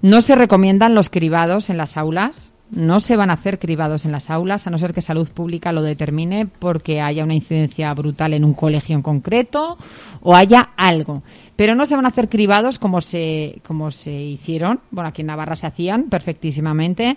no 0.02 0.22
se 0.22 0.36
recomiendan 0.36 0.96
los 0.96 1.10
cribados 1.10 1.70
en 1.70 1.78
las 1.78 1.98
aulas, 1.98 2.52
no 2.72 3.00
se 3.00 3.16
van 3.16 3.30
a 3.30 3.34
hacer 3.34 3.60
cribados 3.60 4.06
en 4.06 4.12
las 4.12 4.32
aulas, 4.32 4.66
a 4.66 4.72
no 4.72 4.80
ser 4.80 4.94
que 4.94 5.02
salud 5.02 5.30
pública 5.30 5.72
lo 5.72 5.84
determine 5.84 6.48
porque 6.48 7.02
haya 7.02 7.24
una 7.24 7.36
incidencia 7.36 7.94
brutal 7.94 8.34
en 8.34 8.44
un 8.44 8.54
colegio 8.54 8.96
en 8.96 9.04
concreto 9.04 9.78
o 10.22 10.36
haya 10.36 10.72
algo. 10.76 11.22
Pero 11.56 11.76
no 11.76 11.86
se 11.86 11.96
van 11.96 12.06
a 12.06 12.10
hacer 12.10 12.30
cribados 12.30 12.80
como 12.80 13.00
se, 13.00 13.62
como 13.68 13.92
se 13.92 14.12
hicieron, 14.12 14.80
bueno, 14.90 15.10
aquí 15.10 15.22
en 15.22 15.28
Navarra 15.28 15.56
se 15.56 15.68
hacían 15.68 16.10
perfectísimamente. 16.10 17.16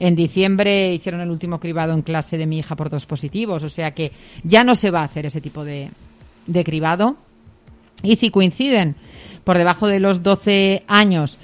En 0.00 0.16
diciembre 0.16 0.92
hicieron 0.92 1.20
el 1.20 1.30
último 1.30 1.60
cribado 1.60 1.92
en 1.92 2.02
clase 2.02 2.36
de 2.36 2.46
mi 2.46 2.58
hija 2.58 2.74
por 2.74 2.90
dos 2.90 3.06
positivos, 3.06 3.62
o 3.62 3.68
sea 3.68 3.92
que 3.92 4.12
ya 4.42 4.64
no 4.64 4.74
se 4.74 4.90
va 4.90 5.00
a 5.00 5.04
hacer 5.04 5.26
ese 5.26 5.40
tipo 5.40 5.64
de, 5.64 5.90
de 6.46 6.64
cribado. 6.64 7.16
Y 8.02 8.16
si 8.16 8.30
coinciden 8.30 8.96
por 9.44 9.58
debajo 9.58 9.86
de 9.86 10.00
los 10.00 10.22
12 10.22 10.84
años 10.86 11.38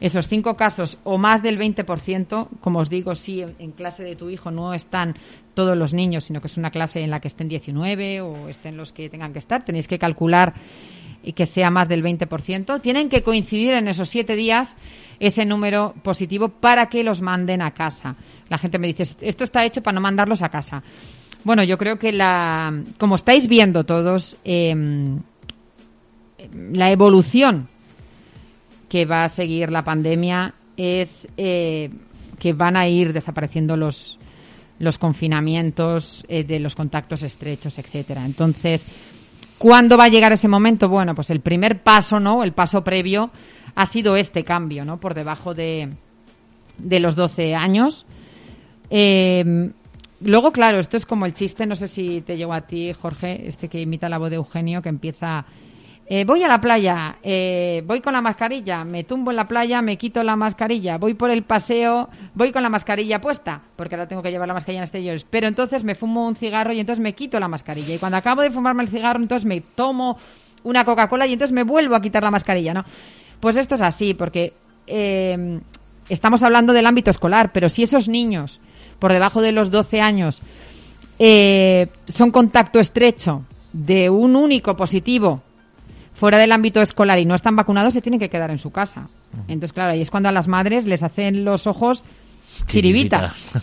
esos 0.00 0.28
cinco 0.28 0.56
casos 0.56 0.98
o 1.04 1.18
más 1.18 1.42
del 1.42 1.58
20%, 1.58 2.48
como 2.60 2.78
os 2.78 2.88
digo, 2.88 3.14
si 3.14 3.42
en 3.42 3.72
clase 3.72 4.02
de 4.02 4.16
tu 4.16 4.30
hijo 4.30 4.50
no 4.50 4.72
están 4.72 5.14
todos 5.52 5.76
los 5.76 5.92
niños, 5.92 6.24
sino 6.24 6.40
que 6.40 6.46
es 6.46 6.56
una 6.56 6.70
clase 6.70 7.00
en 7.00 7.10
la 7.10 7.20
que 7.20 7.28
estén 7.28 7.48
19 7.48 8.22
o 8.22 8.48
estén 8.48 8.78
los 8.78 8.92
que 8.92 9.10
tengan 9.10 9.34
que 9.34 9.40
estar, 9.40 9.62
tenéis 9.62 9.86
que 9.86 9.98
calcular 9.98 10.54
y 11.22 11.34
que 11.34 11.44
sea 11.44 11.70
más 11.70 11.86
del 11.86 12.02
20%, 12.02 12.80
tienen 12.80 13.10
que 13.10 13.22
coincidir 13.22 13.74
en 13.74 13.88
esos 13.88 14.08
siete 14.08 14.36
días 14.36 14.74
ese 15.18 15.44
número 15.44 15.94
positivo 16.02 16.48
para 16.48 16.88
que 16.88 17.04
los 17.04 17.20
manden 17.20 17.60
a 17.60 17.72
casa. 17.72 18.16
La 18.48 18.56
gente 18.56 18.78
me 18.78 18.86
dice, 18.86 19.06
esto 19.20 19.44
está 19.44 19.66
hecho 19.66 19.82
para 19.82 19.96
no 19.96 20.00
mandarlos 20.00 20.40
a 20.40 20.48
casa. 20.48 20.82
Bueno, 21.44 21.62
yo 21.62 21.76
creo 21.76 21.98
que 21.98 22.10
la, 22.12 22.72
como 22.96 23.16
estáis 23.16 23.46
viendo 23.48 23.84
todos, 23.84 24.38
eh, 24.44 24.74
la 26.52 26.90
evolución 26.90 27.68
que 28.88 29.04
va 29.04 29.24
a 29.24 29.28
seguir 29.28 29.70
la 29.70 29.84
pandemia 29.84 30.54
es 30.76 31.28
eh, 31.36 31.90
que 32.38 32.52
van 32.52 32.76
a 32.76 32.88
ir 32.88 33.12
desapareciendo 33.12 33.76
los, 33.76 34.18
los 34.78 34.98
confinamientos 34.98 36.24
eh, 36.28 36.42
de 36.42 36.58
los 36.58 36.74
contactos 36.74 37.22
estrechos, 37.22 37.78
etcétera. 37.78 38.24
Entonces, 38.24 38.84
¿cuándo 39.58 39.96
va 39.96 40.04
a 40.04 40.08
llegar 40.08 40.32
ese 40.32 40.48
momento? 40.48 40.88
Bueno, 40.88 41.14
pues 41.14 41.30
el 41.30 41.40
primer 41.40 41.82
paso, 41.82 42.18
¿no? 42.18 42.42
El 42.42 42.52
paso 42.52 42.82
previo 42.82 43.30
ha 43.74 43.86
sido 43.86 44.16
este 44.16 44.42
cambio, 44.42 44.84
¿no? 44.84 44.98
Por 44.98 45.14
debajo 45.14 45.54
de, 45.54 45.90
de 46.78 47.00
los 47.00 47.14
12 47.14 47.54
años. 47.54 48.06
Eh, 48.88 49.70
luego, 50.20 50.50
claro, 50.50 50.80
esto 50.80 50.96
es 50.96 51.06
como 51.06 51.26
el 51.26 51.34
chiste, 51.34 51.66
no 51.66 51.76
sé 51.76 51.88
si 51.88 52.22
te 52.22 52.36
llegó 52.36 52.54
a 52.54 52.62
ti, 52.62 52.92
Jorge, 52.92 53.46
este 53.46 53.68
que 53.68 53.80
imita 53.80 54.08
la 54.08 54.18
voz 54.18 54.30
de 54.30 54.36
Eugenio, 54.36 54.82
que 54.82 54.88
empieza 54.88 55.44
eh, 56.12 56.24
voy 56.24 56.42
a 56.42 56.48
la 56.48 56.60
playa, 56.60 57.18
eh, 57.22 57.84
voy 57.86 58.00
con 58.00 58.12
la 58.12 58.20
mascarilla, 58.20 58.82
me 58.82 59.04
tumbo 59.04 59.30
en 59.30 59.36
la 59.36 59.44
playa, 59.44 59.80
me 59.80 59.96
quito 59.96 60.24
la 60.24 60.34
mascarilla, 60.34 60.98
voy 60.98 61.14
por 61.14 61.30
el 61.30 61.44
paseo, 61.44 62.08
voy 62.34 62.50
con 62.50 62.64
la 62.64 62.68
mascarilla 62.68 63.20
puesta, 63.20 63.62
porque 63.76 63.94
ahora 63.94 64.08
tengo 64.08 64.20
que 64.20 64.32
llevar 64.32 64.48
la 64.48 64.54
mascarilla 64.54 64.80
en 64.80 64.82
exteriores, 64.86 65.24
pero 65.30 65.46
entonces 65.46 65.84
me 65.84 65.94
fumo 65.94 66.26
un 66.26 66.34
cigarro 66.34 66.72
y 66.72 66.80
entonces 66.80 67.00
me 67.00 67.12
quito 67.12 67.38
la 67.38 67.46
mascarilla. 67.46 67.94
Y 67.94 67.98
cuando 67.98 68.18
acabo 68.18 68.42
de 68.42 68.50
fumarme 68.50 68.82
el 68.82 68.88
cigarro, 68.88 69.20
entonces 69.20 69.46
me 69.46 69.60
tomo 69.60 70.18
una 70.64 70.84
Coca-Cola 70.84 71.28
y 71.28 71.34
entonces 71.34 71.54
me 71.54 71.62
vuelvo 71.62 71.94
a 71.94 72.02
quitar 72.02 72.24
la 72.24 72.32
mascarilla, 72.32 72.74
¿no? 72.74 72.84
Pues 73.38 73.56
esto 73.56 73.76
es 73.76 73.80
así, 73.80 74.12
porque 74.12 74.52
eh, 74.88 75.60
estamos 76.08 76.42
hablando 76.42 76.72
del 76.72 76.86
ámbito 76.86 77.12
escolar, 77.12 77.52
pero 77.52 77.68
si 77.68 77.84
esos 77.84 78.08
niños 78.08 78.58
por 78.98 79.12
debajo 79.12 79.42
de 79.42 79.52
los 79.52 79.70
12 79.70 80.00
años 80.00 80.42
eh, 81.20 81.86
son 82.08 82.32
contacto 82.32 82.80
estrecho 82.80 83.44
de 83.72 84.10
un 84.10 84.34
único 84.34 84.74
positivo 84.74 85.44
fuera 86.20 86.38
del 86.38 86.52
ámbito 86.52 86.82
escolar 86.82 87.18
y 87.18 87.24
no 87.24 87.34
están 87.34 87.56
vacunados, 87.56 87.94
se 87.94 88.02
tienen 88.02 88.20
que 88.20 88.28
quedar 88.28 88.50
en 88.50 88.58
su 88.58 88.70
casa. 88.70 89.08
Entonces, 89.48 89.72
claro, 89.72 89.92
ahí 89.92 90.02
es 90.02 90.10
cuando 90.10 90.28
a 90.28 90.32
las 90.32 90.46
madres 90.48 90.84
les 90.84 91.02
hacen 91.02 91.44
los 91.44 91.66
ojos 91.66 92.04
chiribitas. 92.66 93.48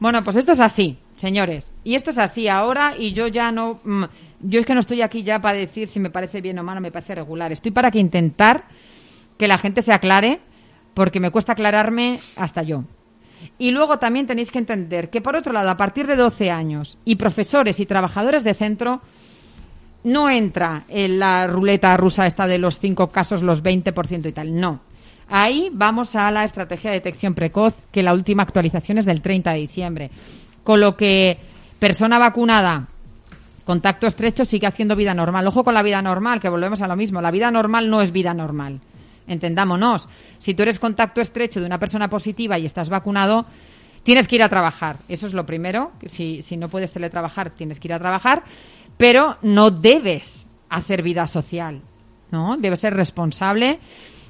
Bueno, 0.00 0.24
pues 0.24 0.36
esto 0.36 0.52
es 0.52 0.60
así, 0.60 0.96
señores. 1.16 1.74
Y 1.84 1.94
esto 1.94 2.08
es 2.08 2.16
así 2.16 2.48
ahora 2.48 2.94
y 2.98 3.12
yo 3.12 3.26
ya 3.28 3.52
no... 3.52 3.80
mm, 3.84 4.04
Yo 4.40 4.60
es 4.60 4.64
que 4.64 4.72
no 4.72 4.80
estoy 4.80 5.02
aquí 5.02 5.22
ya 5.22 5.42
para 5.42 5.58
decir 5.58 5.88
si 5.88 6.00
me 6.00 6.08
parece 6.08 6.40
bien 6.40 6.58
o 6.58 6.62
mal 6.64 6.78
o 6.78 6.80
me 6.80 6.90
parece 6.90 7.14
regular. 7.14 7.52
Estoy 7.52 7.70
para 7.70 7.90
que 7.90 7.98
intentar 7.98 8.64
que 9.36 9.46
la 9.46 9.58
gente 9.58 9.82
se 9.82 9.92
aclare 9.92 10.40
porque 10.94 11.20
me 11.20 11.30
cuesta 11.30 11.52
aclararme 11.52 12.18
hasta 12.36 12.62
yo. 12.62 12.84
Y 13.58 13.72
luego 13.72 13.98
también 13.98 14.26
tenéis 14.26 14.50
que 14.50 14.58
entender 14.58 15.10
que, 15.10 15.20
por 15.20 15.36
otro 15.36 15.52
lado, 15.52 15.68
a 15.68 15.76
partir 15.76 16.06
de 16.06 16.16
12 16.16 16.50
años 16.50 16.96
y 17.04 17.16
profesores 17.16 17.78
y 17.78 17.84
trabajadores 17.84 18.42
de 18.42 18.54
centro, 18.54 19.02
no 20.04 20.30
entra 20.30 20.84
en 20.88 21.18
la 21.18 21.46
ruleta 21.46 21.96
rusa 21.96 22.26
esta 22.26 22.46
de 22.46 22.58
los 22.58 22.78
cinco 22.78 23.08
casos, 23.08 23.42
los 23.42 23.62
20% 23.62 24.28
y 24.28 24.32
tal. 24.32 24.58
No. 24.58 24.80
Ahí 25.28 25.70
vamos 25.72 26.16
a 26.16 26.30
la 26.30 26.44
estrategia 26.44 26.90
de 26.90 26.96
detección 26.96 27.34
precoz, 27.34 27.76
que 27.92 28.02
la 28.02 28.12
última 28.12 28.42
actualización 28.42 28.98
es 28.98 29.06
del 29.06 29.22
30 29.22 29.52
de 29.52 29.58
diciembre. 29.58 30.10
Con 30.64 30.80
lo 30.80 30.96
que 30.96 31.38
persona 31.78 32.18
vacunada, 32.18 32.88
contacto 33.64 34.08
estrecho, 34.08 34.44
sigue 34.44 34.66
haciendo 34.66 34.96
vida 34.96 35.14
normal. 35.14 35.46
Ojo 35.46 35.62
con 35.62 35.74
la 35.74 35.82
vida 35.82 36.02
normal, 36.02 36.40
que 36.40 36.48
volvemos 36.48 36.82
a 36.82 36.88
lo 36.88 36.96
mismo. 36.96 37.20
La 37.20 37.30
vida 37.30 37.50
normal 37.50 37.88
no 37.88 38.02
es 38.02 38.10
vida 38.10 38.34
normal. 38.34 38.80
Entendámonos. 39.28 40.08
Si 40.38 40.54
tú 40.54 40.62
eres 40.62 40.80
contacto 40.80 41.20
estrecho 41.20 41.60
de 41.60 41.66
una 41.66 41.78
persona 41.78 42.08
positiva 42.08 42.58
y 42.58 42.66
estás 42.66 42.88
vacunado, 42.88 43.46
tienes 44.02 44.26
que 44.26 44.34
ir 44.34 44.42
a 44.42 44.48
trabajar. 44.48 44.96
Eso 45.08 45.28
es 45.28 45.34
lo 45.34 45.46
primero. 45.46 45.92
Si, 46.06 46.42
si 46.42 46.56
no 46.56 46.68
puedes 46.68 46.90
teletrabajar, 46.90 47.50
tienes 47.50 47.78
que 47.78 47.86
ir 47.86 47.94
a 47.94 48.00
trabajar. 48.00 48.42
Pero 49.00 49.38
no 49.40 49.70
debes 49.70 50.46
hacer 50.68 51.02
vida 51.02 51.26
social. 51.26 51.80
¿no? 52.30 52.58
Debes 52.58 52.80
ser 52.80 52.92
responsable 52.92 53.78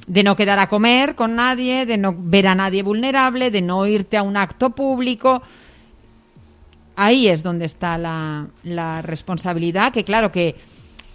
de 0.06 0.22
no 0.22 0.36
quedar 0.36 0.60
a 0.60 0.68
comer 0.68 1.16
con 1.16 1.34
nadie, 1.34 1.86
de 1.86 1.98
no 1.98 2.14
ver 2.16 2.46
a 2.46 2.54
nadie 2.54 2.84
vulnerable, 2.84 3.50
de 3.50 3.62
no 3.62 3.84
irte 3.84 4.16
a 4.16 4.22
un 4.22 4.36
acto 4.36 4.70
público. 4.70 5.42
Ahí 6.94 7.26
es 7.26 7.42
donde 7.42 7.64
está 7.64 7.98
la, 7.98 9.02
responsabilidad, 9.02 9.92
que 9.92 10.04
claro 10.04 10.30
que, 10.30 10.54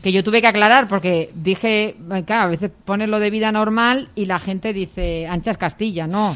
que 0.03 0.12
yo 0.12 0.22
tuve 0.22 0.41
que 0.41 0.47
aclarar 0.47 0.89
porque 0.89 1.30
dije, 1.34 1.95
claro, 2.26 2.43
a 2.43 2.51
veces 2.51 2.72
pones 2.84 3.08
lo 3.08 3.20
de 3.20 3.30
vida 3.30 3.53
normal 3.53 4.10
y 4.16 4.26
la 4.26 4.39
gente 4.39 4.74
dice, 4.74 5.28
anchas 5.28 5.58
Castilla, 5.58 6.08
no. 6.08 6.36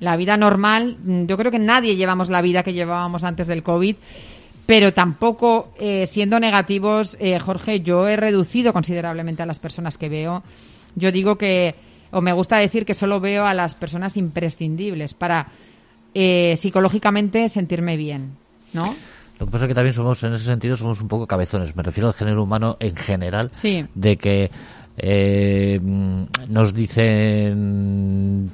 La 0.00 0.16
vida 0.16 0.38
normal, 0.38 0.96
mm, 1.04 1.26
yo 1.26 1.36
creo 1.36 1.52
que 1.52 1.60
nadie 1.60 1.94
llevamos 1.94 2.30
la 2.30 2.40
vida 2.40 2.62
que 2.62 2.72
llevábamos 2.72 3.22
antes 3.22 3.46
del 3.46 3.62
COVID, 3.62 3.96
pero 4.66 4.92
tampoco, 4.92 5.72
eh, 5.78 6.06
siendo 6.06 6.38
negativos, 6.38 7.16
eh, 7.20 7.38
Jorge, 7.38 7.80
yo 7.80 8.06
he 8.06 8.16
reducido 8.16 8.72
considerablemente 8.72 9.42
a 9.42 9.46
las 9.46 9.58
personas 9.58 9.98
que 9.98 10.08
veo. 10.08 10.42
Yo 10.94 11.10
digo 11.10 11.36
que, 11.36 11.74
o 12.10 12.20
me 12.20 12.32
gusta 12.32 12.58
decir 12.58 12.84
que 12.84 12.94
solo 12.94 13.20
veo 13.20 13.44
a 13.44 13.54
las 13.54 13.74
personas 13.74 14.16
imprescindibles 14.16 15.14
para 15.14 15.48
eh, 16.14 16.56
psicológicamente 16.58 17.48
sentirme 17.48 17.96
bien, 17.96 18.36
¿no? 18.72 18.94
Lo 19.38 19.46
que 19.46 19.52
pasa 19.52 19.64
es 19.64 19.70
que 19.70 19.74
también 19.74 19.94
somos, 19.94 20.22
en 20.22 20.34
ese 20.34 20.44
sentido, 20.44 20.76
somos 20.76 21.00
un 21.00 21.08
poco 21.08 21.26
cabezones. 21.26 21.74
Me 21.74 21.82
refiero 21.82 22.08
al 22.08 22.14
género 22.14 22.44
humano 22.44 22.76
en 22.78 22.94
general. 22.94 23.50
Sí. 23.52 23.84
De 23.94 24.16
que 24.16 24.50
eh, 24.96 25.80
nos 25.82 26.74
dicen 26.74 28.52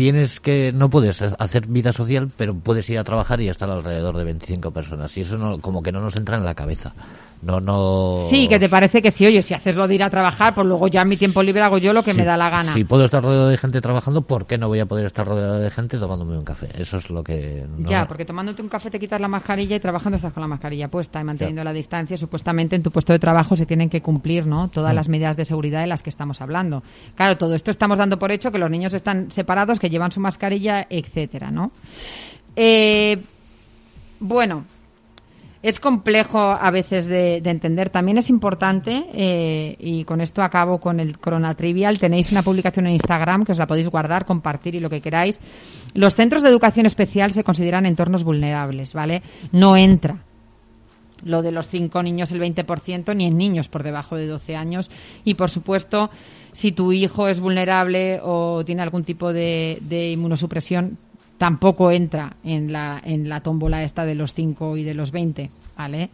tienes 0.00 0.40
que 0.40 0.72
no 0.72 0.88
puedes 0.88 1.20
hacer 1.20 1.66
vida 1.66 1.92
social 1.92 2.30
pero 2.34 2.54
puedes 2.54 2.88
ir 2.88 2.98
a 2.98 3.04
trabajar 3.04 3.38
y 3.42 3.48
estar 3.50 3.68
alrededor 3.68 4.16
de 4.16 4.24
25 4.24 4.70
personas 4.70 5.14
y 5.18 5.20
eso 5.20 5.36
no, 5.36 5.58
como 5.58 5.82
que 5.82 5.92
no 5.92 6.00
nos 6.00 6.16
entra 6.16 6.38
en 6.38 6.44
la 6.46 6.54
cabeza 6.54 6.94
no 7.42 7.58
no 7.60 8.26
Sí, 8.30 8.48
que 8.48 8.58
te 8.58 8.68
parece 8.68 9.00
que 9.02 9.10
sí, 9.10 9.26
oye, 9.26 9.40
si 9.42 9.54
hacerlo 9.54 9.88
de 9.88 9.94
ir 9.94 10.02
a 10.02 10.10
trabajar, 10.10 10.54
pues 10.54 10.66
luego 10.66 10.88
ya 10.88 11.00
en 11.02 11.08
mi 11.08 11.16
tiempo 11.16 11.42
libre 11.42 11.62
hago 11.62 11.78
yo 11.78 11.92
lo 11.94 12.02
que 12.02 12.12
Sí, 12.12 12.18
me 12.20 12.26
da 12.26 12.36
la 12.36 12.50
gana. 12.50 12.74
Si 12.74 12.84
puedo 12.84 13.04
estar 13.04 13.22
rodeado 13.22 13.48
de 13.48 13.56
gente 13.56 13.80
trabajando, 13.80 14.20
¿por 14.22 14.46
qué 14.46 14.58
no 14.58 14.68
voy 14.68 14.80
a 14.80 14.84
poder 14.84 15.06
estar 15.06 15.26
rodeado 15.26 15.58
de 15.58 15.70
gente 15.70 15.96
tomándome 15.96 16.36
un 16.36 16.44
café? 16.44 16.68
Eso 16.78 16.98
es 16.98 17.08
lo 17.08 17.24
que... 17.24 17.64
no 17.78 17.88
ya, 17.88 18.00
me- 18.00 18.06
porque 18.06 18.26
tomándote 18.26 18.60
un 18.60 18.68
café 18.68 18.90
te 18.90 19.00
quitas 19.00 19.18
la 19.22 19.28
mascarilla 19.28 19.74
y 19.76 19.80
trabajando 19.80 20.16
estás 20.16 20.34
con 20.34 20.42
la 20.42 20.48
mascarilla 20.48 20.88
puesta 20.88 21.18
y 21.18 21.24
manteniendo 21.24 21.64
la 21.64 21.72
distancia. 21.72 22.18
Supuestamente 22.18 22.76
en 22.76 22.82
tu 22.82 22.90
puesto 22.90 23.14
de 23.14 23.18
trabajo 23.18 23.56
se 23.56 23.64
tienen 23.64 23.88
que 23.88 24.02
cumplir 24.02 24.46
¿no? 24.46 24.68
todas 24.68 24.92
Mm. 24.92 24.96
las 24.96 25.08
medidas 25.08 25.36
de 25.38 25.46
seguridad 25.46 25.80
de 25.80 25.86
las 25.86 26.02
que 26.02 26.10
estamos 26.10 26.42
hablando. 26.42 26.82
Claro, 27.14 27.38
todo 27.38 27.54
esto 27.54 27.70
estamos 27.70 27.98
dando 27.98 28.18
por 28.18 28.32
hecho 28.32 28.52
que 28.52 28.58
los 28.58 28.70
niños 28.70 28.92
están 28.92 29.30
separados, 29.30 29.80
que 29.80 29.88
llevan 29.90 30.12
su 30.12 30.20
mascarilla, 30.20 30.86
etcétera, 30.88 31.50
¿no? 31.50 31.72
Eh, 32.56 33.18
bueno, 34.20 34.64
es 35.62 35.78
complejo 35.78 36.38
a 36.38 36.70
veces 36.70 37.06
de, 37.06 37.40
de 37.42 37.50
entender. 37.50 37.90
También 37.90 38.16
es 38.16 38.30
importante, 38.30 39.04
eh, 39.12 39.76
y 39.78 40.04
con 40.04 40.20
esto 40.20 40.42
acabo 40.42 40.78
con 40.78 41.00
el 41.00 41.18
Corona 41.18 41.54
Trivial, 41.54 41.98
tenéis 41.98 42.32
una 42.32 42.42
publicación 42.42 42.86
en 42.86 42.92
Instagram 42.92 43.44
que 43.44 43.52
os 43.52 43.58
la 43.58 43.66
podéis 43.66 43.88
guardar, 43.88 44.24
compartir 44.24 44.74
y 44.74 44.80
lo 44.80 44.88
que 44.88 45.02
queráis. 45.02 45.38
Los 45.92 46.14
centros 46.14 46.42
de 46.42 46.48
educación 46.48 46.86
especial 46.86 47.32
se 47.32 47.44
consideran 47.44 47.84
entornos 47.84 48.24
vulnerables, 48.24 48.94
¿vale? 48.94 49.22
No 49.52 49.76
entra 49.76 50.24
lo 51.24 51.42
de 51.42 51.52
los 51.52 51.68
cinco 51.68 52.02
niños 52.02 52.32
el 52.32 52.40
20%, 52.40 53.14
ni 53.14 53.26
en 53.26 53.36
niños 53.36 53.68
por 53.68 53.82
debajo 53.82 54.16
de 54.16 54.26
12 54.26 54.56
años. 54.56 54.90
Y, 55.24 55.34
por 55.34 55.50
supuesto, 55.50 56.10
si 56.52 56.72
tu 56.72 56.92
hijo 56.92 57.28
es 57.28 57.40
vulnerable 57.40 58.20
o 58.22 58.64
tiene 58.64 58.82
algún 58.82 59.04
tipo 59.04 59.32
de, 59.32 59.78
de 59.82 60.10
inmunosupresión, 60.12 60.98
tampoco 61.38 61.90
entra 61.90 62.36
en 62.44 62.72
la, 62.72 63.00
en 63.04 63.28
la 63.28 63.40
tómbola 63.40 63.82
esta 63.82 64.04
de 64.04 64.14
los 64.14 64.34
5 64.34 64.76
y 64.76 64.84
de 64.84 64.94
los 64.94 65.10
20, 65.10 65.50
¿vale? 65.76 66.10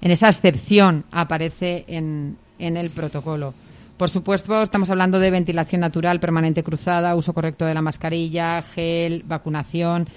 En 0.00 0.10
esa 0.10 0.28
excepción 0.28 1.04
aparece 1.10 1.84
en, 1.86 2.36
en 2.58 2.76
el 2.76 2.90
protocolo. 2.90 3.54
Por 3.96 4.08
supuesto, 4.10 4.62
estamos 4.62 4.90
hablando 4.90 5.18
de 5.18 5.30
ventilación 5.30 5.82
natural 5.82 6.18
permanente 6.18 6.62
cruzada, 6.62 7.14
uso 7.14 7.34
correcto 7.34 7.66
de 7.66 7.74
la 7.74 7.82
mascarilla, 7.82 8.62
gel, 8.62 9.22
vacunación, 9.24 10.08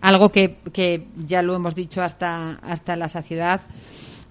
algo 0.00 0.30
que, 0.30 0.56
que 0.72 1.06
ya 1.26 1.40
lo 1.40 1.54
hemos 1.54 1.74
dicho 1.74 2.02
hasta, 2.02 2.54
hasta 2.62 2.96
la 2.96 3.08
saciedad. 3.08 3.62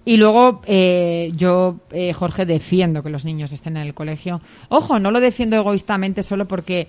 Y 0.04 0.16
luego 0.16 0.62
eh, 0.66 1.32
yo, 1.36 1.76
eh, 1.90 2.12
Jorge, 2.12 2.46
defiendo 2.46 3.02
que 3.02 3.10
los 3.10 3.24
niños 3.24 3.52
estén 3.52 3.76
en 3.76 3.86
el 3.86 3.94
colegio. 3.94 4.40
Ojo, 4.68 4.98
no 4.98 5.10
lo 5.10 5.20
defiendo 5.20 5.56
egoístamente 5.56 6.22
solo 6.22 6.48
porque 6.48 6.88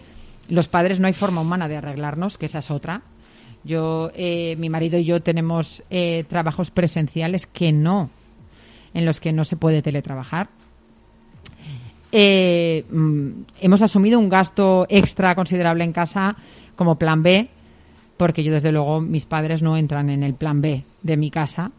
los 0.49 0.67
padres 0.67 0.99
no 0.99 1.07
hay 1.07 1.13
forma 1.13 1.41
humana 1.41 1.67
de 1.67 1.77
arreglarnos, 1.77 2.37
que 2.37 2.45
esa 2.45 2.59
es 2.59 2.71
otra. 2.71 3.01
Yo, 3.63 4.11
eh, 4.15 4.55
mi 4.57 4.69
marido 4.69 4.97
y 4.97 5.05
yo 5.05 5.21
tenemos 5.21 5.83
eh, 5.89 6.25
trabajos 6.27 6.71
presenciales 6.71 7.45
que 7.45 7.71
no, 7.71 8.09
en 8.93 9.05
los 9.05 9.19
que 9.19 9.33
no 9.33 9.45
se 9.45 9.55
puede 9.55 9.81
teletrabajar. 9.81 10.49
Eh, 12.11 12.83
mm, 12.89 13.29
hemos 13.61 13.81
asumido 13.81 14.19
un 14.19 14.29
gasto 14.29 14.85
extra 14.89 15.35
considerable 15.35 15.83
en 15.83 15.93
casa 15.93 16.35
como 16.75 16.97
plan 16.97 17.23
B, 17.23 17.47
porque 18.21 18.43
yo 18.43 18.53
desde 18.53 18.71
luego 18.71 19.01
mis 19.01 19.25
padres 19.25 19.63
no 19.63 19.75
entran 19.75 20.07
en 20.11 20.21
el 20.21 20.35
plan 20.35 20.61
B 20.61 20.83
de 21.01 21.17
mi 21.17 21.31
casa. 21.31 21.71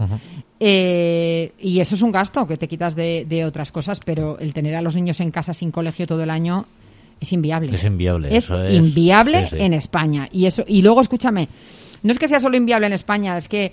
Eh, 0.59 1.53
y 1.61 1.78
eso 1.78 1.95
es 1.95 2.03
un 2.03 2.11
gasto 2.11 2.49
que 2.49 2.57
te 2.57 2.66
quitas 2.66 2.97
de, 2.97 3.24
de 3.28 3.45
otras 3.45 3.70
cosas, 3.70 4.01
pero 4.05 4.40
el 4.40 4.53
tener 4.53 4.74
a 4.74 4.82
los 4.82 4.97
niños 4.97 5.20
en 5.20 5.30
casa 5.30 5.53
sin 5.55 5.70
colegio 5.70 6.05
todo 6.05 6.20
el 6.24 6.30
año 6.30 6.66
es 7.20 7.32
inviable. 7.32 7.70
Es 7.72 7.84
inviable, 7.84 8.36
Es 8.36 8.47
eso 8.47 8.61
es. 8.61 8.74
inviable 8.74 9.47
Sí, 9.47 9.57
sí. 9.57 9.62
en 9.62 9.72
España. 9.72 10.28
Y 10.32 10.47
eso 10.47 10.64
y 10.66 10.82
luego 10.82 11.01
escúchame, 11.01 11.49
no 12.03 12.11
es 12.11 12.18
que 12.18 12.26
sea 12.26 12.40
solo 12.40 12.57
inviable 12.57 12.88
en 12.88 12.93
España, 12.95 13.36
es 13.36 13.47
que 13.47 13.70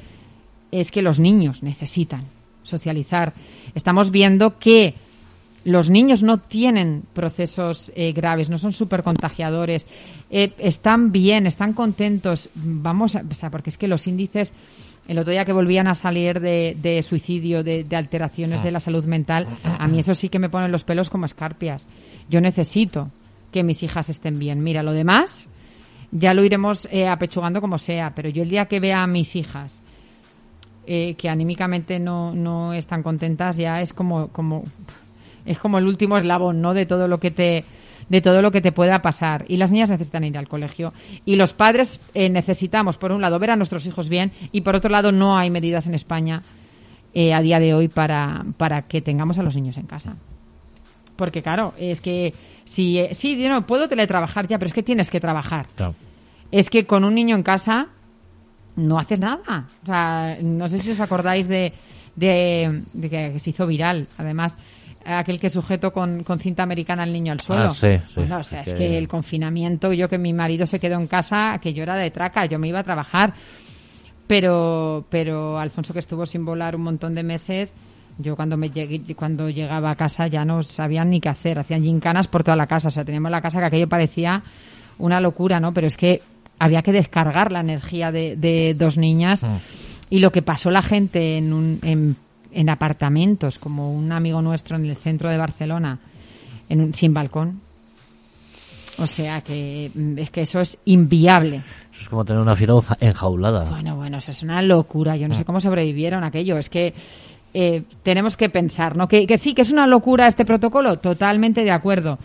es 0.72 0.92
que 0.92 1.02
los 1.02 1.20
niños 1.20 1.64
necesitan 1.64 2.26
socializar. 2.62 3.34
Estamos 3.74 4.12
viendo 4.12 4.60
que 4.60 4.94
los 5.66 5.90
niños 5.90 6.24
no 6.24 6.38
tienen 6.38 7.04
procesos 7.14 7.92
eh, 7.96 8.12
graves, 8.12 8.50
no 8.50 8.58
son 8.58 8.74
súper 8.74 9.04
contagiadores, 9.04 9.86
eh, 10.30 10.54
están 10.60 11.12
bien, 11.12 11.48
están 11.48 11.74
contentos. 11.74 12.50
Vamos, 12.56 13.16
a, 13.16 13.24
o 13.30 13.34
sea, 13.34 13.50
porque 13.50 13.70
es 13.70 13.78
que 13.78 13.88
los 13.88 14.08
índices, 14.08 14.54
el 15.08 15.20
otro 15.20 15.32
día 15.32 15.46
que 15.46 15.54
volvían 15.54 15.88
a 15.88 15.96
salir 15.96 16.40
de, 16.40 16.78
de 16.82 17.02
suicidio, 17.04 17.64
de, 17.64 17.84
de 17.84 17.96
alteraciones 17.96 18.64
de 18.64 18.72
la 18.72 18.80
salud 18.80 19.06
mental, 19.06 19.48
a 19.64 19.88
mí 19.88 20.00
eso 20.00 20.14
sí 20.14 20.30
que 20.30 20.40
me 20.40 20.50
ponen 20.50 20.72
los 20.72 20.84
pelos 20.84 21.10
como 21.10 21.26
escarpias. 21.26 21.88
Yo 22.30 22.42
necesito 22.42 23.10
que 23.52 23.64
mis 23.64 23.82
hijas 23.84 24.10
estén 24.10 24.38
bien. 24.38 24.64
Mira, 24.64 24.84
lo 24.84 24.94
demás 24.94 25.48
ya 26.12 26.34
lo 26.34 26.44
iremos 26.44 26.88
eh, 26.92 27.08
apechugando 27.08 27.62
como 27.62 27.78
sea, 27.78 28.14
pero 28.16 28.30
yo 28.30 28.44
el 28.44 28.50
día 28.50 28.66
que 28.66 28.80
vea 28.80 29.04
a 29.04 29.08
mis 29.08 29.36
hijas 29.36 29.82
eh, 30.88 31.16
que 31.16 31.30
anímicamente 31.30 32.00
no, 32.00 32.34
no 32.34 32.74
están 32.74 33.04
contentas 33.04 33.58
ya 33.58 33.80
es 33.80 33.94
como, 33.94 34.28
como 34.30 34.64
es 35.50 35.60
como 35.60 35.78
el 35.78 35.86
último 35.86 36.18
eslabón 36.18 36.62
no 36.62 36.74
de 36.74 36.86
todo 36.86 37.08
lo 37.08 37.20
que 37.20 37.32
te 37.32 37.64
de 38.08 38.22
todo 38.22 38.42
lo 38.42 38.52
que 38.52 38.62
te 38.62 38.72
pueda 38.72 39.02
pasar 39.02 39.46
y 39.48 39.58
las 39.58 39.72
niñas 39.72 39.90
necesitan 39.90 40.24
ir 40.24 40.38
al 40.38 40.48
colegio 40.48 40.94
y 41.26 41.36
los 41.36 41.54
padres 41.54 42.00
eh, 42.14 42.30
necesitamos 42.30 42.98
por 42.98 43.12
un 43.12 43.22
lado 43.22 43.38
ver 43.40 43.52
a 43.52 43.56
nuestros 43.56 43.86
hijos 43.86 44.10
bien 44.10 44.32
y 44.52 44.62
por 44.62 44.76
otro 44.76 44.90
lado 44.90 45.12
no 45.12 45.38
hay 45.38 45.50
medidas 45.50 45.86
en 45.86 45.94
España 45.94 46.42
eh, 47.14 47.34
a 47.34 47.42
día 47.42 47.60
de 47.60 47.74
hoy 47.74 47.88
para, 47.88 48.46
para 48.58 48.84
que 48.84 49.02
tengamos 49.02 49.38
a 49.38 49.44
los 49.44 49.56
niños 49.56 49.78
en 49.78 49.86
casa 49.86 50.16
porque 51.20 51.42
claro, 51.44 51.74
es 51.78 52.00
que 52.00 52.34
si 52.64 52.98
eh, 52.98 53.14
sí, 53.14 53.38
yo 53.38 53.50
no 53.50 53.68
puedo 53.68 53.90
teletrabajar 53.90 54.48
ya, 54.48 54.58
pero 54.58 54.68
es 54.68 54.74
que 54.74 54.84
tienes 54.84 55.10
que 55.10 55.20
trabajar. 55.20 55.68
Claro. 55.76 55.96
Es 56.50 56.70
que 56.70 56.86
con 56.86 57.04
un 57.04 57.14
niño 57.14 57.36
en 57.36 57.44
casa 57.44 57.88
no 58.78 58.98
haces 58.98 59.20
nada. 59.20 59.66
O 59.84 59.86
sea, 59.86 60.38
no 60.42 60.70
sé 60.70 60.80
si 60.80 60.92
os 60.92 61.00
acordáis 61.02 61.50
de, 61.50 61.74
de, 62.16 62.84
de 62.94 63.10
que 63.10 63.40
se 63.40 63.50
hizo 63.50 63.68
viral, 63.68 64.08
además 64.18 64.56
aquel 65.06 65.40
que 65.40 65.50
sujeto 65.50 65.92
con, 65.92 66.24
con 66.24 66.40
cinta 66.40 66.64
americana 66.64 67.04
al 67.04 67.12
niño 67.14 67.32
al 67.32 67.40
suelo. 67.40 67.64
Ah, 67.66 67.70
sí, 67.70 67.98
sí. 68.08 68.14
Bueno, 68.18 68.40
o 68.40 68.44
sea, 68.44 68.62
es 68.62 68.70
Que- 68.70 68.76
que 68.78 68.98
el 68.98 69.08
confinamiento, 69.08 69.92
yo 69.94 70.08
que 70.10 70.18
mi 70.18 70.34
marido 70.34 70.66
se 70.66 70.80
quedó 70.80 71.00
en 71.00 71.08
casa, 71.08 71.60
que 71.62 71.74
yo 71.74 71.84
era 71.84 71.96
de 71.96 72.12
traca, 72.12 72.46
yo 72.46 72.60
me 72.60 72.68
iba 72.68 72.80
a 72.80 72.84
trabajar. 72.84 73.34
Pero, 74.28 75.06
pero 75.10 75.58
Alfonso 75.58 75.92
que 75.94 76.00
estuvo 76.00 76.26
sin 76.26 76.46
volar 76.46 76.76
un 76.76 76.84
montón 76.84 77.16
de 77.16 77.24
meses, 77.24 77.74
yo 78.20 78.36
cuando 78.36 78.58
me 78.58 78.70
llegué, 78.70 79.02
cuando 79.16 79.50
llegaba 79.50 79.92
a 79.92 79.96
casa 79.96 80.28
ya 80.28 80.46
no 80.46 80.62
sabían 80.62 81.10
ni 81.10 81.20
qué 81.20 81.30
hacer, 81.30 81.58
hacían 81.58 81.82
gincanas 81.84 82.28
por 82.28 82.44
toda 82.44 82.56
la 82.56 82.68
casa, 82.68 82.90
o 82.90 82.92
sea, 82.92 83.04
teníamos 83.04 83.32
la 83.32 83.42
casa 83.42 83.60
que 83.60 83.66
aquello 83.66 83.90
parecía 83.90 84.44
una 85.00 85.20
locura, 85.20 85.60
¿no? 85.60 85.74
Pero 85.74 85.88
es 85.88 85.98
que 85.98 86.22
había 86.60 86.82
que 86.84 86.92
descargar 86.92 87.52
la 87.52 87.62
energía 87.62 88.12
de, 88.12 88.36
de 88.36 88.76
dos 88.78 88.98
niñas 88.98 89.42
Mm. 89.42 89.56
y 90.12 90.20
lo 90.20 90.32
que 90.32 90.42
pasó 90.44 90.70
la 90.70 90.82
gente 90.84 91.38
en, 91.38 91.52
un, 91.54 91.80
en, 91.82 92.16
en 92.52 92.70
apartamentos, 92.70 93.60
como 93.60 93.92
un 93.92 94.12
amigo 94.12 94.42
nuestro 94.42 94.78
en 94.78 94.86
el 94.86 94.96
centro 94.98 95.30
de 95.30 95.38
Barcelona, 95.38 96.00
en 96.68 96.82
un, 96.82 96.94
sin 96.94 97.14
balcón. 97.14 97.60
O 98.98 99.08
sea 99.08 99.42
que 99.42 99.92
mm, 99.94 100.18
es 100.18 100.30
que 100.30 100.42
eso 100.42 100.60
es 100.60 100.78
inviable. 100.86 101.58
Eso 101.92 102.02
es 102.02 102.10
como 102.10 102.26
tener 102.26 102.42
una 102.42 102.56
fiera 102.56 102.74
enjaulada. 103.00 103.70
Bueno, 103.70 103.96
bueno, 103.96 104.18
eso 104.18 104.32
es 104.32 104.44
una 104.44 104.62
locura. 104.62 105.16
Yo 105.16 105.28
no 105.28 105.36
sé 105.36 105.46
cómo 105.46 105.62
sobrevivieron 105.62 106.24
aquello. 106.24 106.58
Es 106.58 106.70
que 106.70 106.94
eh, 107.54 107.84
tenemos 108.04 108.36
que 108.36 108.50
pensar, 108.50 108.96
¿no? 108.98 109.08
Que, 109.08 109.26
que 109.26 109.38
sí, 109.38 109.54
que 109.54 109.62
es 109.62 109.72
una 109.72 109.88
locura 109.88 110.28
este 110.28 110.46
protocolo. 110.46 110.98
Totalmente 110.98 111.64
de 111.64 111.72
acuerdo. 111.72 112.20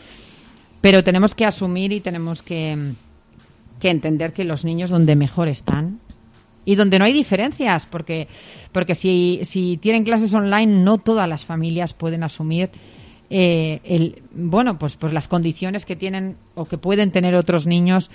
Pero 0.81 1.05
tenemos 1.05 1.35
que 1.35 1.47
asumir 1.47 1.93
y 1.93 2.01
tenemos 2.01 2.43
que, 2.43 2.95
que 3.81 3.91
entender 3.91 4.33
que 4.33 4.45
los 4.45 4.65
niños 4.65 4.91
donde 4.91 5.17
mejor 5.17 5.49
están 5.49 6.01
y 6.65 6.75
donde 6.75 6.99
no 6.99 7.05
hay 7.05 7.13
diferencias, 7.13 7.87
porque, 7.87 8.29
porque 8.73 8.95
si, 8.95 9.41
si 9.45 9.77
tienen 9.77 10.05
clases 10.05 10.35
online, 10.35 10.83
no 10.83 10.99
todas 10.99 11.29
las 11.29 11.45
familias 11.45 11.95
pueden 11.95 12.23
asumir 12.23 12.71
eh, 13.31 13.81
el, 13.85 14.23
bueno, 14.33 14.79
pues, 14.79 14.97
pues 14.97 15.13
las 15.13 15.29
condiciones 15.29 15.85
que 15.85 15.97
tienen 15.97 16.37
o 16.55 16.67
que 16.67 16.79
pueden 16.79 17.11
tener 17.11 17.35
otros 17.35 17.67
niños 17.67 18.11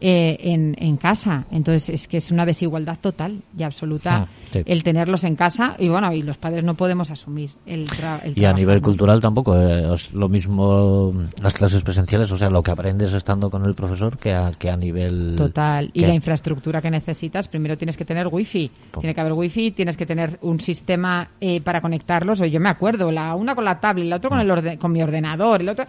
eh, 0.00 0.36
en, 0.40 0.74
en 0.78 0.96
casa. 0.96 1.46
Entonces 1.50 1.88
es 1.88 2.08
que 2.08 2.18
es 2.18 2.30
una 2.30 2.44
desigualdad 2.44 2.98
total 3.00 3.42
y 3.56 3.62
absoluta 3.62 4.08
Ah, 4.22 4.28
sí. 4.52 4.62
el 4.64 4.82
tenerlos 4.82 5.24
en 5.24 5.36
casa 5.36 5.76
y 5.78 5.88
bueno, 5.88 6.12
y 6.12 6.22
los 6.22 6.36
padres 6.38 6.64
no 6.64 6.74
podemos 6.74 7.10
asumir 7.10 7.50
el, 7.66 7.86
tra- 7.88 8.20
el 8.22 8.30
Y 8.30 8.40
a 8.40 8.48
trabajo, 8.48 8.58
nivel 8.58 8.82
cultural 8.82 9.20
tampoco 9.20 9.56
eh, 9.56 9.92
es 9.94 10.12
lo 10.14 10.28
mismo 10.28 11.12
las 11.42 11.54
clases 11.54 11.82
presenciales, 11.82 12.30
o 12.32 12.36
sea, 12.38 12.48
lo 12.50 12.62
que 12.62 12.70
aprendes 12.70 13.12
estando 13.12 13.50
con 13.50 13.64
el 13.64 13.74
profesor 13.74 14.16
que 14.18 14.32
a, 14.32 14.52
que 14.52 14.70
a 14.70 14.76
nivel... 14.76 15.34
Total. 15.36 15.90
Y 15.92 16.00
la 16.00 16.14
infraestructura 16.14 16.80
que 16.80 16.90
necesitas, 16.90 17.48
primero 17.48 17.76
tienes 17.76 17.96
que 17.96 18.04
tener 18.04 18.28
wifi. 18.28 18.70
Pum. 18.90 19.00
Tiene 19.00 19.14
que 19.14 19.20
haber 19.20 19.32
wifi, 19.34 19.70
tienes 19.72 19.96
que 19.96 20.06
tener 20.06 20.38
un 20.42 20.60
sistema 20.60 21.28
eh, 21.40 21.60
para 21.60 21.80
conectarlos. 21.80 22.40
O 22.40 22.44
yo 22.46 22.60
me 22.60 22.70
acuerdo, 22.70 23.10
la 23.12 23.34
una 23.34 23.54
con 23.54 23.64
la 23.64 23.74
tablet, 23.80 24.06
la 24.08 24.16
otra 24.16 24.30
con, 24.30 24.40
el 24.40 24.50
orde- 24.50 24.78
con 24.78 24.92
mi 24.92 25.02
ordenador, 25.02 25.60
el 25.60 25.68
otro... 25.68 25.84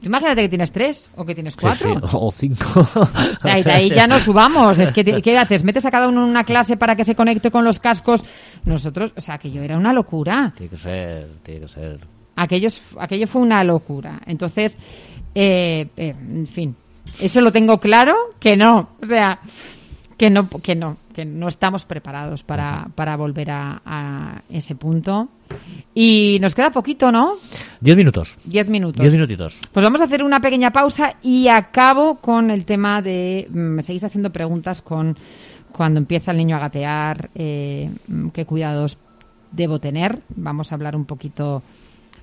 Tú 0.00 0.08
Imagínate 0.08 0.42
que 0.42 0.48
tienes 0.48 0.70
tres 0.70 1.04
o 1.16 1.24
que 1.24 1.34
tienes 1.34 1.56
cuatro. 1.56 1.94
sí, 1.94 2.00
o 2.12 2.30
cinco. 2.30 2.64
O 2.80 3.42
sea, 3.42 3.58
y 3.58 3.62
de 3.62 3.72
ahí 3.72 3.90
ya 3.90 4.06
no 4.06 4.18
subamos. 4.18 4.78
Es 4.78 4.92
que, 4.92 5.04
¿qué 5.22 5.38
haces? 5.38 5.64
¿Metes 5.64 5.84
a 5.84 5.90
cada 5.90 6.08
uno 6.08 6.22
en 6.22 6.30
una 6.30 6.44
clase 6.44 6.76
para 6.76 6.94
que 6.94 7.04
se 7.04 7.14
conecte 7.14 7.50
con 7.50 7.64
los 7.64 7.80
cascos? 7.80 8.24
Nosotros, 8.64 9.12
o 9.16 9.20
sea, 9.20 9.38
que 9.38 9.50
yo 9.50 9.62
era 9.62 9.76
una 9.76 9.92
locura. 9.92 10.52
Tiene 10.56 10.70
que 10.70 10.76
ser, 10.76 11.28
tiene 11.42 11.60
que 11.62 11.68
ser... 11.68 12.00
Aquellos, 12.36 12.80
aquello 12.98 13.26
fue 13.26 13.42
una 13.42 13.64
locura. 13.64 14.20
Entonces, 14.26 14.78
eh, 15.34 15.88
eh, 15.96 16.14
en 16.16 16.46
fin, 16.46 16.76
eso 17.20 17.40
lo 17.40 17.50
tengo 17.50 17.78
claro 17.78 18.14
que 18.38 18.56
no. 18.56 18.90
O 19.02 19.06
sea, 19.06 19.40
que 20.16 20.30
no, 20.30 20.48
que 20.48 20.74
no, 20.74 20.96
que 21.18 21.24
no 21.24 21.48
estamos 21.48 21.84
preparados 21.84 22.44
para, 22.44 22.90
para 22.94 23.16
volver 23.16 23.50
a, 23.50 23.82
a 23.84 24.42
ese 24.50 24.76
punto. 24.76 25.26
Y 25.92 26.38
nos 26.40 26.54
queda 26.54 26.70
poquito, 26.70 27.10
¿no? 27.10 27.32
Diez 27.80 27.96
minutos. 27.96 28.38
Diez 28.44 28.68
minutos. 28.68 29.00
Diez 29.00 29.12
minutitos. 29.12 29.58
Pues 29.72 29.82
vamos 29.82 30.00
a 30.00 30.04
hacer 30.04 30.22
una 30.22 30.38
pequeña 30.38 30.70
pausa 30.70 31.16
y 31.20 31.48
acabo 31.48 32.18
con 32.20 32.52
el 32.52 32.64
tema 32.64 33.02
de... 33.02 33.48
mm, 33.50 33.58
Me 33.58 33.82
seguís 33.82 34.04
haciendo 34.04 34.30
preguntas 34.30 34.80
con 34.80 35.18
cuando 35.72 35.98
empieza 35.98 36.30
el 36.30 36.36
niño 36.36 36.54
a 36.54 36.60
gatear, 36.60 37.30
eh, 37.34 37.90
mm, 38.06 38.28
qué 38.28 38.46
cuidados 38.46 38.96
debo 39.50 39.80
tener. 39.80 40.20
Vamos 40.36 40.70
a 40.70 40.76
hablar 40.76 40.94
un 40.94 41.04
poquito 41.04 41.64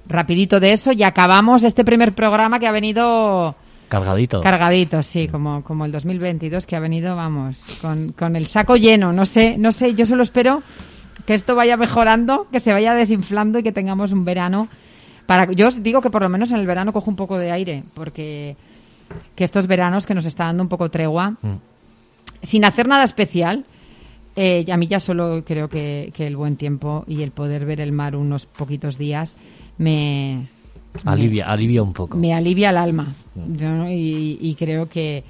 rapidito 0.07 0.61
de 0.61 0.71
eso 0.71 0.93
y 0.93 1.03
acabamos 1.03 1.65
este 1.65 1.83
primer 1.83 2.13
programa 2.13 2.59
que 2.59 2.67
ha 2.67 2.71
venido 2.71 3.55
Cargadito. 3.88 4.41
cargadito, 4.41 5.03
sí, 5.03 5.27
como, 5.27 5.63
como 5.63 5.86
el 5.86 5.91
2022 5.91 6.65
que 6.65 6.75
ha 6.75 6.79
venido, 6.79 7.15
vamos, 7.15 7.57
con, 7.81 8.11
con 8.13 8.36
el 8.36 8.47
saco 8.47 8.75
lleno. 8.75 9.13
No 9.13 9.25
sé, 9.25 9.57
no 9.57 9.71
sé, 9.71 9.93
yo 9.95 10.05
solo 10.05 10.23
espero 10.23 10.61
que 11.25 11.33
esto 11.33 11.55
vaya 11.55 11.77
mejorando, 11.77 12.47
que 12.51 12.59
se 12.59 12.71
vaya 12.73 12.93
desinflando 12.93 13.59
y 13.59 13.63
que 13.63 13.71
tengamos 13.71 14.11
un 14.11 14.25
verano 14.25 14.67
para 15.25 15.51
yo 15.51 15.67
os 15.67 15.81
digo 15.81 16.01
que 16.01 16.11
por 16.11 16.21
lo 16.21 16.29
menos 16.29 16.51
en 16.51 16.59
el 16.59 16.67
verano 16.67 16.93
cojo 16.93 17.09
un 17.09 17.15
poco 17.15 17.39
de 17.39 17.51
aire 17.51 17.83
porque 17.95 18.55
que 19.36 19.43
estos 19.43 19.65
veranos 19.65 20.05
que 20.05 20.13
nos 20.13 20.27
está 20.27 20.45
dando 20.45 20.61
un 20.61 20.69
poco 20.69 20.89
tregua 20.91 21.31
Mm. 21.41 21.55
sin 22.43 22.63
hacer 22.63 22.88
nada 22.88 23.03
especial 23.03 23.65
eh, 24.36 24.63
y 24.67 24.69
a 24.69 24.77
mí 24.77 24.86
ya 24.86 24.99
solo 24.99 25.43
creo 25.43 25.67
que, 25.67 26.11
que 26.15 26.27
el 26.27 26.36
buen 26.36 26.57
tiempo 26.57 27.05
y 27.07 27.23
el 27.23 27.31
poder 27.31 27.65
ver 27.65 27.81
el 27.81 27.91
mar 27.91 28.15
unos 28.15 28.45
poquitos 28.45 28.99
días 28.99 29.36
me 29.79 30.47
Alivia, 31.03 31.45
alivia 31.45 31.83
un 31.83 31.93
poco. 31.93 32.17
me 32.17 32.33
alivia 32.33 32.69
el 32.69 32.77
alma 32.77 33.07
Yo 33.35 33.69
no- 33.69 33.89
y, 33.89 34.37
y 34.41 34.55
creo 34.55 34.87
que, 34.87 35.23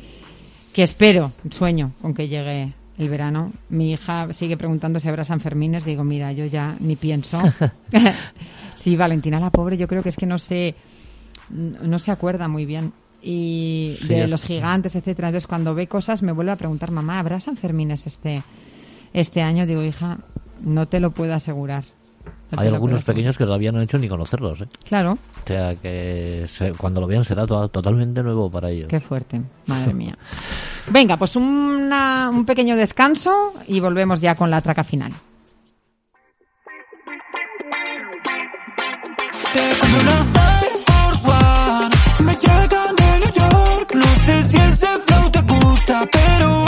que 0.73 0.83
espero, 0.83 1.31
sueño 1.49 1.91
con 2.01 2.13
que 2.13 2.27
llegue 2.27 2.73
el 2.97 3.09
verano. 3.09 3.51
Mi 3.69 3.91
hija 3.91 4.31
sigue 4.33 4.55
preguntando 4.57 4.99
si 4.99 5.09
habrá 5.09 5.23
San 5.25 5.41
Fermines. 5.41 5.83
Digo, 5.83 6.03
mira, 6.03 6.31
yo 6.31 6.45
ya 6.45 6.75
ni 6.79 6.95
pienso. 6.95 7.39
sí, 8.75 8.95
Valentina 8.95 9.39
la 9.39 9.49
pobre, 9.49 9.75
yo 9.77 9.87
creo 9.87 10.01
que 10.03 10.09
es 10.09 10.15
que 10.15 10.25
no 10.25 10.37
se, 10.37 10.75
no 11.49 11.99
se 11.99 12.11
acuerda 12.11 12.47
muy 12.47 12.65
bien. 12.65 12.93
Y 13.21 13.95
Sí, 14.01 14.07
de 14.07 14.27
los 14.27 14.43
gigantes, 14.43 14.95
etcétera. 14.95 15.29
Entonces, 15.29 15.47
cuando 15.47 15.73
ve 15.73 15.87
cosas, 15.87 16.21
me 16.21 16.31
vuelve 16.31 16.51
a 16.51 16.55
preguntar, 16.57 16.91
mamá, 16.91 17.19
¿habrá 17.19 17.39
San 17.39 17.57
Fermines 17.57 18.05
este, 18.05 18.43
este 19.13 19.41
año? 19.41 19.65
Digo, 19.65 19.83
hija, 19.83 20.19
no 20.61 20.87
te 20.87 20.99
lo 20.99 21.09
puedo 21.11 21.33
asegurar. 21.33 21.85
Hay 22.57 22.67
algunos 22.67 23.03
pequeños 23.03 23.37
que 23.37 23.45
todavía 23.45 23.71
no 23.71 23.77
han 23.79 23.83
hecho 23.85 23.97
ni 23.97 24.07
conocerlos, 24.07 24.61
¿eh? 24.61 24.67
Claro. 24.87 25.13
O 25.13 25.47
sea, 25.47 25.75
que 25.75 26.45
se- 26.47 26.71
cuando 26.73 27.01
lo 27.01 27.07
vean 27.07 27.23
será 27.23 27.45
to- 27.45 27.67
totalmente 27.69 28.21
nuevo 28.23 28.49
para 28.49 28.69
ellos. 28.69 28.87
Qué 28.89 28.99
fuerte, 28.99 29.41
madre 29.65 29.93
mía. 29.93 30.17
Venga, 30.91 31.17
pues 31.17 31.35
una- 31.35 32.29
un 32.31 32.45
pequeño 32.45 32.75
descanso 32.75 33.53
y 33.67 33.79
volvemos 33.79 34.21
ya 34.21 34.35
con 34.35 34.49
la 34.51 34.61
traca 34.61 34.83
final. 34.83 35.11
Te 39.53 39.77
compro 39.79 39.99
una 40.01 40.11
Air 40.11 40.83
Force 40.85 41.27
One 41.31 41.95
Me 42.25 42.33
llegan 42.33 42.95
de 42.95 43.19
New 43.19 43.33
York 43.33 43.93
No 43.95 44.25
sé 44.25 44.41
si 44.43 44.57
ese 44.57 44.87
flow 45.05 45.31
te 45.31 45.41
gusta 45.41 46.09
Pero 46.11 46.64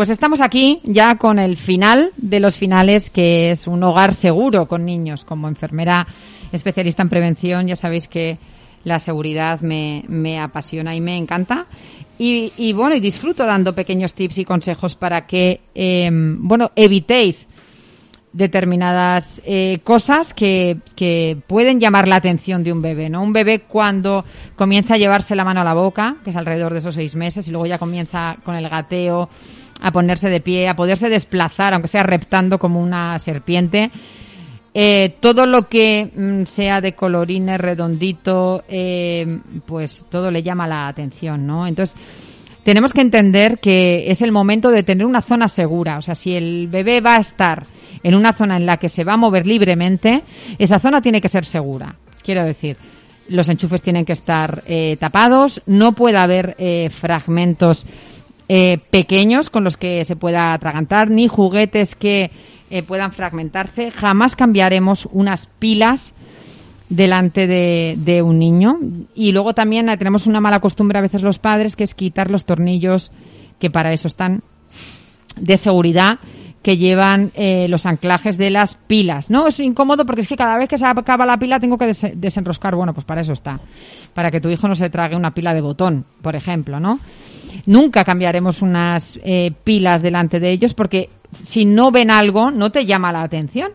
Pues 0.00 0.08
estamos 0.08 0.40
aquí 0.40 0.80
ya 0.82 1.16
con 1.16 1.38
el 1.38 1.58
final 1.58 2.12
de 2.16 2.40
los 2.40 2.56
finales, 2.56 3.10
que 3.10 3.50
es 3.50 3.66
un 3.66 3.82
hogar 3.82 4.14
seguro 4.14 4.64
con 4.64 4.86
niños. 4.86 5.26
Como 5.26 5.46
enfermera 5.46 6.06
especialista 6.50 7.02
en 7.02 7.10
prevención, 7.10 7.66
ya 7.66 7.76
sabéis 7.76 8.08
que 8.08 8.38
la 8.84 8.98
seguridad 8.98 9.60
me, 9.60 10.02
me 10.08 10.40
apasiona 10.40 10.96
y 10.96 11.02
me 11.02 11.18
encanta. 11.18 11.66
Y, 12.18 12.50
y 12.56 12.72
bueno, 12.72 12.96
y 12.96 13.00
disfruto 13.00 13.44
dando 13.44 13.74
pequeños 13.74 14.14
tips 14.14 14.38
y 14.38 14.46
consejos 14.46 14.94
para 14.94 15.26
que, 15.26 15.60
eh, 15.74 16.08
bueno, 16.10 16.70
evitéis 16.76 17.46
determinadas 18.32 19.42
eh, 19.44 19.80
cosas 19.84 20.32
que, 20.32 20.78
que 20.96 21.36
pueden 21.46 21.78
llamar 21.78 22.08
la 22.08 22.16
atención 22.16 22.64
de 22.64 22.72
un 22.72 22.80
bebé, 22.80 23.10
¿no? 23.10 23.22
Un 23.22 23.34
bebé 23.34 23.60
cuando 23.68 24.24
comienza 24.56 24.94
a 24.94 24.98
llevarse 24.98 25.34
la 25.36 25.44
mano 25.44 25.60
a 25.60 25.64
la 25.64 25.74
boca, 25.74 26.16
que 26.24 26.30
es 26.30 26.36
alrededor 26.36 26.72
de 26.72 26.78
esos 26.78 26.94
seis 26.94 27.16
meses, 27.16 27.48
y 27.48 27.50
luego 27.50 27.66
ya 27.66 27.78
comienza 27.78 28.38
con 28.44 28.54
el 28.54 28.66
gateo, 28.66 29.28
a 29.80 29.92
ponerse 29.92 30.28
de 30.28 30.40
pie, 30.40 30.68
a 30.68 30.76
poderse 30.76 31.08
desplazar, 31.08 31.74
aunque 31.74 31.88
sea 31.88 32.02
reptando 32.02 32.58
como 32.58 32.80
una 32.80 33.18
serpiente. 33.18 33.90
Eh, 34.72 35.16
todo 35.20 35.46
lo 35.46 35.68
que 35.68 36.10
mm, 36.14 36.44
sea 36.44 36.80
de 36.80 36.94
colorines, 36.94 37.60
redondito, 37.60 38.62
eh, 38.68 39.38
pues 39.66 40.04
todo 40.08 40.30
le 40.30 40.42
llama 40.42 40.66
la 40.68 40.86
atención, 40.86 41.46
¿no? 41.46 41.66
Entonces, 41.66 41.96
tenemos 42.62 42.92
que 42.92 43.00
entender 43.00 43.58
que 43.58 44.10
es 44.10 44.22
el 44.22 44.32
momento 44.32 44.70
de 44.70 44.82
tener 44.82 45.06
una 45.06 45.22
zona 45.22 45.48
segura. 45.48 45.98
O 45.98 46.02
sea, 46.02 46.14
si 46.14 46.34
el 46.34 46.68
bebé 46.68 47.00
va 47.00 47.16
a 47.16 47.20
estar 47.20 47.64
en 48.02 48.14
una 48.14 48.32
zona 48.32 48.56
en 48.56 48.66
la 48.66 48.76
que 48.76 48.88
se 48.88 49.02
va 49.02 49.14
a 49.14 49.16
mover 49.16 49.46
libremente, 49.46 50.22
esa 50.58 50.78
zona 50.78 51.00
tiene 51.00 51.20
que 51.20 51.28
ser 51.28 51.46
segura. 51.46 51.96
Quiero 52.22 52.44
decir, 52.44 52.76
los 53.28 53.48
enchufes 53.48 53.82
tienen 53.82 54.04
que 54.04 54.12
estar 54.12 54.62
eh, 54.66 54.96
tapados, 54.98 55.62
no 55.66 55.92
puede 55.92 56.18
haber 56.18 56.54
eh, 56.58 56.90
fragmentos 56.90 57.86
eh, 58.52 58.78
pequeños 58.90 59.48
con 59.48 59.62
los 59.62 59.76
que 59.76 60.04
se 60.04 60.16
pueda 60.16 60.52
atragantar, 60.52 61.08
ni 61.08 61.28
juguetes 61.28 61.94
que 61.94 62.32
eh, 62.68 62.82
puedan 62.82 63.12
fragmentarse. 63.12 63.92
Jamás 63.92 64.34
cambiaremos 64.34 65.08
unas 65.12 65.46
pilas 65.60 66.12
delante 66.88 67.46
de, 67.46 67.94
de 67.98 68.22
un 68.22 68.40
niño. 68.40 68.78
Y 69.14 69.30
luego 69.30 69.54
también 69.54 69.88
eh, 69.88 69.96
tenemos 69.96 70.26
una 70.26 70.40
mala 70.40 70.58
costumbre 70.58 70.98
a 70.98 71.02
veces 71.02 71.22
los 71.22 71.38
padres, 71.38 71.76
que 71.76 71.84
es 71.84 71.94
quitar 71.94 72.28
los 72.28 72.44
tornillos 72.44 73.12
que 73.60 73.70
para 73.70 73.92
eso 73.92 74.08
están 74.08 74.42
de 75.36 75.56
seguridad 75.56 76.18
que 76.62 76.76
llevan 76.76 77.30
eh, 77.36 77.68
los 77.68 77.86
anclajes 77.86 78.36
de 78.36 78.50
las 78.50 78.74
pilas. 78.74 79.30
No, 79.30 79.46
es 79.46 79.60
incómodo 79.60 80.04
porque 80.04 80.22
es 80.22 80.28
que 80.28 80.36
cada 80.36 80.58
vez 80.58 80.68
que 80.68 80.76
se 80.76 80.84
acaba 80.84 81.24
la 81.24 81.38
pila 81.38 81.60
tengo 81.60 81.78
que 81.78 81.86
des- 81.86 82.12
desenroscar. 82.16 82.74
Bueno, 82.74 82.92
pues 82.94 83.06
para 83.06 83.20
eso 83.20 83.32
está. 83.32 83.60
Para 84.12 84.30
que 84.30 84.40
tu 84.40 84.48
hijo 84.50 84.66
no 84.66 84.74
se 84.74 84.90
trague 84.90 85.14
una 85.16 85.30
pila 85.30 85.54
de 85.54 85.60
botón, 85.60 86.04
por 86.20 86.34
ejemplo, 86.34 86.80
¿no? 86.80 86.98
Nunca 87.66 88.04
cambiaremos 88.04 88.62
unas 88.62 89.18
eh, 89.22 89.50
pilas 89.64 90.02
delante 90.02 90.40
de 90.40 90.50
ellos 90.50 90.74
porque 90.74 91.10
si 91.32 91.64
no 91.64 91.90
ven 91.90 92.10
algo, 92.10 92.50
no 92.50 92.70
te 92.70 92.86
llama 92.86 93.12
la 93.12 93.22
atención. 93.22 93.72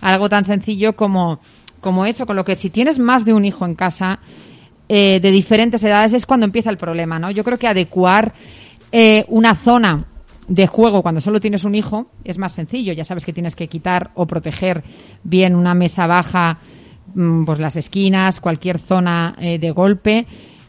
Algo 0.00 0.28
tan 0.28 0.44
sencillo 0.44 0.94
como, 0.94 1.40
como 1.80 2.06
eso, 2.06 2.26
con 2.26 2.36
lo 2.36 2.44
que 2.44 2.54
si 2.54 2.70
tienes 2.70 2.98
más 2.98 3.24
de 3.24 3.34
un 3.34 3.44
hijo 3.44 3.64
en 3.64 3.74
casa, 3.74 4.20
eh, 4.88 5.20
de 5.20 5.30
diferentes 5.30 5.82
edades, 5.82 6.12
es 6.12 6.24
cuando 6.24 6.46
empieza 6.46 6.70
el 6.70 6.78
problema, 6.78 7.18
¿no? 7.18 7.30
Yo 7.30 7.44
creo 7.44 7.58
que 7.58 7.68
adecuar 7.68 8.32
eh, 8.90 9.24
una 9.28 9.54
zona 9.54 10.06
de 10.46 10.66
juego 10.66 11.02
cuando 11.02 11.20
solo 11.20 11.40
tienes 11.40 11.64
un 11.64 11.74
hijo 11.74 12.06
es 12.24 12.38
más 12.38 12.52
sencillo. 12.52 12.94
Ya 12.94 13.04
sabes 13.04 13.24
que 13.24 13.34
tienes 13.34 13.54
que 13.54 13.68
quitar 13.68 14.10
o 14.14 14.26
proteger 14.26 14.82
bien 15.22 15.54
una 15.54 15.74
mesa 15.74 16.06
baja, 16.06 16.58
mm, 17.14 17.44
pues 17.44 17.58
las 17.58 17.76
esquinas, 17.76 18.40
cualquier 18.40 18.78
zona 18.78 19.36
eh, 19.38 19.58
de 19.58 19.70
golpe 19.72 20.26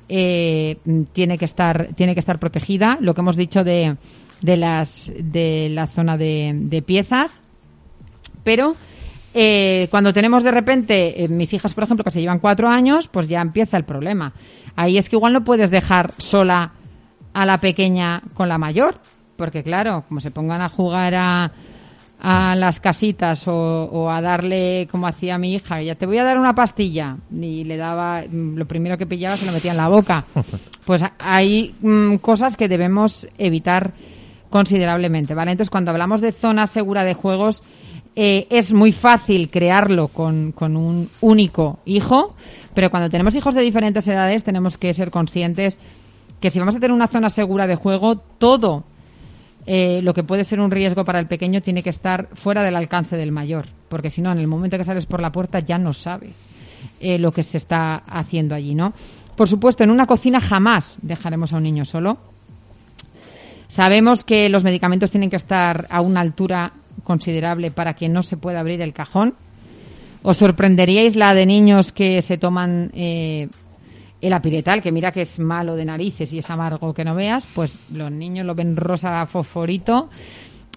eh, 0.10 0.78
tiene 1.14 1.38
que 1.38 1.46
estar 1.46 1.90
tiene 1.96 2.14
que 2.14 2.20
estar 2.20 2.40
protegida. 2.40 2.98
Lo 3.00 3.14
que 3.14 3.22
hemos 3.22 3.38
dicho 3.38 3.64
de 3.64 3.96
de 4.42 4.58
las 4.58 5.12
de 5.18 5.70
la 5.70 5.88
zona 5.88 6.18
de, 6.18 6.52
de 6.56 6.82
piezas, 6.82 7.42
pero 8.44 8.74
eh, 9.34 9.88
cuando 9.92 10.14
tenemos 10.14 10.44
de 10.44 10.52
repente, 10.52 11.24
eh, 11.24 11.28
mis 11.28 11.54
hijas, 11.54 11.74
por 11.74 11.84
ejemplo, 11.84 12.04
que 12.04 12.12
se 12.12 12.22
llevan 12.22 12.40
cuatro 12.40 12.68
años, 12.68 13.08
pues 13.08 13.28
ya 13.28 13.42
empieza 13.42 13.78
el 13.78 13.84
problema. 13.84 14.34
Ahí 14.76 14.98
es 14.98 15.10
que 15.10 15.16
igual 15.16 15.34
no 15.34 15.44
puedes 15.44 15.70
dejar 15.70 16.14
sola 16.18 16.74
a 17.34 17.46
la 17.46 17.58
pequeña 17.58 18.22
con 18.34 18.50
la 18.50 18.58
mayor, 18.58 19.00
porque 19.36 19.62
claro, 19.62 20.04
como 20.08 20.20
se 20.20 20.32
pongan 20.32 20.62
a 20.62 20.70
jugar 20.70 21.14
a, 21.16 21.52
a 22.22 22.56
las 22.56 22.80
casitas 22.80 23.48
o, 23.48 23.54
o 23.54 24.10
a 24.10 24.22
darle, 24.22 24.88
como 24.92 25.08
hacía 25.08 25.38
mi 25.38 25.54
hija, 25.54 25.82
ya 25.82 25.96
te 25.96 26.06
voy 26.06 26.18
a 26.18 26.26
dar 26.26 26.38
una 26.38 26.54
pastilla, 26.54 27.16
y 27.32 27.64
le 27.64 27.78
daba, 27.78 28.22
mm, 28.22 28.58
lo 28.58 28.66
primero 28.66 28.98
que 28.98 29.06
pillaba 29.06 29.38
se 29.38 29.46
lo 29.46 29.54
metía 29.54 29.72
en 29.72 29.78
la 29.78 29.88
boca. 29.88 30.26
Pues 30.86 31.04
hay 31.20 31.76
mm, 31.82 32.16
cosas 32.16 32.58
que 32.58 32.68
debemos 32.68 33.28
evitar 33.38 33.94
considerablemente, 34.50 35.36
¿vale? 35.36 35.52
Entonces, 35.52 35.70
cuando 35.70 35.92
hablamos 35.92 36.20
de 36.20 36.32
zona 36.32 36.66
segura 36.66 37.04
de 37.04 37.14
juegos, 37.14 37.62
eh, 38.16 38.48
es 38.50 38.74
muy 38.74 38.92
fácil 38.92 39.52
crearlo 39.52 40.08
con, 40.08 40.52
con 40.52 40.76
un 40.76 41.08
único 41.22 41.78
hijo, 41.86 42.36
pero 42.74 42.90
cuando 42.90 43.12
tenemos 43.12 43.36
hijos 43.36 43.54
de 43.54 43.62
diferentes 43.62 44.08
edades 44.08 44.44
tenemos 44.44 44.80
que 44.80 44.92
ser 44.96 45.12
conscientes 45.12 45.80
que 46.40 46.50
si 46.50 46.58
vamos 46.58 46.76
a 46.76 46.80
tener 46.80 46.94
una 46.94 47.08
zona 47.08 47.30
segura 47.30 47.68
de 47.68 47.76
juego, 47.76 48.16
todo 48.18 48.84
eh, 49.66 50.02
lo 50.02 50.14
que 50.14 50.24
puede 50.24 50.44
ser 50.44 50.60
un 50.60 50.72
riesgo 50.72 51.06
para 51.06 51.20
el 51.20 51.28
pequeño 51.28 51.62
tiene 51.62 51.84
que 51.84 51.90
estar 51.90 52.30
fuera 52.34 52.64
del 52.64 52.76
alcance 52.76 53.18
del 53.18 53.32
mayor, 53.32 53.68
porque 53.88 54.10
si 54.10 54.22
no, 54.22 54.32
en 54.32 54.40
el 54.40 54.48
momento 54.48 54.78
que 54.78 54.84
sales 54.84 55.06
por 55.06 55.22
la 55.22 55.32
puerta 55.32 55.60
ya 55.60 55.78
no 55.78 55.94
sabes 55.94 56.38
eh, 57.00 57.20
lo 57.20 57.32
que 57.32 57.44
se 57.44 57.58
está 57.58 57.96
haciendo 58.08 58.56
allí, 58.56 58.76
¿no? 58.76 58.94
Por 59.36 59.48
supuesto, 59.48 59.84
en 59.84 59.92
una 59.92 60.06
cocina 60.06 60.42
jamás 60.42 60.98
dejaremos 61.02 61.54
a 61.54 61.58
un 61.58 61.64
niño 61.64 61.86
solo. 61.86 62.18
Sabemos 63.68 64.24
que 64.24 64.50
los 64.50 64.64
medicamentos 64.64 65.12
tienen 65.12 65.30
que 65.30 65.36
estar 65.38 65.88
a 65.90 66.02
una 66.02 66.22
altura 66.22 66.74
considerable 67.04 67.72
para 67.72 67.94
que 67.94 68.10
no 68.10 68.24
se 68.24 68.36
pueda 68.36 68.60
abrir 68.60 68.82
el 68.82 68.94
cajón. 68.94 69.36
Os 70.24 70.38
sorprenderíais 70.38 71.16
la 71.16 71.34
de 71.34 71.46
niños 71.46 71.92
que 71.92 72.22
se 72.22 72.38
toman 72.38 72.92
eh, 72.94 73.48
el 74.22 74.34
apiretal, 74.34 74.82
que 74.82 74.92
mira 74.92 75.12
que 75.12 75.22
es 75.22 75.40
malo 75.40 75.76
de 75.76 75.86
narices 75.86 76.34
y 76.34 76.40
es 76.40 76.50
amargo 76.50 76.94
que 76.94 77.06
no 77.06 77.16
veas, 77.16 77.48
pues 77.56 77.90
los 77.94 78.12
niños 78.12 78.46
lo 78.46 78.56
ven 78.56 78.76
rosa 78.76 79.26
fosforito 79.26 80.10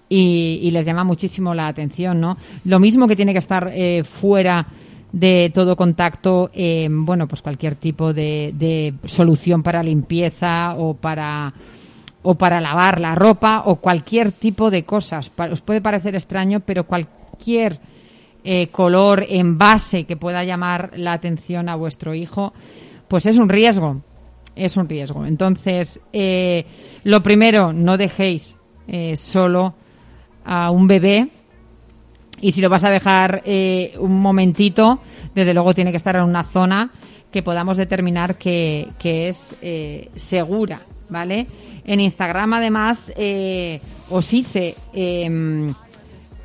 y, 0.09 0.69
les 0.71 0.85
llama 0.85 1.03
muchísimo 1.03 1.53
la 1.53 1.67
atención, 1.67 2.19
¿no? 2.19 2.37
Lo 2.65 2.79
mismo 2.79 3.07
que 3.07 3.15
tiene 3.15 3.33
que 3.33 3.39
estar 3.39 3.71
eh, 3.73 4.03
fuera 4.03 4.65
de 5.11 5.51
todo 5.53 5.75
contacto, 5.75 6.49
eh, 6.53 6.87
bueno, 6.89 7.27
pues 7.27 7.41
cualquier 7.41 7.75
tipo 7.75 8.13
de, 8.13 8.93
solución 9.05 9.63
para 9.63 9.83
limpieza 9.83 10.75
o 10.75 10.95
para 10.95 11.53
o 12.25 12.35
para 12.35 12.61
lavar 12.61 13.01
la 13.01 13.15
ropa 13.15 13.63
o 13.65 13.75
cualquier 13.77 14.31
tipo 14.31 14.69
de 14.69 14.83
cosas. 14.83 15.29
Os 15.51 15.61
puede 15.61 15.81
parecer 15.81 16.15
extraño, 16.15 16.61
pero 16.61 16.85
cualquier 16.85 17.79
eh, 18.45 18.67
color, 18.67 19.25
envase 19.27 20.05
que 20.05 20.15
pueda 20.15 20.43
llamar 20.43 20.91
la 20.95 21.13
atención 21.13 21.67
a 21.69 21.75
vuestro 21.75 22.13
hijo, 22.13 22.53
pues 23.13 23.27
es 23.27 23.37
un 23.37 23.47
riesgo. 23.47 24.01
Es 24.55 24.75
un 24.75 24.89
riesgo. 24.89 25.23
Entonces, 25.23 26.01
eh, 26.11 26.65
lo 27.03 27.21
primero, 27.21 27.71
no 27.71 27.95
dejéis 27.95 28.57
eh, 28.87 29.15
solo 29.15 29.75
a 30.43 30.71
un 30.71 30.87
bebé. 30.87 31.29
Y 32.41 32.53
si 32.53 32.59
lo 32.59 32.71
vas 32.71 32.83
a 32.83 32.89
dejar 32.89 33.43
eh, 33.45 33.93
un 33.99 34.19
momentito, 34.19 34.99
desde 35.35 35.53
luego 35.53 35.75
tiene 35.75 35.91
que 35.91 35.97
estar 35.97 36.15
en 36.15 36.23
una 36.23 36.41
zona 36.41 36.89
que 37.31 37.43
podamos 37.43 37.77
determinar 37.77 38.35
que, 38.35 38.87
que 38.97 39.27
es 39.27 39.59
eh, 39.61 40.09
segura, 40.15 40.79
¿vale? 41.07 41.45
En 41.85 41.99
Instagram, 41.99 42.53
además, 42.53 43.13
os 44.09 44.33
hice 44.33 44.73
em, 44.91 45.71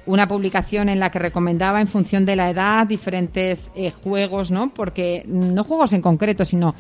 una 0.09 0.27
publicación 0.27 0.89
en 0.89 1.01
la 1.01 1.11
que 1.11 1.19
recomendaba 1.19 1.81
en 1.81 1.87
función 1.87 2.25
de 2.25 2.35
la 2.35 2.51
edad 2.51 2.87
diferentes 2.87 3.71
eh, 3.75 3.91
juegos, 3.91 4.51
¿no? 4.51 4.73
Porque 4.75 5.23
no 5.27 5.65
juegos 5.65 5.93
en 5.93 6.01
concreto, 6.01 6.45
sino 6.45 6.75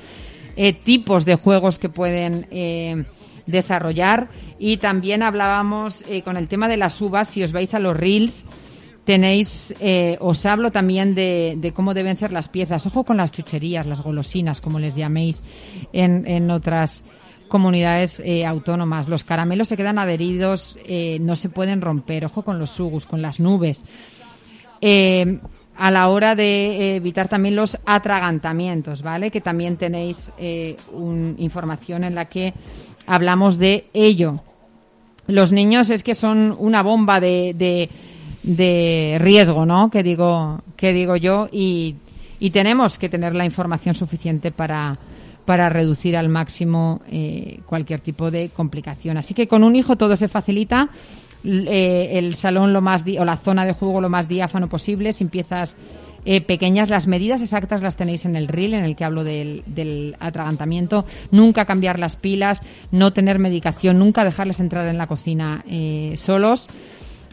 eh, 0.57 0.72
tipos 0.72 1.26
de 1.26 1.37
juegos 1.37 1.79
que 1.79 1.91
pueden 1.91 2.47
eh, 2.51 3.05
desarrollar. 3.47 4.29
Y 4.59 4.79
también 4.79 5.22
hablábamos 5.22 6.03
eh, 6.09 6.22
con 6.22 6.37
el 6.39 6.49
tema 6.49 6.68
de 6.68 6.79
las 6.79 7.01
uvas, 7.03 7.29
si 7.29 7.43
os 7.43 7.53
vais 7.53 7.74
a 7.74 7.79
los 7.79 7.95
reels, 7.95 8.45
tenéis, 9.05 9.74
os 10.20 10.45
hablo 10.45 10.70
también 10.70 11.14
de, 11.14 11.55
de 11.57 11.72
cómo 11.72 11.95
deben 11.95 12.16
ser 12.16 12.33
las 12.33 12.49
piezas. 12.49 12.85
Ojo 12.87 13.05
con 13.05 13.16
las 13.16 13.33
chucherías, 13.33 13.87
las 13.87 14.03
golosinas, 14.03 14.61
como 14.61 14.79
les 14.79 14.97
llaméis 14.97 15.43
en, 15.93 16.26
en 16.26 16.51
otras 16.51 17.05
comunidades 17.49 18.21
eh, 18.25 18.47
autónomas. 18.47 19.09
Los 19.09 19.25
caramelos 19.25 19.69
se 19.69 19.77
quedan 19.77 19.99
adheridos, 19.99 20.79
eh, 20.87 21.19
no 21.21 21.35
se 21.37 21.49
pueden 21.49 21.81
romper. 21.81 22.25
Ojo 22.27 22.43
con 22.43 22.59
los 22.59 22.71
sugus, 22.71 23.07
con 23.07 23.21
las 23.23 23.41
nubes. 23.41 23.83
Eh, 24.81 25.41
a 25.77 25.91
la 25.91 26.09
hora 26.09 26.35
de 26.35 26.45
eh, 26.93 26.97
evitar 26.97 27.29
también 27.29 27.55
los 27.57 27.79
atragantamientos, 27.87 29.03
¿vale? 29.03 29.31
Que 29.31 29.41
también 29.41 29.77
tenéis 29.77 30.33
un- 30.93 31.37
información 31.39 32.05
en 32.05 32.15
la 32.15 32.25
que 32.27 32.53
hablamos 33.07 33.59
de 33.59 33.87
ello. 33.93 34.41
Los 35.27 35.53
niños 35.53 35.91
es 35.91 36.03
que 36.03 36.15
son 36.15 36.55
una 36.59 36.83
bomba 36.83 37.21
de, 37.21 37.55
de, 37.55 37.89
de 38.43 39.19
riesgo, 39.21 39.67
¿no? 39.67 39.91
Que 39.91 40.03
digo, 40.03 40.63
que 40.77 40.93
digo 40.93 41.17
yo, 41.17 41.49
y, 41.53 41.95
y 42.41 42.51
tenemos 42.51 42.99
que 42.99 43.09
tener 43.09 43.35
la 43.35 43.45
información 43.45 43.95
suficiente 43.95 44.51
para, 44.51 44.97
para 45.49 45.71
reducir 45.71 46.15
al 46.15 46.29
máximo 46.29 47.01
eh, 47.11 47.61
cualquier 47.65 48.03
tipo 48.03 48.31
de 48.31 48.51
complicación. 48.51 49.17
Así 49.17 49.33
que 49.33 49.49
con 49.49 49.65
un 49.65 49.77
hijo 49.77 49.97
todo 49.97 50.15
se 50.15 50.29
facilita. 50.29 50.91
Eh, 51.43 52.19
el 52.19 52.35
salón 52.35 52.75
lo 52.75 52.83
más 52.83 53.03
o 53.19 53.25
la 53.25 53.39
zona 53.39 53.65
de 53.65 53.73
juego 53.73 54.03
lo 54.03 54.11
más 54.11 54.29
diáfano 54.29 54.69
posible, 54.69 55.15
sin 55.15 55.31
piezas 55.31 55.75
eh, 56.27 56.43
pequeñas. 56.43 56.91
Las 56.91 57.07
medidas 57.07 57.41
exactas 57.41 57.81
las 57.81 57.97
tenéis 57.97 58.27
en 58.27 58.37
el 58.37 58.47
reel 58.47 58.75
en 58.75 58.85
el 58.85 58.95
que 58.95 59.07
hablo 59.07 59.25
del, 59.25 59.63
del 59.65 60.17
atragantamiento. 60.21 61.07
Nunca 61.31 61.65
cambiar 61.65 61.99
las 61.99 62.17
pilas, 62.17 62.61
no 62.93 63.15
tener 63.15 63.39
medicación, 63.39 63.99
nunca 63.99 64.27
dejarles 64.27 64.61
entrar 64.61 64.87
en 64.87 64.99
la 64.99 65.07
cocina 65.07 65.65
eh, 65.67 66.13
solos. 66.19 66.69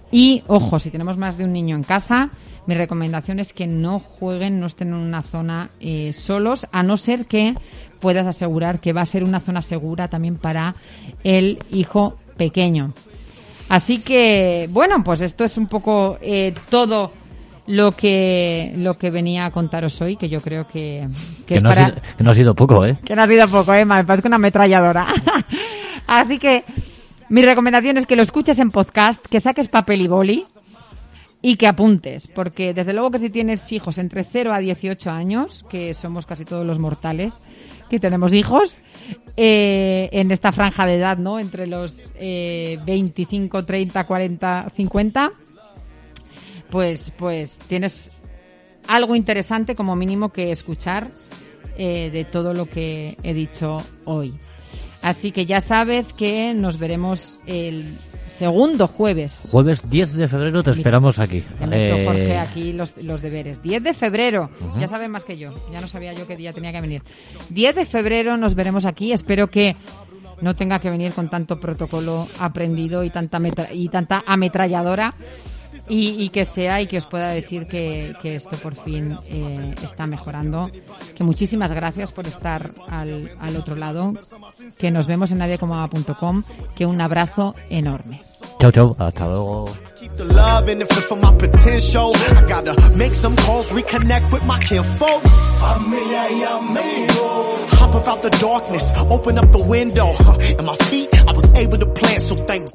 Y 0.09 0.41
ojo, 0.47 0.79
si 0.79 0.89
tenemos 0.89 1.17
más 1.17 1.37
de 1.37 1.43
un 1.43 1.51
niño 1.51 1.75
en 1.75 1.83
casa, 1.83 2.29
mi 2.67 2.75
recomendación 2.75 3.39
es 3.39 3.53
que 3.53 3.67
no 3.67 3.99
jueguen, 3.99 4.59
no 4.59 4.67
estén 4.67 4.89
en 4.89 4.95
una 4.95 5.21
zona 5.21 5.69
eh, 5.79 6.13
solos, 6.13 6.67
a 6.71 6.83
no 6.83 6.97
ser 6.97 7.25
que 7.25 7.55
puedas 7.99 8.27
asegurar 8.27 8.79
que 8.79 8.93
va 8.93 9.01
a 9.01 9.05
ser 9.05 9.23
una 9.23 9.39
zona 9.39 9.61
segura 9.61 10.07
también 10.07 10.37
para 10.37 10.75
el 11.23 11.59
hijo 11.71 12.17
pequeño. 12.37 12.93
Así 13.69 13.99
que, 13.99 14.67
bueno, 14.71 15.03
pues 15.03 15.21
esto 15.21 15.43
es 15.43 15.57
un 15.57 15.67
poco 15.67 16.17
eh, 16.21 16.53
todo 16.69 17.11
lo 17.67 17.91
que 17.93 18.73
lo 18.75 18.95
que 18.97 19.09
venía 19.09 19.45
a 19.45 19.51
contaros 19.51 19.99
hoy, 20.01 20.17
que 20.17 20.29
yo 20.29 20.39
creo 20.39 20.67
que, 20.67 21.07
que 21.39 21.45
Que 21.45 21.55
es 21.55 21.63
no, 21.63 21.69
para... 21.69 21.85
ha 21.85 21.89
sido, 21.89 22.01
que 22.17 22.23
no 22.23 22.31
ha 22.31 22.35
sido 22.35 22.55
poco, 22.55 22.85
¿eh? 22.85 22.97
Que 23.03 23.15
no 23.15 23.23
ha 23.23 23.27
sido 23.27 23.47
poco, 23.47 23.73
¿eh? 23.73 23.85
Me 23.85 24.03
parece 24.03 24.27
una 24.27 24.35
ametralladora. 24.35 25.07
Así 26.07 26.37
que 26.37 26.63
mi 27.29 27.41
recomendación 27.41 27.97
es 27.97 28.05
que 28.05 28.15
lo 28.15 28.21
escuches 28.21 28.59
en 28.59 28.69
podcast, 28.69 29.23
que 29.25 29.39
saques 29.39 29.67
papel 29.67 30.01
y 30.01 30.07
boli 30.07 30.45
y 31.45 31.57
que 31.57 31.67
apuntes, 31.67 32.25
porque 32.25 32.73
desde 32.73 32.91
luego 32.91 33.11
que 33.11 33.19
si 33.19 33.29
tienes 33.29 33.71
hijos 33.71 33.99
entre 33.99 34.23
0 34.23 34.51
a 34.51 34.57
18 34.57 35.11
años, 35.11 35.63
que 35.69 35.93
somos 35.93 36.25
casi 36.25 36.43
todos 36.43 36.65
los 36.65 36.79
mortales 36.79 37.35
que 37.87 37.99
tenemos 37.99 38.33
hijos, 38.33 38.79
eh, 39.37 40.09
en 40.11 40.31
esta 40.31 40.51
franja 40.51 40.87
de 40.87 40.95
edad, 40.95 41.19
¿no? 41.19 41.39
Entre 41.39 41.67
los 41.67 42.11
eh, 42.15 42.79
25, 42.83 43.63
30, 43.63 44.07
40, 44.07 44.71
50, 44.75 45.33
pues, 46.71 47.11
pues 47.15 47.59
tienes 47.67 48.09
algo 48.87 49.15
interesante 49.15 49.75
como 49.75 49.95
mínimo 49.95 50.29
que 50.29 50.49
escuchar 50.49 51.11
eh, 51.77 52.09
de 52.09 52.25
todo 52.25 52.55
lo 52.55 52.65
que 52.65 53.17
he 53.21 53.35
dicho 53.35 53.77
hoy. 54.05 54.33
Así 55.05 55.31
que 55.31 55.45
ya 55.45 55.61
sabes 55.61 56.13
que 56.13 56.53
nos 56.55 56.79
veremos 56.79 57.39
el 57.45 57.95
segundo 58.27 58.87
jueves. 58.87 59.37
Jueves 59.51 59.87
10 59.89 60.13
de 60.15 60.27
febrero 60.27 60.63
te 60.63 60.71
esperamos 60.71 61.19
aquí. 61.19 61.43
Ya 61.59 61.67
me 61.67 61.83
hecho 61.83 61.95
Jorge 62.05 62.37
aquí 62.37 62.73
los, 62.73 62.97
los 63.03 63.21
deberes. 63.21 63.61
10 63.61 63.83
de 63.83 63.93
febrero. 63.93 64.49
Ya 64.79 64.87
saben 64.87 65.11
más 65.11 65.23
que 65.23 65.37
yo. 65.37 65.53
Ya 65.71 65.79
no 65.79 65.87
sabía 65.87 66.13
yo 66.13 66.25
qué 66.25 66.35
día 66.35 66.51
tenía 66.53 66.71
que 66.71 66.81
venir. 66.81 67.03
10 67.49 67.75
de 67.75 67.85
febrero 67.85 68.35
nos 68.35 68.55
veremos 68.55 68.85
aquí. 68.85 69.11
Espero 69.11 69.47
que 69.49 69.75
no 70.41 70.55
tenga 70.55 70.79
que 70.79 70.89
venir 70.89 71.13
con 71.13 71.29
tanto 71.29 71.59
protocolo 71.59 72.27
aprendido 72.39 73.03
y 73.03 73.09
tanta, 73.11 73.37
metra- 73.39 73.71
y 73.71 73.87
tanta 73.89 74.23
ametralladora. 74.25 75.13
Y, 75.87 76.23
y 76.23 76.29
que 76.29 76.45
sea 76.45 76.81
y 76.81 76.87
que 76.87 76.97
os 76.97 77.05
pueda 77.05 77.27
decir 77.27 77.67
que, 77.67 78.13
que 78.21 78.35
esto 78.35 78.57
por 78.57 78.75
fin 78.75 79.15
eh, 79.27 79.75
está 79.83 80.07
mejorando. 80.07 80.69
Que 81.15 81.23
muchísimas 81.23 81.71
gracias 81.71 82.11
por 82.11 82.25
estar 82.27 82.71
al, 82.89 83.31
al 83.39 83.55
otro 83.55 83.75
lado. 83.75 84.13
Que 84.79 84.89
nos 84.91 85.05
vemos 85.07 85.31
en 85.31 85.37
nadiecomama.com. 85.39 86.43
Que 86.75 86.85
un 86.85 86.99
abrazo 87.01 87.53
enorme. 87.69 88.21
Chao, 88.59 88.71
chao. 88.71 88.95
Hasta 88.97 89.27
luego. 89.27 89.65
Keep 89.99 90.17
the 90.17 90.25
love 90.25 90.67
in 90.69 90.81
it 90.81 90.91
for 90.91 91.17
my 91.17 91.31
potential. 91.37 92.11
I 92.15 92.41
gotta 92.45 92.75
make 92.95 93.11
some 93.11 93.35
calls, 93.37 93.71
reconnect 93.71 94.31
with 94.31 94.43
my 94.45 94.59
kinfolk. 94.59 95.23
Amiga 95.61 96.29
y 96.31 96.43
amigo. 96.43 97.55
Hop 97.79 97.95
about 97.95 98.21
the 98.21 98.29
darkness, 98.39 98.83
open 99.09 99.37
up 99.37 99.51
the 99.51 99.63
window. 99.67 100.11
Huh, 100.19 100.37
And 100.57 100.67
my 100.67 100.75
feet, 100.89 101.09
I 101.27 101.31
was 101.33 101.49
able 101.55 101.77
to 101.77 101.85
plant, 101.87 102.21
so 102.21 102.35
thank 102.35 102.63